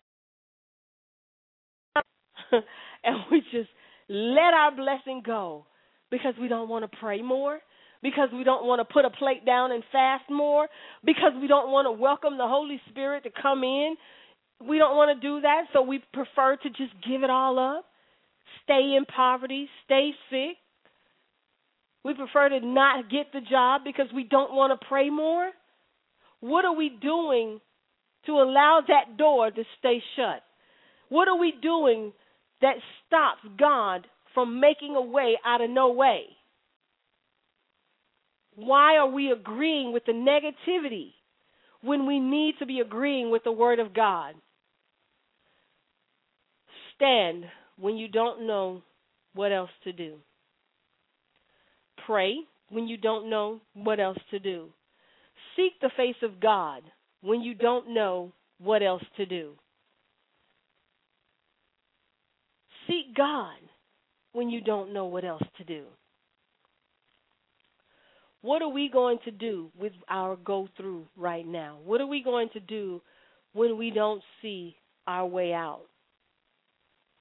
and 3.04 3.18
we 3.32 3.42
just 3.52 3.70
let 4.10 4.54
our 4.54 4.76
blessing 4.76 5.22
go 5.26 5.66
because 6.12 6.36
we 6.40 6.48
don't 6.48 6.70
want 6.70 6.90
to 6.90 6.98
pray 7.00 7.22
more, 7.22 7.60
because 8.04 8.30
we 8.32 8.44
don't 8.44 8.66
want 8.66 8.80
to 8.80 8.94
put 8.94 9.06
a 9.06 9.10
plate 9.10 9.46
down 9.46 9.72
and 9.72 9.84
fast 9.92 10.26
more, 10.30 10.68
because 11.04 11.32
we 11.42 11.48
don't 11.48 11.72
want 11.72 11.88
to 11.88 11.92
welcome 11.92 12.38
the 12.38 12.48
Holy 12.48 12.80
Spirit 12.90 13.24
to 13.24 13.30
come 13.42 13.64
in. 13.64 13.96
We 14.68 14.78
don't 14.78 14.96
want 14.96 15.20
to 15.20 15.28
do 15.28 15.42
that, 15.42 15.64
so 15.74 15.82
we 15.82 16.04
prefer 16.14 16.58
to 16.58 16.70
just 16.70 16.94
give 17.08 17.24
it 17.24 17.30
all 17.30 17.58
up, 17.58 17.86
stay 18.64 18.96
in 18.96 19.06
poverty, 19.06 19.68
stay 19.86 20.12
sick. 20.30 20.58
We 22.06 22.14
prefer 22.14 22.50
to 22.50 22.60
not 22.60 23.10
get 23.10 23.32
the 23.34 23.42
job 23.42 23.82
because 23.86 24.08
we 24.14 24.26
don't 24.26 24.54
want 24.54 24.80
to 24.80 24.88
pray 24.88 25.10
more. 25.10 25.50
What 26.42 26.66
are 26.66 26.76
we 26.76 26.90
doing 27.02 27.60
to 28.26 28.32
allow 28.34 28.82
that 28.88 29.18
door 29.18 29.50
to 29.50 29.64
stay 29.80 30.04
shut? 30.16 30.44
What 31.10 31.28
are 31.28 31.38
we 31.38 31.54
doing 31.62 32.12
that 32.64 32.78
stops 33.06 33.42
God 33.60 34.08
from 34.34 34.60
making 34.60 34.96
a 34.96 35.02
way 35.02 35.38
out 35.46 35.62
of 35.62 35.70
no 35.70 35.92
way? 35.92 36.24
Why 38.56 38.96
are 38.96 39.10
we 39.10 39.32
agreeing 39.32 39.94
with 39.94 40.06
the 40.06 40.14
negativity 40.14 41.12
when 41.82 42.08
we 42.08 42.20
need 42.20 42.56
to 42.60 42.66
be 42.66 42.80
agreeing 42.80 43.30
with 43.30 43.44
the 43.44 43.52
Word 43.52 43.80
of 43.80 43.94
God? 43.94 44.36
Stand 46.96 47.46
when 47.78 47.98
you 47.98 48.08
don't 48.08 48.48
know 48.48 48.82
what 49.34 49.52
else 49.52 49.72
to 49.84 49.92
do. 49.92 50.16
Pray 52.06 52.38
when 52.70 52.88
you 52.88 52.96
don't 52.96 53.30
know 53.30 53.60
what 53.74 54.00
else 54.00 54.18
to 54.32 54.40
do. 54.40 54.70
Seek 55.56 55.74
the 55.82 55.92
face 55.98 56.16
of 56.24 56.40
God 56.40 56.82
when 57.22 57.42
you 57.42 57.56
don't 57.56 57.94
know 57.94 58.32
what 58.60 58.82
else 58.82 59.04
to 59.18 59.26
do. 59.26 59.54
Seek 62.88 63.16
God 63.16 63.56
when 64.34 64.50
you 64.50 64.62
don't 64.62 64.94
know 64.94 65.06
what 65.06 65.24
else 65.24 65.44
to 65.58 65.64
do. 65.64 65.84
What 68.42 68.62
are 68.62 68.70
we 68.70 68.90
going 68.90 69.20
to 69.24 69.32
do 69.32 69.72
with 69.80 69.94
our 70.10 70.36
go 70.36 70.68
through 70.76 71.08
right 71.16 71.48
now? 71.48 71.78
What 71.86 72.02
are 72.02 72.08
we 72.08 72.22
going 72.22 72.50
to 72.54 72.60
do 72.60 73.02
when 73.54 73.78
we 73.78 73.90
don't 73.90 74.22
see 74.42 74.76
our 75.08 75.26
way 75.26 75.54
out? 75.54 75.84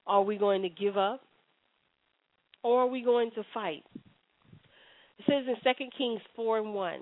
Are 0.05 0.21
we 0.21 0.37
going 0.37 0.63
to 0.63 0.69
give 0.69 0.97
up? 0.97 1.21
Or 2.61 2.81
are 2.81 2.87
we 2.87 3.03
going 3.03 3.31
to 3.35 3.43
fight? 3.53 3.83
It 5.17 5.25
says 5.25 5.45
in 5.47 5.55
2 5.63 5.89
Kings 5.97 6.21
4 6.35 6.59
and 6.59 6.73
1 6.73 6.99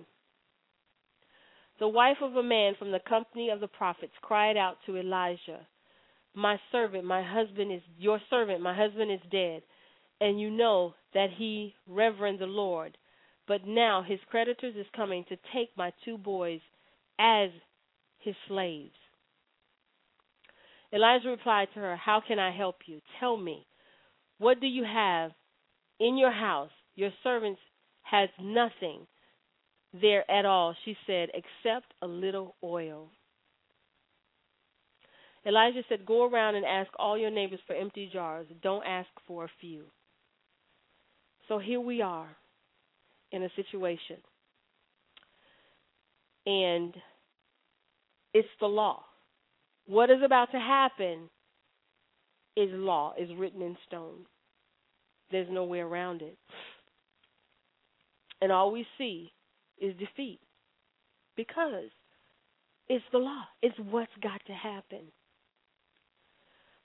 The 1.79 1.87
wife 1.87 2.17
of 2.21 2.35
a 2.35 2.43
man 2.43 2.73
from 2.77 2.91
the 2.91 2.99
company 3.07 3.49
of 3.49 3.59
the 3.59 3.67
prophets 3.67 4.13
cried 4.21 4.57
out 4.57 4.77
to 4.85 4.97
Elijah, 4.97 5.65
My 6.33 6.59
servant, 6.71 7.03
my 7.03 7.23
husband 7.23 7.71
is 7.71 7.81
your 7.97 8.19
servant, 8.29 8.61
my 8.61 8.75
husband 8.75 9.11
is 9.11 9.19
dead, 9.31 9.63
and 10.21 10.39
you 10.39 10.49
know 10.49 10.93
that 11.13 11.29
he 11.37 11.75
reverenced 11.87 12.39
the 12.39 12.45
Lord. 12.45 12.97
But 13.47 13.65
now 13.65 14.01
his 14.01 14.19
creditors 14.29 14.75
is 14.77 14.85
coming 14.95 15.25
to 15.25 15.37
take 15.53 15.75
my 15.75 15.91
two 16.05 16.17
boys 16.17 16.61
as 17.19 17.49
his 18.19 18.35
slaves. 18.47 18.95
Elijah 20.93 21.29
replied 21.29 21.69
to 21.73 21.79
her, 21.79 21.95
How 21.95 22.21
can 22.25 22.39
I 22.39 22.55
help 22.55 22.77
you? 22.85 23.01
Tell 23.19 23.35
me, 23.37 23.65
what 24.37 24.59
do 24.59 24.67
you 24.67 24.83
have 24.83 25.31
in 25.99 26.17
your 26.17 26.31
house? 26.31 26.71
Your 26.95 27.11
servants 27.23 27.61
has 28.03 28.29
nothing 28.39 29.07
there 29.93 30.29
at 30.29 30.45
all, 30.45 30.75
she 30.85 30.95
said, 31.07 31.29
except 31.33 31.93
a 32.01 32.07
little 32.07 32.55
oil. 32.63 33.11
Elijah 35.45 35.81
said, 35.89 36.05
Go 36.05 36.27
around 36.27 36.55
and 36.55 36.65
ask 36.65 36.89
all 36.99 37.17
your 37.17 37.31
neighbors 37.31 37.59
for 37.65 37.75
empty 37.75 38.09
jars. 38.11 38.47
Don't 38.61 38.85
ask 38.85 39.09
for 39.27 39.45
a 39.45 39.51
few. 39.59 39.83
So 41.47 41.57
here 41.57 41.81
we 41.81 42.01
are 42.01 42.29
in 43.31 43.43
a 43.43 43.49
situation. 43.55 44.17
And 46.45 46.93
it's 48.33 48.47
the 48.59 48.67
law. 48.67 49.03
What 49.87 50.09
is 50.09 50.19
about 50.23 50.51
to 50.51 50.59
happen 50.59 51.29
is 52.55 52.69
law, 52.71 53.13
is 53.19 53.29
written 53.37 53.61
in 53.61 53.77
stone. 53.87 54.25
There's 55.31 55.47
no 55.49 55.63
way 55.63 55.79
around 55.79 56.21
it. 56.21 56.37
And 58.41 58.51
all 58.51 58.71
we 58.71 58.85
see 58.97 59.31
is 59.79 59.95
defeat 59.97 60.39
because 61.35 61.89
it's 62.89 63.05
the 63.11 63.19
law, 63.19 63.43
it's 63.61 63.77
what's 63.89 64.11
got 64.21 64.41
to 64.47 64.53
happen. 64.53 65.01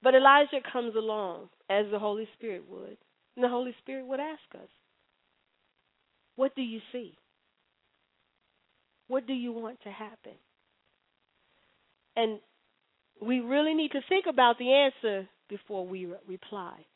But 0.07 0.15
Elijah 0.15 0.61
comes 0.73 0.95
along 0.95 1.49
as 1.69 1.87
the 1.91 1.99
Holy 1.99 2.29
Spirit 2.39 2.63
would, 2.71 2.97
and 3.35 3.43
the 3.45 3.49
Holy 3.49 3.75
Spirit 3.83 4.07
would 4.07 4.21
ask 4.21 4.55
us, 4.55 4.69
What 6.37 6.55
do 6.55 6.63
you 6.63 6.79
see? 6.93 7.19
What 9.09 9.27
do 9.27 9.33
you 9.33 9.51
want 9.51 9.83
to 9.83 9.91
happen? 9.91 10.39
And 12.15 12.39
we 13.21 13.41
really 13.41 13.75
need 13.75 13.91
to 13.91 14.01
think 14.09 14.27
about 14.29 14.59
the 14.61 14.71
answer 14.71 15.29
before 15.49 15.85
we 15.85 16.07
re- 16.07 16.19
reply. 16.29 16.87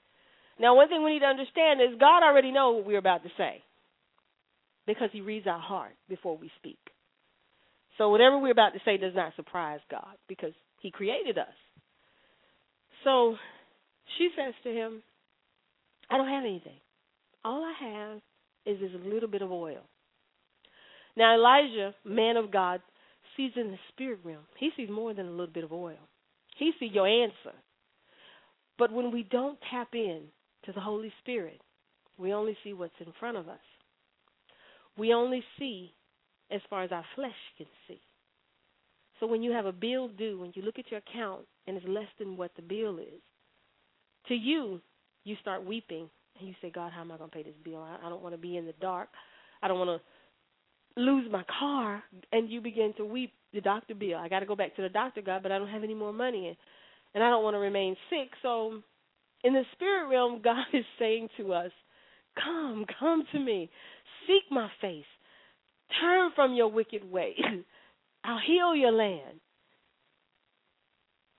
Now, 0.60 0.76
one 0.76 0.88
thing 0.88 1.02
we 1.02 1.14
need 1.14 1.18
to 1.18 1.26
understand 1.26 1.80
is 1.80 1.98
God 1.98 2.22
already 2.22 2.52
knows 2.52 2.76
what 2.76 2.86
we're 2.86 2.98
about 2.98 3.24
to 3.24 3.30
say 3.36 3.60
because 4.86 5.08
He 5.12 5.20
reads 5.20 5.48
our 5.48 5.58
heart 5.58 5.96
before 6.08 6.38
we 6.38 6.48
speak. 6.60 6.78
So, 7.98 8.08
whatever 8.10 8.38
we're 8.38 8.52
about 8.52 8.74
to 8.74 8.80
say 8.84 8.98
does 8.98 9.16
not 9.16 9.34
surprise 9.34 9.80
God 9.90 10.14
because 10.28 10.52
He 10.80 10.92
created 10.92 11.38
us. 11.38 11.48
So, 13.04 13.36
she 14.18 14.30
says 14.36 14.54
to 14.64 14.70
him, 14.70 15.02
I 16.10 16.16
don't 16.16 16.28
have 16.28 16.44
anything. 16.44 16.78
All 17.44 17.64
I 17.64 17.84
have 17.84 18.20
is 18.66 18.80
this 18.80 18.90
little 19.04 19.28
bit 19.28 19.42
of 19.42 19.50
oil. 19.50 19.80
Now, 21.16 21.34
Elijah, 21.34 21.94
man 22.04 22.36
of 22.36 22.52
God, 22.52 22.80
sees 23.36 23.52
in 23.56 23.70
the 23.70 23.78
spirit 23.88 24.20
realm. 24.24 24.44
He 24.58 24.70
sees 24.76 24.90
more 24.90 25.14
than 25.14 25.26
a 25.26 25.30
little 25.30 25.46
bit 25.46 25.64
of 25.64 25.72
oil. 25.72 25.98
He 26.56 26.72
sees 26.78 26.92
your 26.92 27.06
answer. 27.06 27.56
But 28.78 28.92
when 28.92 29.12
we 29.12 29.22
don't 29.22 29.58
tap 29.70 29.88
in 29.94 30.24
to 30.64 30.72
the 30.72 30.80
Holy 30.80 31.12
Spirit, 31.22 31.60
we 32.18 32.32
only 32.32 32.56
see 32.62 32.72
what's 32.72 32.92
in 33.00 33.12
front 33.18 33.36
of 33.36 33.48
us. 33.48 33.58
We 34.98 35.14
only 35.14 35.42
see 35.58 35.94
as 36.50 36.60
far 36.68 36.82
as 36.82 36.92
our 36.92 37.04
flesh 37.14 37.32
can 37.56 37.66
see. 37.88 38.00
So 39.18 39.26
when 39.26 39.42
you 39.42 39.52
have 39.52 39.66
a 39.66 39.72
bill 39.72 40.08
due, 40.08 40.38
when 40.40 40.52
you 40.54 40.62
look 40.62 40.78
at 40.78 40.90
your 40.90 41.00
account 41.00 41.46
and 41.66 41.76
it's 41.76 41.86
less 41.86 42.08
than 42.18 42.36
what 42.36 42.52
the 42.56 42.62
bill 42.62 42.98
is, 42.98 43.20
to 44.28 44.34
you, 44.34 44.80
you 45.24 45.36
start 45.40 45.64
weeping 45.64 46.08
and 46.38 46.48
you 46.48 46.54
say, 46.62 46.70
God, 46.70 46.92
how 46.92 47.02
am 47.02 47.12
I 47.12 47.18
going 47.18 47.30
to 47.30 47.36
pay 47.36 47.42
this 47.42 47.54
bill? 47.64 47.82
I, 47.82 48.06
I 48.06 48.08
don't 48.08 48.22
want 48.22 48.34
to 48.34 48.40
be 48.40 48.56
in 48.56 48.66
the 48.66 48.74
dark. 48.80 49.08
I 49.62 49.68
don't 49.68 49.78
want 49.78 50.00
to 50.00 51.00
lose 51.00 51.30
my 51.30 51.44
car. 51.58 52.02
And 52.32 52.50
you 52.50 52.60
begin 52.60 52.94
to 52.96 53.04
weep 53.04 53.32
the 53.52 53.60
doctor 53.60 53.94
bill. 53.94 54.18
I 54.18 54.28
got 54.28 54.40
to 54.40 54.46
go 54.46 54.56
back 54.56 54.76
to 54.76 54.82
the 54.82 54.88
doctor, 54.88 55.22
God, 55.22 55.42
but 55.42 55.52
I 55.52 55.58
don't 55.58 55.68
have 55.68 55.84
any 55.84 55.94
more 55.94 56.12
money. 56.12 56.48
And, 56.48 56.56
and 57.14 57.24
I 57.24 57.30
don't 57.30 57.44
want 57.44 57.54
to 57.54 57.58
remain 57.58 57.96
sick. 58.08 58.30
So 58.42 58.80
in 59.44 59.52
the 59.52 59.62
spirit 59.72 60.08
realm, 60.08 60.40
God 60.44 60.64
is 60.72 60.84
saying 60.98 61.28
to 61.38 61.52
us, 61.52 61.70
Come, 62.42 62.86
come 62.98 63.24
to 63.32 63.40
me. 63.40 63.70
Seek 64.26 64.44
my 64.50 64.70
face. 64.80 65.04
Turn 66.00 66.30
from 66.36 66.54
your 66.54 66.68
wicked 66.68 67.10
ways. 67.10 67.40
I'll 68.24 68.40
heal 68.46 68.74
your 68.76 68.92
land. 68.92 69.40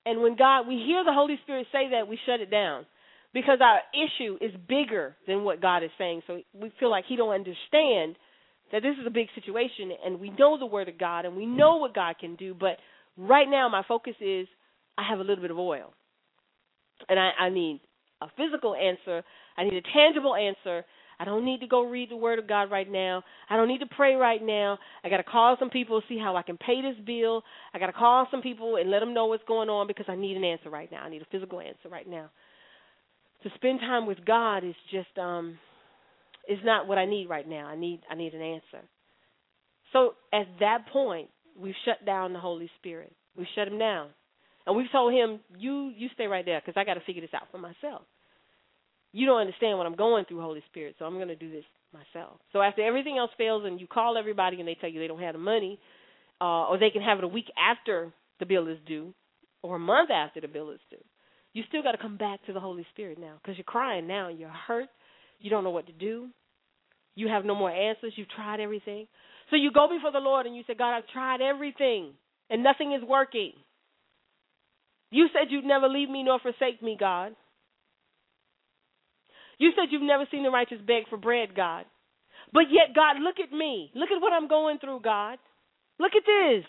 And 0.06 0.22
when 0.22 0.36
God, 0.36 0.68
we 0.68 0.84
hear 0.86 1.04
the 1.04 1.14
Holy 1.14 1.38
Spirit 1.44 1.68
say 1.72 1.90
that, 1.92 2.08
we 2.08 2.18
shut 2.26 2.40
it 2.40 2.50
down 2.50 2.86
because 3.34 3.60
our 3.62 3.80
issue 3.94 4.38
is 4.42 4.52
bigger 4.68 5.16
than 5.28 5.44
what 5.44 5.62
God 5.62 5.84
is 5.84 5.92
saying. 5.98 6.22
So 6.28 6.42
we 6.54 6.72
feel 6.80 6.90
like 6.90 7.06
He 7.08 7.16
don't 7.16 7.34
understand 7.34 8.16
that 8.72 8.82
this 8.82 8.96
is 9.00 9.06
a 9.06 9.12
big 9.12 9.28
situation, 9.36 9.92
and 10.04 10.20
we 10.20 10.30
know 10.32 10.58
the 10.58 10.66
Word 10.66 10.90
of 10.90 10.98
God, 10.98 11.26
and 11.26 11.36
we 11.36 11.46
know 11.46 11.78
what 11.78 11.94
God 11.94 12.16
can 12.20 12.36
do. 12.36 12.56
But 12.58 12.78
right 13.18 13.48
now, 13.50 13.70
my 13.70 13.84
focus 13.88 14.16
is 14.22 14.48
I 14.98 15.04
have 15.10 15.20
a 15.20 15.24
little 15.24 15.42
bit 15.42 15.52
of 15.52 15.60
oil, 15.60 15.94
and 17.10 17.20
I, 17.20 17.32
I 17.40 17.50
need 17.50 17.82
a 18.22 18.28
physical 18.38 18.76
answer. 18.76 19.24
I 19.58 19.64
need 19.66 19.74
a 19.74 19.82
tangible 19.94 20.36
answer 20.36 20.86
I 21.22 21.24
don't 21.24 21.46
need 21.46 21.60
to 21.60 21.68
go 21.68 21.84
read 21.84 22.10
the 22.10 22.18
Word 22.18 22.40
of 22.40 22.48
God 22.48 22.72
right 22.72 22.92
now. 22.92 23.22
I 23.48 23.56
don't 23.56 23.68
need 23.68 23.82
to 23.82 23.86
pray 23.86 24.16
right 24.16 24.42
now. 24.42 24.80
I 25.04 25.10
got 25.10 25.18
to 25.18 25.24
call 25.24 25.56
some 25.60 25.70
people 25.70 26.02
see 26.10 26.18
how 26.18 26.36
I 26.36 26.42
can 26.42 26.58
pay 26.58 26.82
this 26.82 26.96
bill. 27.06 27.44
I 27.76 27.78
got 27.78 27.86
to 27.86 27.94
call 27.94 28.28
some 28.32 28.42
people 28.42 28.78
and 28.78 28.90
let 28.90 29.02
them 29.02 29.14
know 29.14 29.28
what's 29.28 29.44
going 29.48 29.70
on 29.70 29.86
because 29.86 30.08
I 30.10 30.16
need 30.16 30.36
an 30.36 30.44
answer 30.44 30.72
right 30.72 30.92
now. 30.92 31.04
I 31.04 31.12
need 31.12 31.22
a 31.22 31.28
physical 31.32 31.62
answer 31.62 31.90
right 31.92 32.10
now. 32.10 32.32
To 33.44 33.50
spend 33.54 33.82
time 33.82 34.08
with 34.08 34.26
God 34.26 34.64
is 34.64 34.74
just 34.90 35.16
um 35.20 35.60
is 36.50 36.58
not 36.64 36.88
what 36.88 36.98
I 36.98 37.06
need 37.06 37.30
right 37.30 37.48
now. 37.48 37.68
I 37.68 37.76
need 37.76 38.02
I 38.10 38.16
need 38.16 38.34
an 38.34 38.42
answer. 38.42 38.84
So 39.94 40.16
at 40.34 40.48
that 40.60 40.88
point, 40.92 41.30
we've 41.56 41.76
shut 41.86 42.04
down 42.04 42.34
the 42.34 42.40
Holy 42.40 42.72
Spirit. 42.80 43.14
We've 43.38 43.46
shut 43.54 43.68
him 43.68 43.78
down. 43.78 44.08
And 44.66 44.76
we've 44.76 44.92
told 44.92 45.14
him, 45.14 45.40
you 45.56 45.92
you 45.96 46.10
stay 46.16 46.26
right 46.26 46.46
there 46.46 46.60
because 46.66 46.80
I 46.80 46.84
got 46.84 46.96
to 46.96 47.02
figure 47.02 47.22
this 47.22 47.36
out 47.36 47.48
for 47.52 47.60
myself 47.60 48.02
you 49.14 49.26
don't 49.26 49.42
understand 49.42 49.78
what 49.78 49.88
I'm 49.88 49.96
going 49.96 50.26
through, 50.26 50.42
Holy 50.42 50.64
Spirit, 50.70 50.96
so 50.98 51.06
I'm 51.06 51.16
going 51.16 51.28
to 51.28 51.36
do 51.36 51.52
this 51.52 51.66
myself. 51.94 52.40
So 52.54 52.62
after 52.62 52.82
everything 52.82 53.18
else 53.18 53.32
fails 53.38 53.64
and 53.66 53.80
you 53.80 53.88
call 53.88 54.18
everybody 54.18 54.60
and 54.60 54.68
they 54.68 54.78
tell 54.80 54.90
you 54.90 55.00
they 55.00 55.08
don't 55.08 55.22
have 55.22 55.34
the 55.34 55.40
money, 55.40 55.80
uh, 56.40 56.68
or 56.70 56.78
they 56.80 56.90
can 56.90 57.02
have 57.02 57.18
it 57.18 57.24
a 57.24 57.28
week 57.28 57.52
after 57.58 58.14
the 58.40 58.46
bill 58.46 58.68
is 58.68 58.78
due, 58.88 59.14
or 59.62 59.76
a 59.76 59.80
month 59.80 60.10
after 60.10 60.42
the 60.42 60.48
bill 60.48 60.72
is 60.72 60.80
due, 60.90 61.04
you 61.54 61.64
still 61.68 61.84
got 61.84 61.92
to 61.92 61.98
come 61.98 62.18
back 62.18 62.44
to 62.46 62.54
the 62.54 62.60
Holy 62.60 62.86
Spirit 62.94 63.20
now 63.20 63.36
because 63.42 63.58
you're 63.58 63.66
crying 63.66 64.08
now. 64.08 64.30
You're 64.30 64.50
hurt. 64.50 64.88
You 65.40 65.50
don't 65.50 65.64
know 65.64 65.72
what 65.72 65.88
to 65.88 65.94
do. 65.94 66.30
You 67.16 67.28
have 67.28 67.44
no 67.44 67.56
more 67.56 67.70
answers. 67.70 68.14
You've 68.16 68.30
tried 68.30 68.62
everything. 68.62 69.08
So 69.50 69.58
you 69.58 69.72
go 69.72 69.88
before 69.90 70.12
the 70.12 70.20
Lord 70.20 70.46
and 70.46 70.56
you 70.56 70.64
say, 70.66 70.76
God, 70.76 70.96
I've 70.96 71.08
tried 71.08 71.42
everything 71.42 72.14
and 72.50 72.64
nothing 72.64 72.94
is 72.94 73.08
working. 73.08 73.52
You 75.10 75.28
said 75.34 75.52
you'd 75.52 75.66
never 75.66 75.90
leave 75.90 76.10
me 76.10 76.24
nor 76.24 76.40
forsake 76.40 76.82
me, 76.82 76.96
God. 76.98 77.36
You 79.62 79.70
said 79.76 79.92
you've 79.92 80.02
never 80.02 80.26
seen 80.32 80.42
the 80.42 80.50
righteous 80.50 80.80
beg 80.88 81.08
for 81.08 81.18
bread, 81.18 81.54
God. 81.56 81.86
But 82.52 82.74
yet, 82.74 82.96
God, 82.96 83.22
look 83.22 83.36
at 83.38 83.56
me. 83.56 83.92
Look 83.94 84.10
at 84.10 84.20
what 84.20 84.34
I'm 84.34 84.48
going 84.48 84.80
through, 84.80 85.02
God. 85.02 85.38
Look 86.00 86.14
at 86.18 86.24
this. 86.26 86.66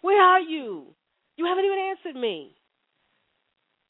Where 0.00 0.22
are 0.22 0.40
you? 0.40 0.94
You 1.36 1.46
haven't 1.46 1.64
even 1.64 1.90
answered 1.90 2.14
me. 2.14 2.54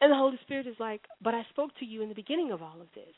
And 0.01 0.11
the 0.11 0.17
Holy 0.17 0.39
Spirit 0.43 0.67
is 0.67 0.77
like, 0.81 1.03
But 1.21 1.35
I 1.35 1.43
spoke 1.51 1.73
to 1.81 1.85
you 1.85 2.01
in 2.01 2.09
the 2.09 2.15
beginning 2.15 2.51
of 2.51 2.63
all 2.63 2.81
of 2.81 2.87
this. 2.95 3.15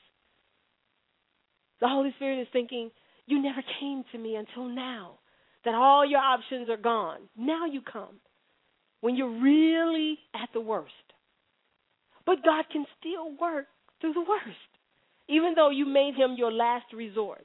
The 1.81 1.87
Holy 1.87 2.13
Spirit 2.17 2.41
is 2.41 2.49
thinking, 2.53 2.91
You 3.27 3.41
never 3.41 3.63
came 3.79 4.03
to 4.11 4.19
me 4.19 4.35
until 4.35 4.65
now, 4.65 5.21
that 5.65 5.75
all 5.77 6.05
your 6.05 6.19
options 6.19 6.69
are 6.69 6.77
gone. 6.77 7.21
Now 7.39 7.67
you 7.67 7.81
come 7.81 8.17
when 9.03 9.15
you're 9.15 9.41
really 9.41 10.19
at 10.35 10.49
the 10.53 10.61
worst. 10.61 10.91
But 12.27 12.43
God 12.45 12.65
can 12.73 12.87
still 12.99 13.31
work 13.41 13.67
through 14.01 14.15
the 14.15 14.27
worst 14.29 14.76
even 15.29 15.55
though 15.55 15.71
you 15.71 15.87
made 15.87 16.15
him 16.15 16.35
your 16.37 16.53
last 16.53 16.93
resort, 16.93 17.45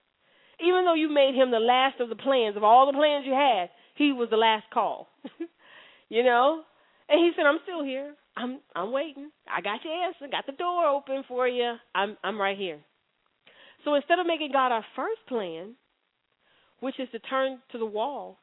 even 0.59 0.86
though 0.86 0.93
you 0.93 1.09
made 1.09 1.34
him 1.36 1.51
the 1.51 1.59
last 1.59 1.99
of 1.99 2.09
the 2.09 2.15
plans, 2.15 2.55
of 2.55 2.63
all 2.63 2.86
the 2.86 2.97
plans 2.97 3.25
you 3.25 3.34
had, 3.34 3.69
he 3.95 4.11
was 4.11 4.29
the 4.29 4.38
last 4.38 4.65
call. 4.73 5.07
you 6.09 6.23
know? 6.23 6.61
And 7.09 7.19
he 7.19 7.32
said, 7.36 7.45
I'm 7.45 7.59
still 7.63 7.84
here. 7.84 8.15
I'm 8.38 8.59
I'm 8.75 8.91
waiting. 8.91 9.29
I 9.49 9.61
got 9.61 9.84
your 9.84 9.93
answer. 9.93 10.27
Got 10.32 10.45
the 10.45 10.53
door 10.53 10.86
open 10.88 11.23
for 11.27 11.47
you. 11.47 11.75
I'm 11.93 12.17
I'm 12.23 12.39
right 12.39 12.57
here. 12.57 12.79
So 13.84 13.95
instead 13.95 14.19
of 14.19 14.27
making 14.27 14.51
God 14.53 14.71
our 14.71 14.86
first 14.95 15.19
plan, 15.27 15.75
which 16.79 16.99
is 16.99 17.09
to 17.11 17.19
turn 17.19 17.59
to 17.71 17.77
the 17.77 17.86
wall 17.86 18.38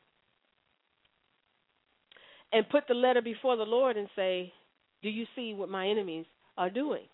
and 2.53 2.69
put 2.69 2.85
the 2.89 2.95
letter 2.95 3.23
before 3.23 3.57
the 3.57 3.63
Lord 3.63 3.97
and 3.97 4.09
say, 4.17 4.53
Do 5.03 5.09
you 5.09 5.25
see 5.35 5.55
what 5.55 5.69
my 5.69 5.89
enemies 5.89 6.27
are 6.57 6.71
doing? 6.71 7.05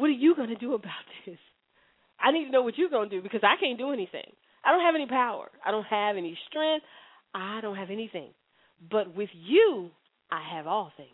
What 0.00 0.08
are 0.08 0.14
you 0.14 0.34
going 0.34 0.48
to 0.48 0.56
do 0.56 0.74
about 0.74 1.04
this? 1.26 1.38
I 2.18 2.32
need 2.32 2.46
to 2.46 2.50
know 2.50 2.62
what 2.62 2.76
you're 2.78 2.90
going 2.90 3.10
to 3.10 3.16
do 3.16 3.22
because 3.22 3.42
I 3.42 3.60
can't 3.60 3.78
do 3.78 3.92
anything. 3.92 4.32
I 4.64 4.72
don't 4.72 4.84
have 4.84 4.94
any 4.94 5.06
power. 5.06 5.48
I 5.64 5.70
don't 5.70 5.84
have 5.84 6.16
any 6.16 6.38
strength. 6.48 6.84
I 7.34 7.60
don't 7.60 7.76
have 7.76 7.90
anything. 7.90 8.30
But 8.90 9.14
with 9.14 9.30
you, 9.32 9.90
I 10.30 10.56
have 10.56 10.66
all 10.66 10.92
things. 10.96 11.08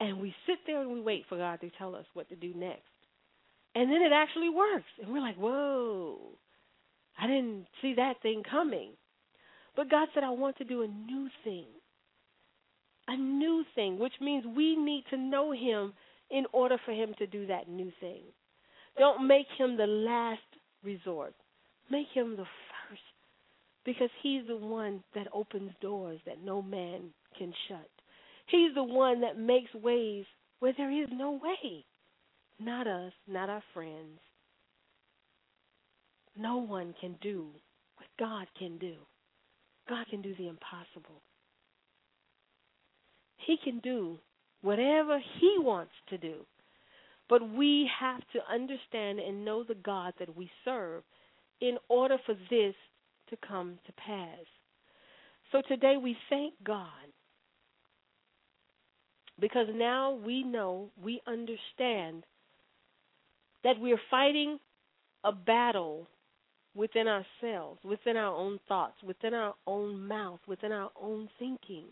And 0.00 0.20
we 0.20 0.34
sit 0.46 0.58
there 0.66 0.80
and 0.80 0.90
we 0.92 1.00
wait 1.00 1.24
for 1.28 1.38
God 1.38 1.60
to 1.60 1.70
tell 1.78 1.94
us 1.94 2.04
what 2.14 2.28
to 2.30 2.36
do 2.36 2.52
next. 2.54 2.82
And 3.74 3.90
then 3.90 4.02
it 4.02 4.12
actually 4.12 4.50
works. 4.50 4.84
And 5.02 5.12
we're 5.12 5.20
like, 5.20 5.36
whoa, 5.36 6.18
I 7.18 7.26
didn't 7.26 7.66
see 7.82 7.94
that 7.96 8.22
thing 8.22 8.42
coming. 8.48 8.90
But 9.76 9.90
God 9.90 10.08
said, 10.14 10.24
I 10.24 10.30
want 10.30 10.58
to 10.58 10.64
do 10.64 10.82
a 10.82 10.86
new 10.86 11.28
thing. 11.42 11.66
A 13.08 13.16
new 13.16 13.64
thing, 13.74 13.98
which 13.98 14.14
means 14.20 14.44
we 14.46 14.76
need 14.76 15.04
to 15.10 15.16
know 15.16 15.52
Him 15.52 15.92
in 16.30 16.44
order 16.52 16.76
for 16.84 16.92
Him 16.92 17.14
to 17.18 17.26
do 17.26 17.46
that 17.46 17.68
new 17.68 17.92
thing. 18.00 18.22
Don't 18.98 19.26
make 19.26 19.46
Him 19.58 19.76
the 19.76 19.86
last 19.86 20.40
resort, 20.82 21.34
make 21.90 22.08
Him 22.14 22.32
the 22.36 22.44
first. 22.44 23.02
Because 23.84 24.10
He's 24.22 24.46
the 24.46 24.56
one 24.56 25.02
that 25.14 25.28
opens 25.32 25.72
doors 25.80 26.20
that 26.26 26.42
no 26.42 26.62
man 26.62 27.10
can 27.38 27.52
shut. 27.68 27.88
He's 28.46 28.74
the 28.74 28.84
one 28.84 29.20
that 29.22 29.38
makes 29.38 29.72
ways 29.74 30.24
where 30.60 30.72
there 30.76 30.90
is 30.90 31.08
no 31.12 31.32
way. 31.32 31.84
Not 32.60 32.86
us, 32.86 33.12
not 33.26 33.50
our 33.50 33.62
friends. 33.72 34.20
No 36.36 36.58
one 36.58 36.94
can 37.00 37.16
do 37.20 37.48
what 37.96 38.08
God 38.18 38.46
can 38.58 38.78
do. 38.78 38.94
God 39.88 40.06
can 40.10 40.22
do 40.22 40.34
the 40.36 40.48
impossible. 40.48 41.20
He 43.46 43.56
can 43.62 43.80
do 43.80 44.18
whatever 44.64 45.18
He 45.40 45.56
wants 45.58 45.92
to 46.08 46.18
do. 46.18 46.36
But 47.28 47.48
we 47.48 47.88
have 48.00 48.20
to 48.32 48.40
understand 48.52 49.18
and 49.18 49.44
know 49.44 49.62
the 49.62 49.74
God 49.74 50.14
that 50.18 50.34
we 50.36 50.50
serve 50.64 51.02
in 51.60 51.76
order 51.88 52.16
for 52.24 52.34
this 52.50 52.74
to 53.30 53.36
come 53.46 53.78
to 53.86 53.92
pass. 53.92 54.44
So 55.52 55.62
today 55.68 55.96
we 56.02 56.16
thank 56.30 56.54
God 56.64 56.88
because 59.40 59.66
now 59.74 60.12
we 60.12 60.42
know, 60.42 60.90
we 61.02 61.20
understand 61.26 62.24
that 63.64 63.78
we're 63.78 64.00
fighting 64.10 64.58
a 65.24 65.32
battle 65.32 66.08
within 66.74 67.06
ourselves, 67.06 67.80
within 67.84 68.16
our 68.16 68.34
own 68.34 68.58
thoughts, 68.68 68.96
within 69.06 69.34
our 69.34 69.54
own 69.66 70.06
mouth, 70.06 70.40
within 70.46 70.72
our 70.72 70.90
own 71.00 71.28
thinking. 71.38 71.84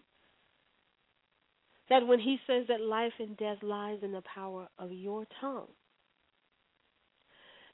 That 1.91 2.07
when 2.07 2.20
he 2.20 2.39
says 2.47 2.66
that 2.68 2.80
life 2.80 3.12
and 3.18 3.37
death 3.37 3.59
lies 3.62 3.99
in 4.03 4.12
the 4.12 4.22
power 4.35 4.68
of 4.78 4.93
your 4.93 5.26
tongue, 5.41 5.68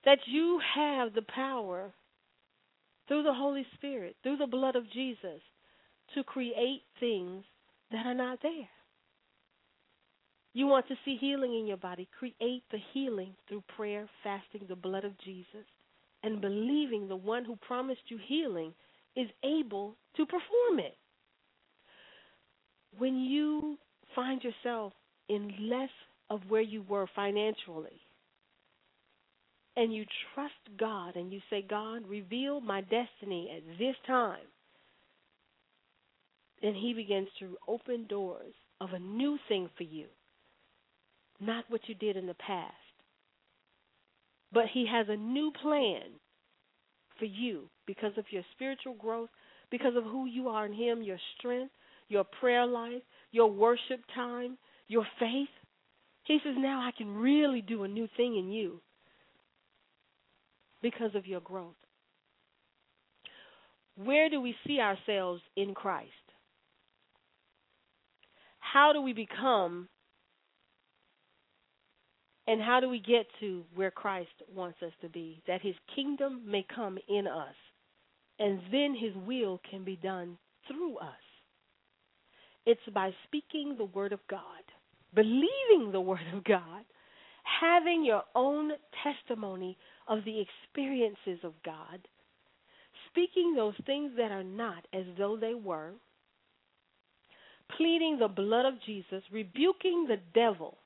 that 0.05 0.19
you 0.27 0.61
have 0.75 1.13
the 1.15 1.23
power 1.23 1.93
through 3.07 3.23
the 3.23 3.35
Holy 3.35 3.67
Spirit, 3.75 4.17
through 4.23 4.37
the 4.37 4.47
blood 4.47 4.77
of 4.77 4.91
Jesus, 4.93 5.41
to 6.15 6.25
create 6.25 6.83
things 7.01 7.45
that 7.91 8.07
are 8.07 8.15
not 8.15 8.39
there. 8.43 8.69
You 10.55 10.67
want 10.67 10.89
to 10.89 10.95
see 11.05 11.17
healing 11.21 11.55
in 11.59 11.67
your 11.67 11.77
body. 11.77 12.09
Create 12.19 12.65
the 12.71 12.79
healing 12.93 13.35
through 13.49 13.63
prayer, 13.77 14.09
fasting, 14.25 14.63
the 14.69 14.77
blood 14.77 15.05
of 15.05 15.19
Jesus, 15.19 15.67
and 16.23 16.41
believing 16.41 17.07
the 17.07 17.17
one 17.17 17.45
who 17.45 17.57
promised 17.57 18.01
you 18.09 18.19
healing 18.27 18.73
is 19.15 19.29
able 19.45 19.97
to 20.17 20.27
perform 20.27 20.79
it. 20.79 20.97
When 22.97 23.17
you 23.17 23.79
find 24.19 24.43
yourself 24.43 24.93
in 25.29 25.53
less 25.71 25.91
of 26.29 26.41
where 26.49 26.61
you 26.61 26.83
were 26.89 27.07
financially, 27.14 28.01
and 29.77 29.95
you 29.95 30.05
trust 30.35 30.55
God 30.77 31.14
and 31.14 31.33
you 31.33 31.39
say, 31.49 31.64
God, 31.69 32.03
reveal 32.09 32.61
my 32.61 32.81
destiny 32.81 33.49
at 33.57 33.79
this 33.79 33.95
time, 34.09 34.39
then 36.62 36.75
He 36.75 36.95
begins 36.95 37.29
to 37.39 37.57
open 37.69 38.07
doors 38.09 38.55
of 38.81 38.89
a 38.93 38.99
new 38.99 39.39
thing 39.49 39.71
for 39.77 39.85
you. 39.85 40.07
Not 41.41 41.64
what 41.69 41.83
you 41.87 41.95
did 41.95 42.16
in 42.16 42.27
the 42.27 42.35
past. 42.35 42.75
But 44.53 44.64
He 44.75 44.85
has 44.91 45.07
a 45.09 45.16
new 45.16 45.53
plan 45.62 46.03
for 47.21 47.27
you 47.27 47.69
because 47.87 48.12
of 48.19 48.25
your 48.31 48.43
spiritual 48.57 48.95
growth, 48.95 49.29
because 49.71 49.95
of 49.97 50.03
who 50.03 50.27
you 50.27 50.49
are 50.49 50.66
in 50.66 50.73
Him, 50.73 51.03
your 51.03 51.21
strength, 51.39 51.73
your 52.09 52.25
prayer 52.41 52.66
life, 52.66 53.03
your 53.31 53.51
worship 53.51 54.01
time, 54.14 54.59
your 54.87 55.07
faith. 55.18 55.49
He 56.24 56.39
says, 56.45 56.55
Now 56.57 56.81
I 56.81 56.91
can 56.97 57.14
really 57.14 57.62
do 57.62 57.85
a 57.85 57.89
new 57.89 58.09
thing 58.16 58.37
in 58.37 58.51
you 58.51 58.81
because 60.83 61.14
of 61.14 61.26
your 61.26 61.41
growth. 61.41 61.74
Where 63.97 64.31
do 64.31 64.41
we 64.41 64.55
see 64.66 64.79
ourselves 64.79 65.43
in 65.57 65.74
Christ? 65.74 66.12
How 68.61 68.93
do 68.93 69.01
we 69.01 69.12
become 69.12 69.89
and 72.47 72.62
how 72.62 72.81
do 72.81 72.89
we 72.89 72.99
get 72.99 73.26
to 73.41 73.62
where 73.74 73.91
Christ 73.91 74.31
wants 74.55 74.79
us 74.83 74.93
to 75.03 75.09
be? 75.09 75.43
That 75.47 75.61
his 75.61 75.74
kingdom 75.95 76.43
may 76.47 76.64
come 76.74 76.99
in 77.07 77.26
us, 77.26 77.55
and 78.39 78.61
then 78.72 78.97
his 78.99 79.14
will 79.26 79.61
can 79.70 79.85
be 79.85 79.97
done 79.97 80.39
through 80.66 80.97
us. 80.97 81.28
It's 82.69 82.81
by 82.93 83.14
speaking 83.25 83.77
the 83.79 83.87
word 83.87 84.12
of 84.12 84.21
God, 84.29 84.43
believing 85.14 85.91
the 85.91 86.03
word 86.03 86.21
of 86.35 86.45
God, 86.45 86.85
having 87.62 88.05
your 88.05 88.25
own 88.35 88.73
testimony 89.03 89.79
of 90.07 90.19
the 90.27 90.45
experiences 90.45 91.43
of 91.45 91.55
God, 91.64 92.07
speaking 93.09 93.55
those 93.57 93.73
things 93.87 94.12
that 94.19 94.31
are 94.31 94.45
not 94.45 94.85
as 94.93 95.07
though 95.16 95.39
they 95.41 95.55
were, 95.55 95.93
pleading 97.79 98.19
the 98.21 98.29
blood 98.29 98.66
of 98.66 98.75
Jesus, 98.85 99.23
rebuking 99.33 100.05
the 100.07 100.19
devil 100.35 100.77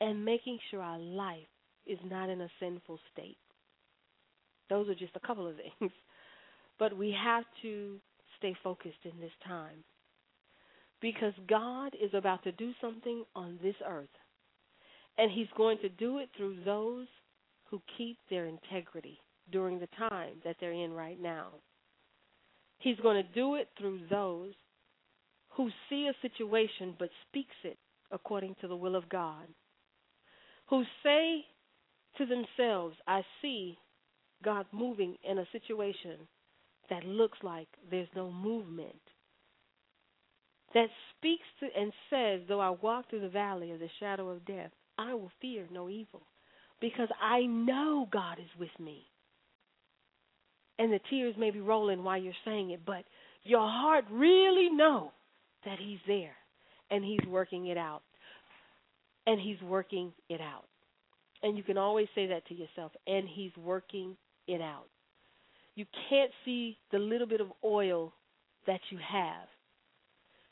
and 0.00 0.24
making 0.24 0.58
sure 0.70 0.80
our 0.80 0.98
life 0.98 1.36
is 1.86 1.98
not 2.02 2.30
in 2.30 2.40
a 2.40 2.48
sinful 2.58 2.98
state. 3.12 3.36
Those 4.70 4.88
are 4.88 4.94
just 4.94 5.16
a 5.16 5.26
couple 5.26 5.46
of 5.46 5.56
things. 5.78 5.92
But 6.78 6.96
we 6.96 7.14
have 7.22 7.44
to 7.60 8.00
stay 8.38 8.54
focused 8.62 9.04
in 9.04 9.18
this 9.20 9.32
time 9.46 9.84
because 11.00 11.34
God 11.48 11.94
is 12.02 12.10
about 12.14 12.42
to 12.44 12.52
do 12.52 12.72
something 12.80 13.24
on 13.34 13.58
this 13.62 13.74
earth. 13.86 14.08
And 15.18 15.30
He's 15.30 15.48
going 15.56 15.78
to 15.78 15.88
do 15.88 16.18
it 16.18 16.28
through 16.36 16.56
those 16.64 17.06
who 17.70 17.80
keep 17.98 18.18
their 18.30 18.46
integrity 18.46 19.18
during 19.50 19.78
the 19.78 19.88
time 19.98 20.34
that 20.44 20.56
they're 20.60 20.72
in 20.72 20.92
right 20.92 21.20
now. 21.20 21.48
He's 22.78 22.98
going 23.00 23.22
to 23.22 23.34
do 23.34 23.54
it 23.54 23.68
through 23.78 24.00
those 24.10 24.52
who 25.50 25.70
see 25.88 26.08
a 26.08 26.28
situation 26.28 26.94
but 26.98 27.08
speaks 27.28 27.56
it 27.64 27.78
according 28.10 28.56
to 28.60 28.68
the 28.68 28.76
will 28.76 28.94
of 28.94 29.08
God 29.08 29.46
who 30.68 30.84
say 31.02 31.44
to 32.18 32.26
themselves, 32.26 32.96
I 33.06 33.22
see 33.40 33.78
God 34.44 34.66
moving 34.72 35.16
in 35.28 35.38
a 35.38 35.46
situation 35.52 36.18
that 36.90 37.04
looks 37.04 37.38
like 37.42 37.68
there's 37.90 38.08
no 38.14 38.30
movement. 38.30 39.00
That 40.74 40.88
speaks 41.16 41.44
to 41.60 41.66
and 41.78 41.92
says, 42.10 42.40
Though 42.48 42.60
I 42.60 42.70
walk 42.70 43.08
through 43.08 43.20
the 43.20 43.28
valley 43.28 43.72
of 43.72 43.78
the 43.78 43.88
shadow 44.00 44.28
of 44.30 44.44
death, 44.44 44.70
I 44.98 45.14
will 45.14 45.30
fear 45.40 45.66
no 45.70 45.88
evil 45.88 46.22
because 46.80 47.08
I 47.20 47.42
know 47.42 48.08
God 48.10 48.38
is 48.38 48.58
with 48.58 48.70
me. 48.78 49.04
And 50.78 50.92
the 50.92 51.00
tears 51.08 51.34
may 51.38 51.50
be 51.50 51.60
rolling 51.60 52.04
while 52.04 52.20
you're 52.20 52.34
saying 52.44 52.70
it, 52.70 52.84
but 52.84 53.04
your 53.44 53.66
heart 53.66 54.04
really 54.10 54.68
know 54.70 55.12
that 55.64 55.78
He's 55.78 56.00
there 56.06 56.36
and 56.90 57.02
He's 57.04 57.26
working 57.26 57.66
it 57.66 57.78
out 57.78 58.02
and 59.26 59.40
He's 59.40 59.60
working 59.62 60.12
it 60.28 60.40
out. 60.40 60.64
And 61.42 61.56
you 61.56 61.62
can 61.62 61.78
always 61.78 62.08
say 62.14 62.26
that 62.28 62.46
to 62.46 62.54
yourself, 62.54 62.92
and 63.06 63.26
He's 63.28 63.52
working 63.56 64.16
it 64.46 64.60
out. 64.60 64.86
You 65.76 65.84
can't 66.08 66.32
see 66.44 66.78
the 66.90 66.98
little 66.98 67.26
bit 67.26 67.40
of 67.40 67.48
oil 67.62 68.12
that 68.66 68.80
you 68.90 68.98
have. 68.98 69.46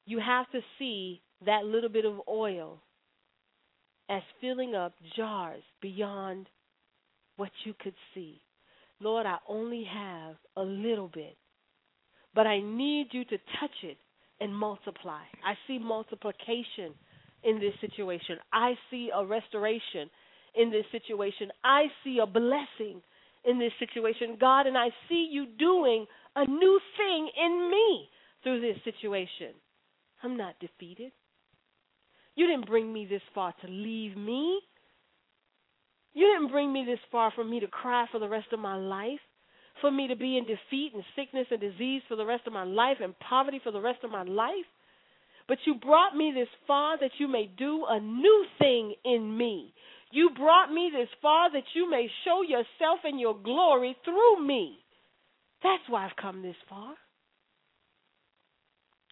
You 0.07 0.21
have 0.21 0.51
to 0.53 0.61
see 0.79 1.23
that 1.47 1.65
little 1.65 1.89
bit 1.89 2.05
of 2.05 2.21
oil 2.29 2.79
as 4.09 4.23
filling 4.41 4.75
up 4.75 4.93
jars 5.17 5.63
beyond 5.81 6.47
what 7.37 7.51
you 7.65 7.75
could 7.83 7.95
see. 8.15 8.41
Lord, 9.01 9.27
I 9.27 9.39
only 9.49 9.85
have 9.93 10.37
a 10.57 10.63
little 10.63 11.09
bit, 11.09 11.37
but 12.35 12.47
I 12.47 12.61
need 12.61 13.09
you 13.13 13.25
to 13.25 13.39
touch 13.61 13.83
it 13.83 13.97
and 14.41 14.55
multiply. 14.55 15.23
I 15.45 15.55
see 15.67 15.79
multiplication 15.79 16.95
in 17.43 17.61
this 17.61 17.75
situation. 17.81 18.37
I 18.53 18.75
see 18.91 19.11
a 19.15 19.25
restoration 19.25 20.11
in 20.55 20.71
this 20.71 20.85
situation. 20.93 21.51
I 21.65 21.85
see 22.05 22.19
a 22.23 22.27
blessing 22.27 23.03
in 23.45 23.59
this 23.59 23.73
situation, 23.79 24.37
God, 24.41 24.67
and 24.67 24.77
I 24.77 24.89
see 25.09 25.29
you 25.31 25.47
doing 25.59 26.07
a 26.37 26.47
new 26.47 26.81
thing 26.97 27.31
in 27.37 27.71
me 27.71 28.09
through 28.43 28.61
this 28.61 28.77
situation. 28.85 29.55
I'm 30.23 30.37
not 30.37 30.55
defeated. 30.61 31.13
You 32.37 32.47
didn't 32.47 32.67
bring 32.67 32.93
me 32.93 33.07
this 33.09 33.23
far 33.35 33.55
to 33.63 33.69
leave 33.69 34.17
me. 34.17 34.61
You 36.15 36.27
didn't 36.27 36.53
bring 36.53 36.73
me 36.73 36.85
this 36.87 36.99
far 37.11 37.33
for 37.35 37.45
me 37.45 37.61
to 37.61 37.67
cry 37.67 38.07
for 38.11 38.19
the 38.19 38.29
rest 38.29 38.49
of 38.53 38.61
my 38.61 38.77
life, 38.77 39.21
for 39.81 39.91
me 39.91 40.09
to 40.09 40.17
be 40.17 40.37
in 40.39 40.45
defeat 40.45 40.93
and 40.95 41.05
sickness 41.17 41.47
and 41.51 41.61
disease 41.61 42.03
for 42.09 42.17
the 42.17 42.25
rest 42.25 42.47
of 42.47 42.53
my 42.53 42.65
life 42.65 42.99
and 43.03 43.19
poverty 43.19 43.61
for 43.63 43.73
the 43.73 43.81
rest 43.81 44.05
of 44.05 44.11
my 44.11 44.23
life. 44.23 44.67
But 45.47 45.59
you 45.67 45.75
brought 45.75 46.17
me 46.17 46.33
this 46.35 46.49
far 46.67 46.99
that 46.99 47.11
you 47.19 47.29
may 47.29 47.51
do 47.59 47.85
a 47.89 48.01
new 48.01 48.47
thing 48.59 48.95
in 49.05 49.37
me. 49.37 49.75
You 50.15 50.31
brought 50.31 50.73
me 50.73 50.93
this 50.93 51.09
far 51.21 51.51
that 51.51 51.65
you 51.75 51.91
may 51.91 52.07
show 52.25 52.43
yourself 52.43 53.01
and 53.03 53.19
your 53.19 53.37
glory 53.37 53.97
through 54.05 54.47
me. 54.47 54.79
That's 55.61 55.83
why 55.89 56.05
I've 56.05 56.15
come 56.15 56.41
this 56.41 56.55
far. 56.69 56.95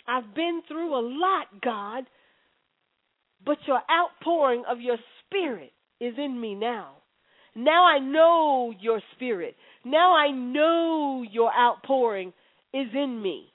I've 0.07 0.33
been 0.33 0.63
through 0.69 0.95
a 0.95 1.03
lot, 1.03 1.61
God, 1.61 2.05
but 3.45 3.59
your 3.67 3.81
outpouring 3.91 4.63
of 4.71 4.81
your 4.81 4.97
spirit 5.27 5.73
is 6.01 6.15
in 6.19 6.41
me 6.41 6.55
now. 6.55 6.93
Now 7.57 7.85
I 7.85 7.99
know 7.99 8.73
your 8.81 9.01
spirit. 9.17 9.57
Now 9.85 10.15
I 10.15 10.31
know 10.31 11.25
your 11.29 11.53
outpouring 11.53 12.33
is 12.73 12.87
in 12.95 13.21
me. 13.21 13.49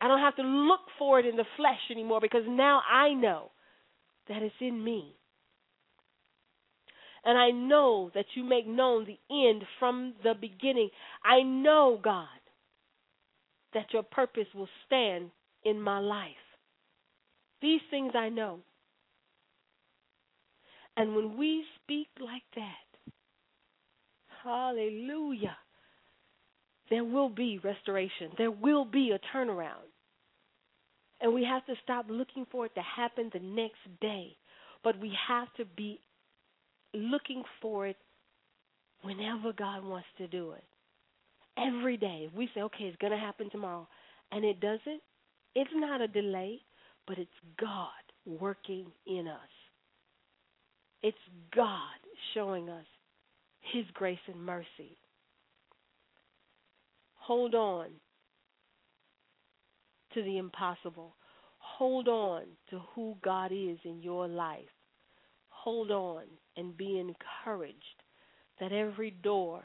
I 0.00 0.08
don't 0.08 0.18
have 0.18 0.36
to 0.36 0.42
look 0.42 0.80
for 0.98 1.20
it 1.20 1.26
in 1.26 1.36
the 1.36 1.44
flesh 1.56 1.88
anymore 1.88 2.18
because 2.20 2.42
now 2.48 2.80
I 2.90 3.12
know 3.12 3.52
that 4.28 4.42
it's 4.42 4.54
in 4.60 4.82
me. 4.82 5.14
And 7.24 7.36
I 7.36 7.50
know 7.50 8.10
that 8.14 8.26
you 8.34 8.44
make 8.44 8.66
known 8.66 9.06
the 9.06 9.18
end 9.48 9.62
from 9.78 10.14
the 10.24 10.34
beginning. 10.34 10.88
I 11.24 11.42
know, 11.42 11.98
God, 12.02 12.26
that 13.74 13.92
your 13.92 14.02
purpose 14.02 14.46
will 14.54 14.68
stand 14.86 15.30
in 15.64 15.80
my 15.80 15.98
life. 15.98 16.30
These 17.60 17.80
things 17.90 18.12
I 18.14 18.30
know. 18.30 18.60
And 20.96 21.14
when 21.14 21.36
we 21.36 21.64
speak 21.82 22.08
like 22.20 22.42
that, 22.56 23.12
hallelujah, 24.42 25.56
there 26.88 27.04
will 27.04 27.28
be 27.28 27.60
restoration. 27.62 28.30
There 28.36 28.50
will 28.50 28.84
be 28.84 29.12
a 29.12 29.36
turnaround. 29.36 29.88
And 31.20 31.34
we 31.34 31.44
have 31.44 31.64
to 31.66 31.74
stop 31.82 32.06
looking 32.08 32.46
for 32.50 32.66
it 32.66 32.74
to 32.74 32.82
happen 32.82 33.30
the 33.32 33.40
next 33.40 34.00
day. 34.00 34.36
But 34.82 34.98
we 34.98 35.12
have 35.28 35.52
to 35.58 35.64
be 35.76 36.00
looking 36.94 37.42
for 37.60 37.86
it 37.86 37.96
whenever 39.02 39.52
God 39.52 39.84
wants 39.84 40.08
to 40.18 40.26
do 40.26 40.52
it. 40.52 40.64
Every 41.58 41.96
day. 41.96 42.28
If 42.30 42.36
we 42.36 42.48
say, 42.54 42.62
okay, 42.62 42.84
it's 42.84 42.96
going 42.98 43.12
to 43.12 43.18
happen 43.18 43.50
tomorrow, 43.50 43.86
and 44.32 44.44
it 44.44 44.60
doesn't, 44.60 45.00
it's 45.54 45.70
not 45.74 46.00
a 46.00 46.08
delay, 46.08 46.60
but 47.06 47.18
it's 47.18 47.30
God 47.60 47.88
working 48.24 48.86
in 49.06 49.26
us. 49.26 49.38
It's 51.02 51.16
God 51.54 51.98
showing 52.34 52.68
us 52.68 52.84
His 53.72 53.84
grace 53.94 54.18
and 54.26 54.40
mercy. 54.44 54.96
Hold 57.14 57.54
on 57.54 57.88
to 60.14 60.22
the 60.22 60.38
impossible. 60.38 61.14
Hold 61.58 62.08
on 62.08 62.42
to 62.70 62.80
who 62.94 63.16
God 63.22 63.52
is 63.52 63.78
in 63.84 64.02
your 64.02 64.28
life. 64.28 64.58
Hold 65.64 65.90
on 65.90 66.24
and 66.56 66.76
be 66.76 66.98
encouraged 66.98 68.02
that 68.60 68.72
every 68.72 69.10
door 69.10 69.62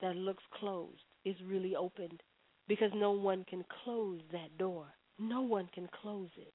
that 0.00 0.14
looks 0.14 0.42
closed 0.60 1.02
is 1.24 1.34
really 1.44 1.74
opened 1.74 2.22
because 2.68 2.90
no 2.94 3.10
one 3.10 3.44
can 3.48 3.64
close 3.84 4.20
that 4.30 4.56
door. 4.58 4.86
No 5.18 5.40
one 5.42 5.68
can 5.74 5.88
close 6.02 6.28
it 6.36 6.54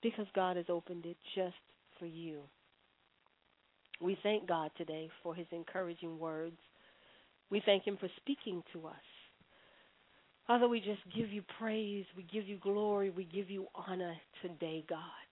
because 0.00 0.26
God 0.34 0.56
has 0.56 0.66
opened 0.68 1.06
it 1.06 1.16
just 1.34 1.56
for 1.98 2.06
you. 2.06 2.42
We 4.00 4.16
thank 4.22 4.46
God 4.46 4.70
today 4.76 5.10
for 5.22 5.34
his 5.34 5.46
encouraging 5.50 6.18
words. 6.18 6.58
We 7.50 7.62
thank 7.66 7.84
him 7.84 7.96
for 7.98 8.08
speaking 8.18 8.62
to 8.72 8.86
us. 8.86 8.94
Father, 10.46 10.68
we 10.68 10.78
just 10.78 11.00
give 11.16 11.30
you 11.30 11.42
praise, 11.58 12.04
we 12.16 12.22
give 12.24 12.46
you 12.46 12.58
glory, 12.58 13.10
we 13.10 13.24
give 13.24 13.50
you 13.50 13.66
honor 13.74 14.14
today, 14.42 14.84
God. 14.88 15.23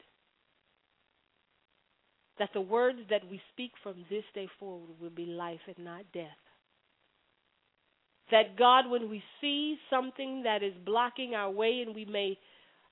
That 2.42 2.50
the 2.54 2.60
words 2.60 2.98
that 3.08 3.22
we 3.30 3.40
speak 3.52 3.70
from 3.84 4.04
this 4.10 4.24
day 4.34 4.48
forward 4.58 4.90
will 5.00 5.10
be 5.10 5.26
life 5.26 5.60
and 5.68 5.84
not 5.84 6.02
death. 6.12 6.26
That, 8.32 8.58
God, 8.58 8.90
when 8.90 9.08
we 9.08 9.22
see 9.40 9.76
something 9.88 10.42
that 10.42 10.60
is 10.60 10.72
blocking 10.84 11.36
our 11.36 11.52
way 11.52 11.84
and 11.86 11.94
we 11.94 12.04
may 12.04 12.36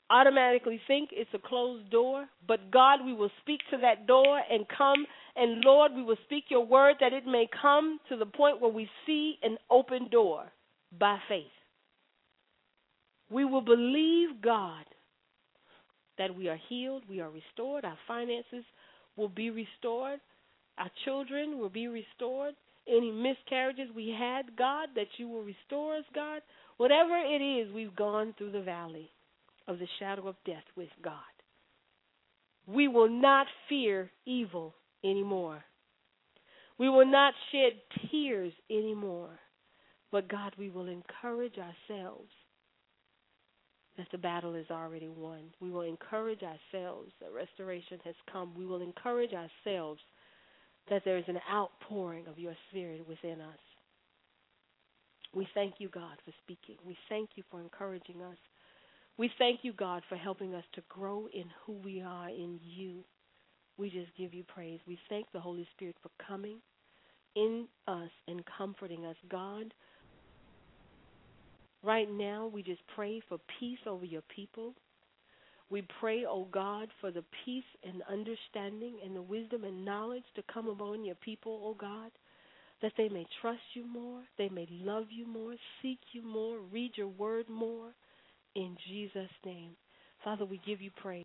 automatically 0.08 0.80
think 0.86 1.08
it's 1.10 1.34
a 1.34 1.48
closed 1.48 1.90
door, 1.90 2.26
but 2.46 2.70
God, 2.70 3.00
we 3.04 3.12
will 3.12 3.32
speak 3.40 3.58
to 3.72 3.78
that 3.78 4.06
door 4.06 4.40
and 4.48 4.66
come, 4.68 5.04
and 5.34 5.64
Lord, 5.64 5.94
we 5.96 6.04
will 6.04 6.18
speak 6.26 6.44
your 6.48 6.64
word 6.64 6.98
that 7.00 7.12
it 7.12 7.26
may 7.26 7.48
come 7.60 7.98
to 8.08 8.16
the 8.16 8.26
point 8.26 8.60
where 8.60 8.70
we 8.70 8.88
see 9.04 9.34
an 9.42 9.58
open 9.68 10.06
door 10.12 10.44
by 10.96 11.18
faith. 11.28 11.46
We 13.28 13.44
will 13.44 13.62
believe 13.62 14.40
God 14.44 14.84
that 16.18 16.36
we 16.36 16.46
are 16.46 16.58
healed, 16.68 17.02
we 17.10 17.20
are 17.20 17.30
restored, 17.30 17.84
our 17.84 17.98
finances 18.06 18.64
will 19.20 19.28
be 19.28 19.50
restored, 19.50 20.18
our 20.78 20.90
children 21.04 21.58
will 21.58 21.68
be 21.68 21.86
restored. 21.86 22.54
Any 22.88 23.12
miscarriages 23.12 23.94
we 23.94 24.16
had, 24.18 24.56
God, 24.56 24.88
that 24.96 25.06
you 25.18 25.28
will 25.28 25.42
restore 25.42 25.96
us, 25.98 26.04
God. 26.14 26.40
Whatever 26.78 27.16
it 27.16 27.42
is, 27.42 27.72
we've 27.72 27.94
gone 27.94 28.34
through 28.36 28.52
the 28.52 28.62
valley 28.62 29.10
of 29.68 29.78
the 29.78 29.86
shadow 29.98 30.26
of 30.26 30.36
death 30.46 30.64
with 30.76 30.88
God. 31.04 31.14
We 32.66 32.88
will 32.88 33.10
not 33.10 33.46
fear 33.68 34.10
evil 34.26 34.74
anymore. 35.04 35.62
We 36.78 36.88
will 36.88 37.06
not 37.06 37.34
shed 37.52 37.72
tears 38.10 38.52
anymore. 38.70 39.38
But 40.10 40.28
God, 40.28 40.54
we 40.58 40.70
will 40.70 40.88
encourage 40.88 41.56
ourselves 41.58 42.30
that 44.00 44.08
the 44.10 44.18
battle 44.18 44.54
is 44.54 44.66
already 44.70 45.08
won. 45.08 45.44
We 45.60 45.70
will 45.70 45.82
encourage 45.82 46.40
ourselves 46.42 47.12
that 47.20 47.32
restoration 47.32 47.98
has 48.04 48.14
come. 48.32 48.54
We 48.56 48.66
will 48.66 48.82
encourage 48.82 49.32
ourselves 49.32 50.00
that 50.88 51.02
there 51.04 51.18
is 51.18 51.24
an 51.28 51.38
outpouring 51.52 52.26
of 52.26 52.38
your 52.38 52.54
spirit 52.68 53.06
within 53.06 53.40
us. 53.40 53.58
We 55.34 55.46
thank 55.54 55.74
you, 55.78 55.88
God, 55.88 56.16
for 56.24 56.32
speaking. 56.42 56.76
We 56.84 56.96
thank 57.08 57.30
you 57.36 57.44
for 57.50 57.60
encouraging 57.60 58.22
us. 58.22 58.38
We 59.18 59.30
thank 59.38 59.60
you, 59.62 59.72
God, 59.72 60.02
for 60.08 60.16
helping 60.16 60.54
us 60.54 60.64
to 60.74 60.82
grow 60.88 61.28
in 61.32 61.44
who 61.64 61.74
we 61.74 62.00
are 62.00 62.30
in 62.30 62.58
you. 62.62 63.04
We 63.76 63.90
just 63.90 64.16
give 64.16 64.34
you 64.34 64.44
praise. 64.44 64.80
We 64.88 64.98
thank 65.08 65.26
the 65.32 65.40
Holy 65.40 65.68
Spirit 65.76 65.96
for 66.02 66.10
coming 66.26 66.58
in 67.36 67.68
us 67.86 68.10
and 68.26 68.42
comforting 68.58 69.04
us. 69.04 69.16
God, 69.30 69.72
Right 71.82 72.10
now, 72.10 72.46
we 72.46 72.62
just 72.62 72.82
pray 72.94 73.20
for 73.28 73.38
peace 73.58 73.78
over 73.86 74.04
your 74.04 74.22
people. 74.34 74.74
We 75.70 75.86
pray, 76.00 76.24
O 76.24 76.30
oh 76.30 76.48
God, 76.50 76.88
for 77.00 77.10
the 77.10 77.24
peace 77.44 77.64
and 77.84 78.02
understanding 78.10 78.96
and 79.04 79.14
the 79.14 79.22
wisdom 79.22 79.64
and 79.64 79.84
knowledge 79.84 80.24
to 80.34 80.42
come 80.52 80.68
upon 80.68 81.04
your 81.04 81.14
people, 81.16 81.60
O 81.64 81.68
oh 81.68 81.76
God, 81.78 82.10
that 82.82 82.92
they 82.96 83.08
may 83.08 83.26
trust 83.40 83.60
you 83.74 83.86
more, 83.86 84.22
they 84.36 84.48
may 84.48 84.66
love 84.70 85.06
you 85.10 85.26
more, 85.26 85.54
seek 85.80 86.00
you 86.12 86.22
more, 86.22 86.58
read 86.72 86.92
your 86.96 87.08
word 87.08 87.48
more. 87.48 87.92
In 88.56 88.76
Jesus' 88.88 89.30
name. 89.44 89.76
Father, 90.24 90.44
we 90.44 90.60
give 90.66 90.80
you 90.80 90.90
praise. 91.00 91.18